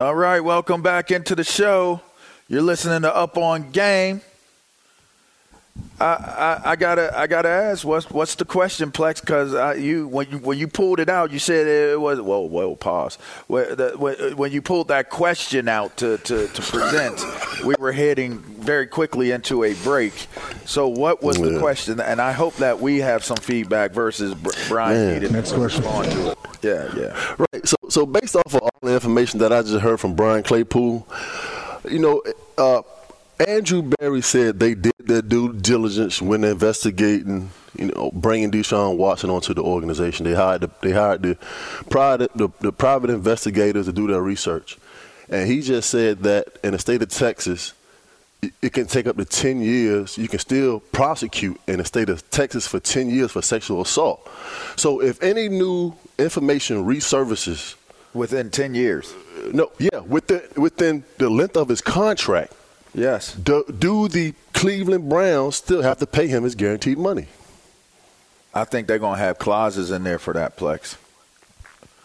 All 0.00 0.14
right, 0.14 0.40
welcome 0.40 0.80
back 0.80 1.10
into 1.10 1.34
the 1.34 1.44
show. 1.44 2.00
You're 2.48 2.62
listening 2.62 3.02
to 3.02 3.14
Up 3.14 3.36
on 3.36 3.70
Game. 3.70 4.22
I, 6.00 6.04
I, 6.04 6.70
I 6.70 6.76
gotta 6.76 7.16
I 7.16 7.26
gotta 7.26 7.50
ask 7.50 7.84
what's 7.84 8.10
what's 8.10 8.34
the 8.34 8.46
question, 8.46 8.92
Plex? 8.92 9.20
Because 9.20 9.78
you 9.78 10.08
when 10.08 10.30
you 10.30 10.38
when 10.38 10.56
you 10.56 10.68
pulled 10.68 11.00
it 11.00 11.10
out, 11.10 11.32
you 11.32 11.38
said 11.38 11.66
it 11.66 12.00
was 12.00 12.18
whoa 12.18 12.40
whoa 12.40 12.76
pause. 12.76 13.16
When, 13.46 13.76
the, 13.76 13.92
when, 13.98 14.14
when 14.38 14.52
you 14.52 14.62
pulled 14.62 14.88
that 14.88 15.10
question 15.10 15.68
out 15.68 15.98
to, 15.98 16.16
to, 16.16 16.48
to 16.48 16.62
present, 16.62 17.22
we 17.66 17.74
were 17.78 17.92
heading 17.92 18.38
very 18.38 18.86
quickly 18.86 19.32
into 19.32 19.64
a 19.64 19.74
break. 19.74 20.14
So 20.64 20.88
what 20.88 21.22
was 21.22 21.36
the 21.36 21.58
question? 21.58 22.00
And 22.00 22.22
I 22.22 22.32
hope 22.32 22.56
that 22.56 22.80
we 22.80 23.00
have 23.00 23.22
some 23.22 23.36
feedback 23.36 23.90
versus 23.90 24.34
Brian 24.66 24.96
Man. 24.96 25.14
needed 25.14 25.32
Next 25.32 25.52
question. 25.52 25.82
to 25.82 26.30
it. 26.30 26.38
Yeah, 26.62 26.90
yeah. 26.96 27.34
Right. 27.36 27.49
So, 27.90 28.06
based 28.06 28.36
off 28.36 28.54
of 28.54 28.60
all 28.62 28.70
the 28.82 28.94
information 28.94 29.40
that 29.40 29.52
I 29.52 29.62
just 29.62 29.80
heard 29.80 29.98
from 29.98 30.14
Brian 30.14 30.44
Claypool, 30.44 31.08
you 31.90 31.98
know, 31.98 32.22
uh, 32.56 32.82
Andrew 33.48 33.82
Berry 33.82 34.20
said 34.20 34.60
they 34.60 34.74
did 34.74 34.92
their 35.00 35.22
due 35.22 35.52
diligence 35.52 36.22
when 36.22 36.44
investigating, 36.44 37.50
you 37.76 37.86
know, 37.86 38.12
bringing 38.14 38.52
Deshaun 38.52 38.96
Watson 38.96 39.28
onto 39.28 39.54
the 39.54 39.62
organization. 39.62 40.24
They 40.24 40.34
hired 40.34 40.60
the, 40.60 40.70
they 40.82 40.92
hired 40.92 41.22
the 41.22 41.34
private 41.90 42.30
the, 42.36 42.48
the 42.60 42.70
private 42.70 43.10
investigators 43.10 43.86
to 43.86 43.92
do 43.92 44.06
their 44.06 44.22
research, 44.22 44.78
and 45.28 45.50
he 45.50 45.60
just 45.60 45.90
said 45.90 46.20
that 46.20 46.46
in 46.62 46.72
the 46.72 46.78
state 46.78 47.02
of 47.02 47.08
Texas. 47.08 47.72
It 48.62 48.72
can 48.72 48.86
take 48.86 49.06
up 49.06 49.18
to 49.18 49.26
10 49.26 49.60
years. 49.60 50.16
You 50.16 50.26
can 50.26 50.38
still 50.38 50.80
prosecute 50.80 51.60
in 51.66 51.76
the 51.76 51.84
state 51.84 52.08
of 52.08 52.30
Texas 52.30 52.66
for 52.66 52.80
10 52.80 53.10
years 53.10 53.32
for 53.32 53.42
sexual 53.42 53.82
assault. 53.82 54.26
So 54.76 55.02
if 55.02 55.22
any 55.22 55.50
new 55.50 55.94
information 56.18 56.86
resurfaces 56.86 57.74
within 58.14 58.50
10 58.50 58.74
years, 58.74 59.14
no, 59.52 59.70
yeah, 59.78 60.00
within 60.00 60.42
within 60.56 61.04
the 61.18 61.30
length 61.30 61.56
of 61.56 61.68
his 61.68 61.80
contract, 61.80 62.52
yes, 62.94 63.34
do, 63.34 63.64
do 63.78 64.08
the 64.08 64.34
Cleveland 64.52 65.08
Browns 65.08 65.56
still 65.56 65.82
have 65.82 65.98
to 65.98 66.06
pay 66.06 66.26
him 66.26 66.44
his 66.44 66.54
guaranteed 66.54 66.98
money? 66.98 67.26
I 68.52 68.64
think 68.64 68.88
they're 68.88 68.98
gonna 68.98 69.18
have 69.18 69.38
clauses 69.38 69.90
in 69.90 70.02
there 70.04 70.18
for 70.18 70.34
that 70.34 70.56
Plex. 70.56 70.96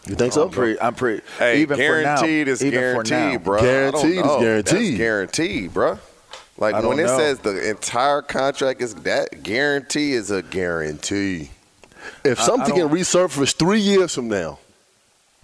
You 0.06 0.14
think 0.14 0.32
so? 0.32 0.44
I'm 0.44 0.50
pretty. 0.50 0.80
I'm 0.80 0.94
pretty. 0.94 1.22
Hey, 1.38 1.62
even 1.62 1.76
guaranteed 1.78 2.46
for 2.46 2.50
now, 2.50 2.52
is 2.52 2.64
even 2.64 2.78
guaranteed, 2.80 3.10
now. 3.10 3.38
bro. 3.38 3.60
Guaranteed 3.60 4.18
is 4.18 4.36
guaranteed. 4.38 4.92
That's 4.92 4.96
guaranteed, 4.98 5.74
bro. 5.74 5.98
Like 6.58 6.76
I 6.76 6.86
when 6.86 7.00
it 7.00 7.06
know. 7.06 7.18
says 7.18 7.40
the 7.40 7.68
entire 7.68 8.22
contract 8.22 8.80
is 8.80 8.94
that 8.94 9.42
guarantee 9.42 10.12
is 10.12 10.30
a 10.30 10.42
guarantee. 10.42 11.50
If 12.24 12.38
I- 12.38 12.42
I 12.44 12.46
something 12.46 12.74
can 12.74 12.88
resurface 12.88 13.54
three 13.56 13.80
years 13.80 14.14
from 14.14 14.28
now, 14.28 14.60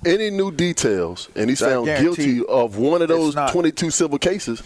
any 0.04 0.30
new 0.30 0.50
details, 0.50 1.28
and 1.34 1.48
he's 1.48 1.60
found 1.60 1.86
guilty 1.86 2.44
of 2.44 2.76
one 2.76 3.02
of 3.02 3.08
those 3.08 3.34
not- 3.34 3.52
22 3.52 3.90
civil 3.90 4.18
cases, 4.18 4.62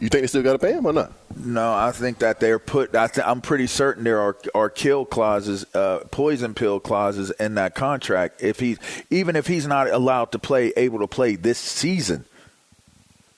you 0.00 0.08
think 0.08 0.22
they 0.22 0.26
still 0.26 0.42
got 0.42 0.52
to 0.52 0.58
pay 0.58 0.72
him 0.72 0.86
or 0.86 0.92
not? 0.92 1.12
No, 1.36 1.72
I 1.72 1.92
think 1.92 2.18
that 2.18 2.40
they're 2.40 2.58
put. 2.58 2.94
I 2.96 3.06
th- 3.06 3.26
I'm 3.26 3.40
pretty 3.40 3.66
certain 3.68 4.04
there 4.04 4.20
are 4.20 4.36
are 4.54 4.68
kill 4.68 5.04
clauses, 5.04 5.64
uh, 5.74 6.00
poison 6.10 6.52
pill 6.54 6.80
clauses 6.80 7.30
in 7.32 7.54
that 7.54 7.74
contract. 7.76 8.42
If 8.42 8.58
he, 8.58 8.76
even 9.10 9.36
if 9.36 9.46
he's 9.46 9.66
not 9.66 9.88
allowed 9.88 10.32
to 10.32 10.38
play, 10.40 10.72
able 10.76 10.98
to 10.98 11.06
play 11.06 11.36
this 11.36 11.58
season, 11.58 12.24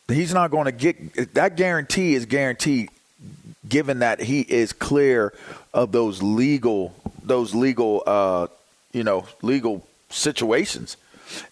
he's 0.09 0.33
not 0.33 0.51
going 0.51 0.65
to 0.65 0.73
get 0.73 1.35
that 1.35 1.57
guarantee. 1.57 2.15
Is 2.15 2.25
guaranteed, 2.25 2.89
given 3.69 3.99
that 3.99 4.21
he 4.21 4.41
is 4.41 4.73
clear 4.73 5.35
of 5.75 5.93
those 5.93 6.23
legal, 6.23 6.95
those 7.23 7.55
legal, 7.55 8.03
uh, 8.07 8.47
you 8.93 9.05
know, 9.05 9.27
legal 9.43 9.87
situations. 10.11 10.97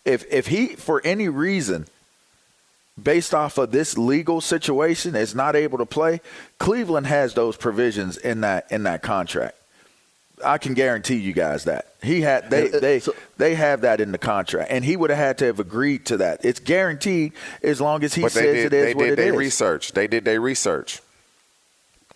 If 0.04 0.30
if 0.30 0.48
he 0.48 0.68
for 0.68 1.00
any 1.04 1.28
reason 1.28 1.86
based 3.00 3.32
off 3.32 3.58
of 3.58 3.70
this 3.70 3.96
legal 3.96 4.40
situation 4.40 5.14
is 5.14 5.34
not 5.34 5.54
able 5.54 5.78
to 5.78 5.86
play, 5.86 6.20
Cleveland 6.58 7.06
has 7.06 7.34
those 7.34 7.56
provisions 7.56 8.16
in 8.16 8.40
that 8.42 8.70
in 8.70 8.82
that 8.82 9.02
contract. 9.02 9.54
I 10.44 10.58
can 10.58 10.74
guarantee 10.74 11.16
you 11.16 11.32
guys 11.32 11.64
that 11.64 11.94
he 12.02 12.20
had 12.20 12.50
they 12.50 12.70
uh, 12.70 12.80
they 12.80 13.02
they 13.38 13.54
have 13.54 13.80
that 13.80 14.00
in 14.00 14.12
the 14.12 14.18
contract, 14.18 14.70
and 14.70 14.84
he 14.84 14.96
would 14.96 15.10
have 15.10 15.18
had 15.18 15.38
to 15.38 15.46
have 15.46 15.60
agreed 15.60 16.06
to 16.06 16.18
that. 16.18 16.44
It's 16.44 16.60
guaranteed 16.60 17.32
as 17.62 17.80
long 17.80 18.04
as 18.04 18.14
he 18.14 18.22
but 18.22 18.32
says 18.32 18.42
they 18.42 18.52
did, 18.52 18.66
it 18.66 18.72
is 18.72 18.84
they 18.86 18.94
what 18.94 19.04
did 19.04 19.12
it 19.12 19.16
their 19.16 19.32
is. 19.32 19.38
research. 19.38 19.92
They 19.92 20.06
did 20.06 20.24
their 20.24 20.40
research. 20.40 21.00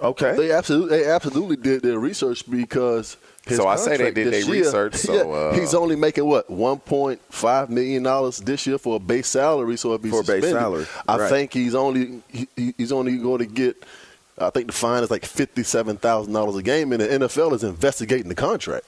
Okay. 0.01 0.37
They 0.37 0.51
absolutely, 0.51 0.99
they 0.99 1.07
absolutely 1.07 1.57
did 1.57 1.83
their 1.83 1.99
research 1.99 2.49
because 2.51 3.17
his 3.47 3.57
So 3.59 3.67
I 3.67 3.77
say 3.77 3.97
they 3.97 4.11
did 4.13 4.33
their 4.33 4.45
research, 4.51 4.95
so, 4.95 5.13
yeah, 5.15 5.21
uh, 5.23 5.55
he's 5.55 5.75
only 5.75 5.97
making 5.97 6.25
what 6.25 6.49
1.5 6.49 7.69
million 7.69 8.03
dollars 8.03 8.39
this 8.39 8.67
year 8.67 8.79
for 8.79 8.97
a 8.97 8.99
base 8.99 9.27
salary. 9.29 9.77
So 9.77 9.95
if 9.95 10.03
he's 10.03 10.13
For 10.13 10.21
a 10.21 10.25
base 10.25 10.43
suspended, 10.45 10.53
salary, 10.61 10.87
I 11.09 11.17
right. 11.19 11.29
think 11.31 11.53
he's 11.53 11.75
only 11.75 12.23
he, 12.29 12.49
he- 12.57 12.75
he's 12.79 12.93
only 12.93 13.19
going 13.19 13.39
to 13.41 13.47
get. 13.47 13.83
I 14.39 14.51
think 14.51 14.69
the 14.69 14.73
fine 14.73 15.03
is 15.03 15.11
like 15.11 15.25
fifty-seven 15.25 15.99
thousand 15.99 16.33
dollars 16.33 16.57
a 16.57 16.63
game, 16.63 16.93
and 16.93 17.01
the 17.03 17.07
NFL 17.27 17.53
is 17.53 17.63
investigating 17.65 18.29
the 18.29 18.35
contract. 18.35 18.87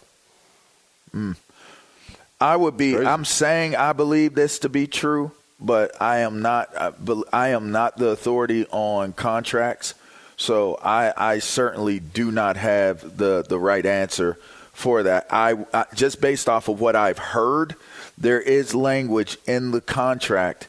I 2.40 2.56
would 2.56 2.76
be. 2.76 2.96
I'm 2.96 3.24
saying 3.24 3.76
I 3.76 3.92
believe 3.92 4.34
this 4.34 4.58
to 4.60 4.68
be 4.68 4.86
true, 4.86 5.32
but 5.60 6.00
I 6.02 6.18
am 6.18 6.42
not. 6.42 6.70
I, 6.76 6.92
I 7.32 7.48
am 7.50 7.70
not 7.72 7.96
the 7.96 8.08
authority 8.08 8.66
on 8.70 9.12
contracts, 9.12 9.94
so 10.36 10.78
I, 10.82 11.12
I 11.16 11.38
certainly 11.38 12.00
do 12.00 12.30
not 12.30 12.56
have 12.56 13.16
the 13.16 13.44
the 13.48 13.58
right 13.58 13.84
answer 13.84 14.38
for 14.72 15.04
that. 15.04 15.26
I, 15.30 15.64
I 15.72 15.86
just 15.94 16.20
based 16.20 16.48
off 16.48 16.68
of 16.68 16.80
what 16.80 16.96
I've 16.96 17.18
heard, 17.18 17.76
there 18.18 18.40
is 18.40 18.74
language 18.74 19.38
in 19.46 19.70
the 19.70 19.80
contract. 19.80 20.68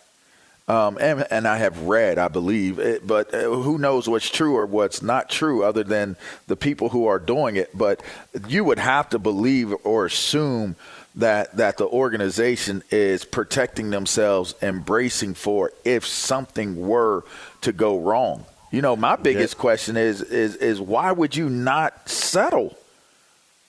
Um, 0.67 0.97
and, 0.99 1.27
and 1.29 1.47
I 1.47 1.57
have 1.57 1.83
read, 1.83 2.17
I 2.17 2.27
believe, 2.27 2.79
it, 2.79 3.05
but 3.05 3.31
uh, 3.35 3.41
who 3.43 3.77
knows 3.77 4.09
what's 4.09 4.29
true 4.29 4.55
or 4.55 4.65
what's 4.65 5.03
not 5.03 5.29
true, 5.29 5.63
other 5.63 5.83
than 5.83 6.17
the 6.47 6.55
people 6.55 6.89
who 6.89 7.05
are 7.05 7.19
doing 7.19 7.55
it. 7.55 7.69
But 7.77 8.01
you 8.47 8.63
would 8.63 8.79
have 8.79 9.09
to 9.11 9.19
believe 9.19 9.75
or 9.83 10.07
assume 10.07 10.75
that 11.15 11.55
that 11.57 11.77
the 11.77 11.85
organization 11.85 12.83
is 12.89 13.25
protecting 13.25 13.91
themselves, 13.91 14.55
embracing 14.61 15.35
for 15.35 15.71
if 15.83 16.05
something 16.05 16.87
were 16.87 17.23
to 17.61 17.71
go 17.71 17.99
wrong. 17.99 18.45
You 18.71 18.81
know, 18.81 18.95
my 18.95 19.15
biggest 19.15 19.57
question 19.57 19.95
is 19.95 20.21
is 20.21 20.55
is 20.57 20.81
why 20.81 21.11
would 21.11 21.35
you 21.35 21.49
not 21.49 22.09
settle? 22.09 22.75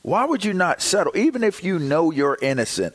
Why 0.02 0.24
would 0.24 0.44
you 0.44 0.52
not 0.52 0.80
settle, 0.82 1.16
even 1.16 1.42
if 1.42 1.64
you 1.64 1.78
know 1.78 2.10
you're 2.10 2.38
innocent, 2.40 2.94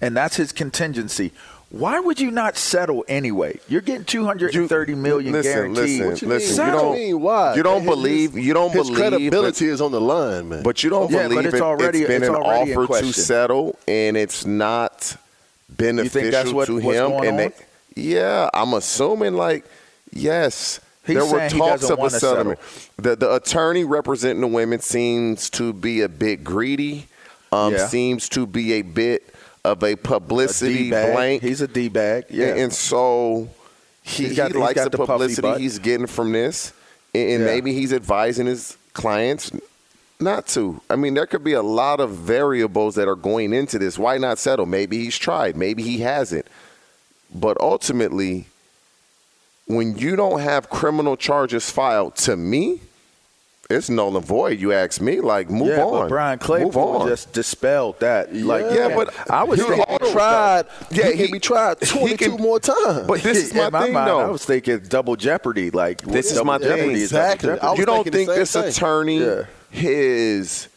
and 0.00 0.16
that's 0.16 0.36
his 0.36 0.52
contingency? 0.52 1.32
Why 1.70 1.98
would 1.98 2.20
you 2.20 2.30
not 2.30 2.56
settle 2.56 3.04
anyway? 3.08 3.58
You're 3.68 3.80
getting 3.80 4.04
two 4.04 4.24
hundred 4.24 4.54
and 4.54 4.68
thirty 4.68 4.94
million 4.94 5.32
listen, 5.32 5.52
guaranteed. 5.52 6.00
listen, 6.02 6.28
listen. 6.28 6.48
You 6.50 6.54
Settle. 6.54 6.80
don't, 6.92 7.56
you 7.56 7.62
don't 7.64 7.80
His- 7.82 7.90
believe. 7.90 8.36
You 8.38 8.54
don't 8.54 8.70
his 8.72 8.88
believe. 8.90 8.96
credibility 8.98 9.66
is 9.66 9.80
on 9.80 9.90
the 9.90 10.00
line, 10.00 10.48
man. 10.50 10.62
But 10.62 10.84
you 10.84 10.90
don't 10.90 11.10
Yeah, 11.10 11.24
but 11.24 11.28
believe 11.30 11.46
it's 11.46 11.54
it, 11.56 11.62
already- 11.62 11.98
it's 12.02 12.08
been 12.08 12.22
it's 12.22 12.28
an 12.28 12.36
already 12.36 12.72
in 12.72 12.78
offer 12.78 13.00
to 13.00 13.12
settle, 13.12 13.76
and 13.88 14.16
it's 14.16 14.44
not 14.46 15.16
beneficial 15.68 16.30
that's 16.30 16.52
what- 16.52 16.66
to 16.66 16.74
what's 16.74 16.84
him. 16.98 17.10
going 17.10 17.28
and 17.28 17.40
on? 17.40 17.52
They, 17.96 18.02
yeah, 18.02 18.50
I'm 18.54 18.74
assuming 18.74 19.34
like 19.34 19.64
yes. 20.12 20.78
He's 21.06 21.16
there 21.16 21.26
were 21.26 21.48
talks 21.48 21.88
of 21.90 21.98
a 22.02 22.10
settlement. 22.10 22.58
The 22.96 23.16
the 23.16 23.34
attorney 23.34 23.84
representing 23.84 24.40
the 24.40 24.46
women 24.46 24.80
seems 24.80 25.50
to 25.50 25.72
be 25.72 26.00
a 26.00 26.08
bit 26.08 26.42
greedy. 26.44 27.06
Um, 27.52 27.74
Yeah. 27.74 27.86
seems 27.86 28.28
to 28.30 28.46
be 28.46 28.72
a 28.74 28.82
bit 28.82 29.32
of 29.64 29.82
a 29.84 29.96
publicity 29.96 30.84
D-bag. 30.84 31.12
blank. 31.14 31.42
He's 31.42 31.60
a 31.60 31.68
d 31.68 31.88
bag. 31.88 32.24
Yeah, 32.30 32.46
And, 32.48 32.60
and 32.60 32.72
so 32.72 33.48
he, 34.02 34.34
got- 34.34 34.52
he 34.52 34.58
likes 34.58 34.74
got 34.74 34.90
the 34.92 34.98
the 34.98 35.06
publicity 35.06 35.54
he's 35.62 35.78
getting 35.78 36.06
from 36.06 36.32
this. 36.32 36.72
And, 37.14 37.30
and 37.30 37.40
Yeah. 37.40 37.46
maybe 37.46 37.72
he's 37.72 37.92
advising 37.92 38.46
his 38.46 38.76
clients 38.92 39.52
not 40.20 40.46
to. 40.48 40.80
I 40.90 40.96
mean, 40.96 41.14
there 41.14 41.26
could 41.26 41.44
be 41.44 41.52
a 41.52 41.62
lot 41.62 42.00
of 42.00 42.10
variables 42.10 42.94
that 42.96 43.06
are 43.08 43.14
going 43.16 43.52
into 43.52 43.78
this. 43.78 43.98
Why 43.98 44.18
not 44.18 44.38
settle? 44.38 44.66
Maybe 44.66 44.98
he's 45.04 45.16
tried, 45.18 45.56
maybe 45.56 45.82
he 45.82 45.98
hasn't. 45.98 46.46
But 47.34 47.56
ultimately, 47.60 48.46
when 49.66 49.96
you 49.98 50.16
don't 50.16 50.40
have 50.40 50.68
criminal 50.70 51.16
charges 51.16 51.70
filed, 51.70 52.16
to 52.16 52.36
me, 52.36 52.80
it's 53.70 53.88
null 53.88 54.14
and 54.16 54.24
void. 54.26 54.58
You 54.60 54.72
ask 54.72 55.00
me, 55.00 55.20
like, 55.22 55.48
move 55.48 55.68
yeah, 55.68 55.82
on. 55.84 55.90
but 56.02 56.08
Brian 56.10 56.36
Move 56.38 56.40
Claypool 56.46 56.82
on. 56.82 57.08
just 57.08 57.32
dispelled 57.32 57.98
that. 58.00 58.34
Like, 58.34 58.66
Yeah, 58.70 58.94
but 58.94 59.14
I 59.30 59.42
was 59.44 59.58
he 59.58 59.64
thinking 59.66 59.84
also 59.88 60.12
tried. 60.12 60.66
Yeah, 60.90 61.06
he, 61.06 61.12
he- 61.16 61.22
can 61.24 61.32
be 61.32 61.38
tried 61.40 61.80
twenty-two 61.80 62.32
can- 62.32 62.42
more 62.42 62.60
times. 62.60 63.06
But 63.06 63.22
this 63.22 63.38
is 63.38 63.54
my, 63.54 63.70
my 63.70 63.84
thing, 63.84 63.94
mind, 63.94 64.08
though. 64.08 64.20
I 64.20 64.26
was 64.28 64.44
thinking 64.44 64.80
double 64.80 65.16
jeopardy. 65.16 65.70
Like 65.70 66.02
This 66.02 66.30
is 66.30 66.44
my 66.44 66.58
thing. 66.58 66.90
is 66.90 67.04
Exactly. 67.04 67.54
jeopardy. 67.54 67.80
You 67.80 67.86
don't 67.86 68.04
think 68.10 68.28
this 68.28 68.52
thing. 68.52 68.64
attorney 68.64 69.20
Yeah. 69.24 69.44
has 69.70 70.68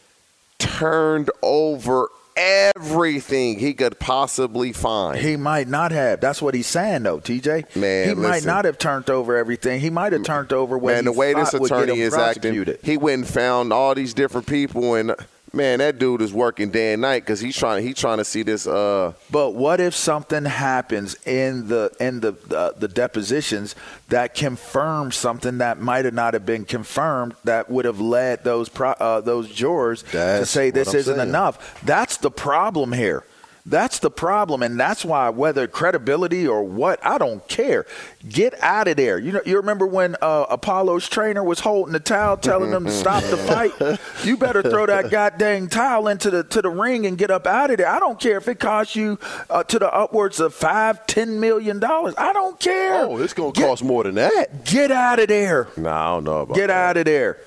turned 0.58 1.30
over 1.42 2.08
everything 2.38 3.58
he 3.58 3.74
could 3.74 3.98
possibly 3.98 4.72
find? 4.72 5.18
He 5.18 5.36
might 5.36 5.68
not 5.68 5.92
have. 5.92 6.20
That's 6.20 6.40
what 6.40 6.54
he's 6.54 6.66
saying, 6.66 7.02
though, 7.02 7.18
TJ. 7.18 7.76
Man, 7.76 8.08
he 8.08 8.14
might 8.14 8.44
not 8.44 8.64
have 8.64 8.78
turned 8.78 9.10
over 9.10 9.36
everything. 9.36 9.80
He 9.80 9.90
might 9.90 10.12
have 10.12 10.22
turned 10.22 10.52
over 10.52 10.78
what 10.78 10.94
man, 10.94 11.04
he 11.04 11.12
the 11.12 11.12
way 11.12 11.34
this 11.34 11.50
thought 11.50 11.60
would 11.60 11.70
get 11.70 11.82
attorney 11.84 12.00
is 12.00 12.14
acting, 12.14 12.76
he 12.82 12.96
went 12.96 13.22
and 13.22 13.28
found 13.28 13.72
all 13.72 13.94
these 13.94 14.14
different 14.14 14.46
people, 14.46 14.94
and 14.94 15.14
man, 15.58 15.80
that 15.80 15.98
dude 15.98 16.22
is 16.22 16.32
working 16.32 16.70
day 16.70 16.94
and 16.94 17.02
night 17.02 17.20
because 17.24 17.40
he's 17.40 17.54
trying. 17.56 17.82
He's 17.86 17.96
trying 17.96 18.16
to 18.18 18.24
see 18.24 18.42
this. 18.42 18.66
Uh, 18.66 19.12
But 19.30 19.50
what 19.50 19.80
if 19.80 19.94
something 19.94 20.46
happens 20.46 21.14
in 21.26 21.68
the 21.68 21.92
in 22.00 22.20
the 22.20 22.34
uh, 22.56 22.72
the 22.78 22.88
depositions 22.88 23.74
that 24.08 24.34
confirms 24.34 25.16
something 25.16 25.58
that 25.58 25.78
might 25.80 26.06
have 26.06 26.14
not 26.14 26.32
have 26.32 26.46
been 26.46 26.64
confirmed 26.64 27.34
that 27.44 27.68
would 27.68 27.84
have 27.84 28.00
led 28.00 28.44
those 28.44 28.70
pro, 28.70 28.92
uh, 28.92 29.20
those 29.20 29.50
jurors 29.50 30.02
to 30.40 30.46
say 30.46 30.70
this 30.70 30.88
I'm 30.94 30.96
isn't 31.00 31.16
saying. 31.16 31.28
enough? 31.28 31.82
That's 31.84 32.16
the 32.16 32.30
problem 32.30 32.92
here. 32.92 33.24
That's 33.68 33.98
the 33.98 34.10
problem, 34.10 34.62
and 34.62 34.80
that's 34.80 35.04
why 35.04 35.28
whether 35.28 35.66
credibility 35.66 36.48
or 36.48 36.62
what, 36.64 37.04
I 37.04 37.18
don't 37.18 37.46
care. 37.48 37.84
Get 38.26 38.54
out 38.62 38.88
of 38.88 38.96
there. 38.96 39.18
You 39.18 39.32
know, 39.32 39.40
you 39.44 39.56
remember 39.56 39.86
when 39.86 40.16
uh, 40.22 40.46
Apollo's 40.48 41.06
trainer 41.06 41.44
was 41.44 41.60
holding 41.60 41.92
the 41.92 42.00
towel, 42.00 42.38
telling 42.38 42.70
them 42.70 42.86
to 42.86 42.90
stop 43.04 43.22
the 43.24 43.36
fight. 43.36 43.98
You 44.24 44.38
better 44.38 44.62
throw 44.62 44.86
that 44.86 45.10
goddamn 45.10 45.68
towel 45.68 46.08
into 46.08 46.30
the 46.30 46.44
to 46.44 46.62
the 46.62 46.70
ring 46.70 47.04
and 47.04 47.18
get 47.18 47.30
up 47.30 47.46
out 47.46 47.70
of 47.70 47.76
there. 47.76 47.88
I 47.88 47.98
don't 47.98 48.18
care 48.18 48.38
if 48.38 48.48
it 48.48 48.58
costs 48.58 48.96
you 48.96 49.18
uh, 49.50 49.64
to 49.64 49.78
the 49.78 49.92
upwards 49.92 50.40
of 50.40 50.54
five, 50.54 51.06
ten 51.06 51.38
million 51.38 51.78
dollars. 51.78 52.14
I 52.16 52.32
don't 52.32 52.58
care. 52.58 53.04
oh, 53.04 53.18
it's 53.18 53.34
gonna 53.34 53.52
cost 53.52 53.84
more 53.84 54.04
than 54.04 54.14
that. 54.14 54.64
Get 54.64 54.90
out 54.90 55.18
of 55.18 55.28
there. 55.28 55.68
no, 55.76 55.90
I 55.90 56.06
don't 56.14 56.24
know 56.24 56.40
about 56.40 56.56
Get 56.56 56.68
that. 56.68 56.90
out 56.90 56.96
of 56.96 57.04
there. 57.04 57.38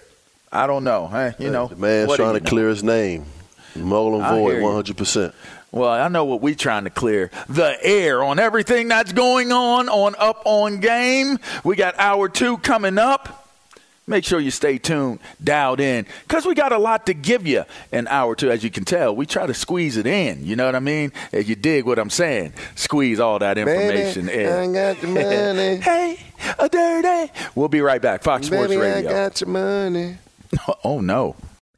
I 0.51 0.67
don't 0.67 0.83
know. 0.83 1.07
Hey, 1.07 1.33
you 1.39 1.49
know, 1.49 1.65
the 1.67 1.77
man's 1.77 2.15
trying 2.15 2.35
to 2.35 2.43
know? 2.43 2.49
clear 2.49 2.69
his 2.69 2.83
name. 2.83 3.25
Null 3.75 4.21
and 4.21 4.35
void, 4.35 4.61
one 4.61 4.75
hundred 4.75 4.97
percent. 4.97 5.33
Well, 5.71 5.89
I 5.89 6.09
know 6.09 6.25
what 6.25 6.41
we're 6.41 6.55
trying 6.55 6.83
to 6.83 6.89
clear 6.89 7.31
the 7.47 7.77
air 7.81 8.23
on 8.23 8.39
everything 8.39 8.89
that's 8.89 9.13
going 9.13 9.53
on 9.53 9.87
on 9.87 10.15
Up 10.17 10.41
On 10.45 10.79
Game. 10.81 11.39
We 11.63 11.77
got 11.77 11.95
hour 11.97 12.27
two 12.27 12.57
coming 12.57 12.97
up. 12.97 13.37
Make 14.07 14.25
sure 14.25 14.41
you 14.41 14.51
stay 14.51 14.77
tuned, 14.77 15.19
dialed 15.41 15.79
in, 15.79 16.05
because 16.27 16.45
we 16.45 16.55
got 16.55 16.73
a 16.73 16.77
lot 16.77 17.05
to 17.05 17.13
give 17.13 17.47
you 17.47 17.63
in 17.93 18.07
hour 18.09 18.35
two. 18.35 18.51
As 18.51 18.63
you 18.63 18.69
can 18.69 18.83
tell, 18.83 19.15
we 19.15 19.25
try 19.25 19.45
to 19.45 19.53
squeeze 19.53 19.95
it 19.95 20.05
in. 20.05 20.43
You 20.43 20.57
know 20.57 20.65
what 20.65 20.75
I 20.75 20.79
mean? 20.81 21.13
If 21.31 21.47
you 21.47 21.55
dig 21.55 21.85
what 21.85 21.99
I'm 21.99 22.09
saying, 22.09 22.51
squeeze 22.75 23.21
all 23.21 23.39
that 23.39 23.57
information 23.57 24.25
Baby, 24.25 24.43
in. 24.43 24.51
I 24.51 24.73
got 24.73 24.99
the 24.99 25.07
money. 25.07 25.75
hey, 25.81 26.19
a 26.59 26.67
dirty. 26.67 27.31
We'll 27.55 27.69
be 27.69 27.79
right 27.79 28.01
back. 28.01 28.23
Fox 28.23 28.47
Sports 28.47 28.69
Baby, 28.69 28.81
I 28.81 28.95
Radio. 28.95 29.11
got 29.11 29.39
your 29.39 29.49
money. 29.49 30.17
oh 30.83 30.99
no. 30.99 31.37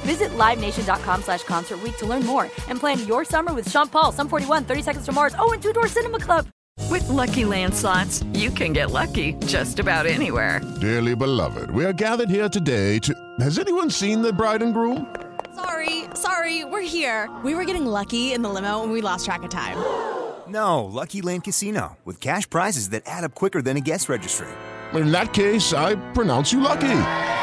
Visit 0.00 0.30
LiveNation.com 0.30 1.22
slash 1.22 1.42
Concert 1.44 1.82
Week 1.82 1.96
to 1.98 2.06
learn 2.06 2.24
more 2.24 2.44
and 2.68 2.78
plan 2.78 3.06
your 3.06 3.24
summer 3.24 3.52
with 3.52 3.70
Sean 3.70 3.88
Paul, 3.88 4.12
Sum 4.12 4.28
41, 4.28 4.64
30 4.64 4.82
Seconds 4.82 5.06
to 5.06 5.12
Mars, 5.12 5.34
oh, 5.38 5.52
and 5.52 5.62
Two 5.62 5.72
Door 5.72 5.88
Cinema 5.88 6.18
Club. 6.18 6.46
With 6.88 7.06
Lucky 7.08 7.44
Land 7.44 7.74
slots, 7.74 8.24
you 8.32 8.50
can 8.50 8.72
get 8.72 8.90
lucky 8.90 9.34
just 9.46 9.78
about 9.78 10.06
anywhere. 10.06 10.60
Dearly 10.80 11.14
beloved, 11.14 11.70
we 11.70 11.84
are 11.84 11.92
gathered 11.92 12.30
here 12.30 12.48
today 12.48 12.98
to. 13.00 13.14
Has 13.38 13.58
anyone 13.58 13.90
seen 13.90 14.22
the 14.22 14.32
bride 14.32 14.62
and 14.62 14.74
groom? 14.74 15.14
Sorry, 15.54 16.04
sorry, 16.14 16.64
we're 16.64 16.80
here. 16.80 17.28
We 17.44 17.54
were 17.54 17.64
getting 17.64 17.84
lucky 17.86 18.32
in 18.32 18.42
the 18.42 18.48
limo 18.48 18.82
and 18.82 18.92
we 18.92 19.02
lost 19.02 19.24
track 19.26 19.42
of 19.42 19.50
time. 19.50 19.76
No, 20.50 20.84
Lucky 20.84 21.22
Land 21.22 21.44
Casino, 21.44 21.96
with 22.04 22.20
cash 22.20 22.50
prizes 22.50 22.88
that 22.88 23.04
add 23.06 23.22
up 23.22 23.36
quicker 23.36 23.62
than 23.62 23.76
a 23.76 23.80
guest 23.80 24.08
registry. 24.08 24.48
In 24.94 25.12
that 25.12 25.32
case, 25.32 25.72
I 25.72 25.94
pronounce 26.12 26.52
you 26.52 26.58
lucky. 26.58 26.88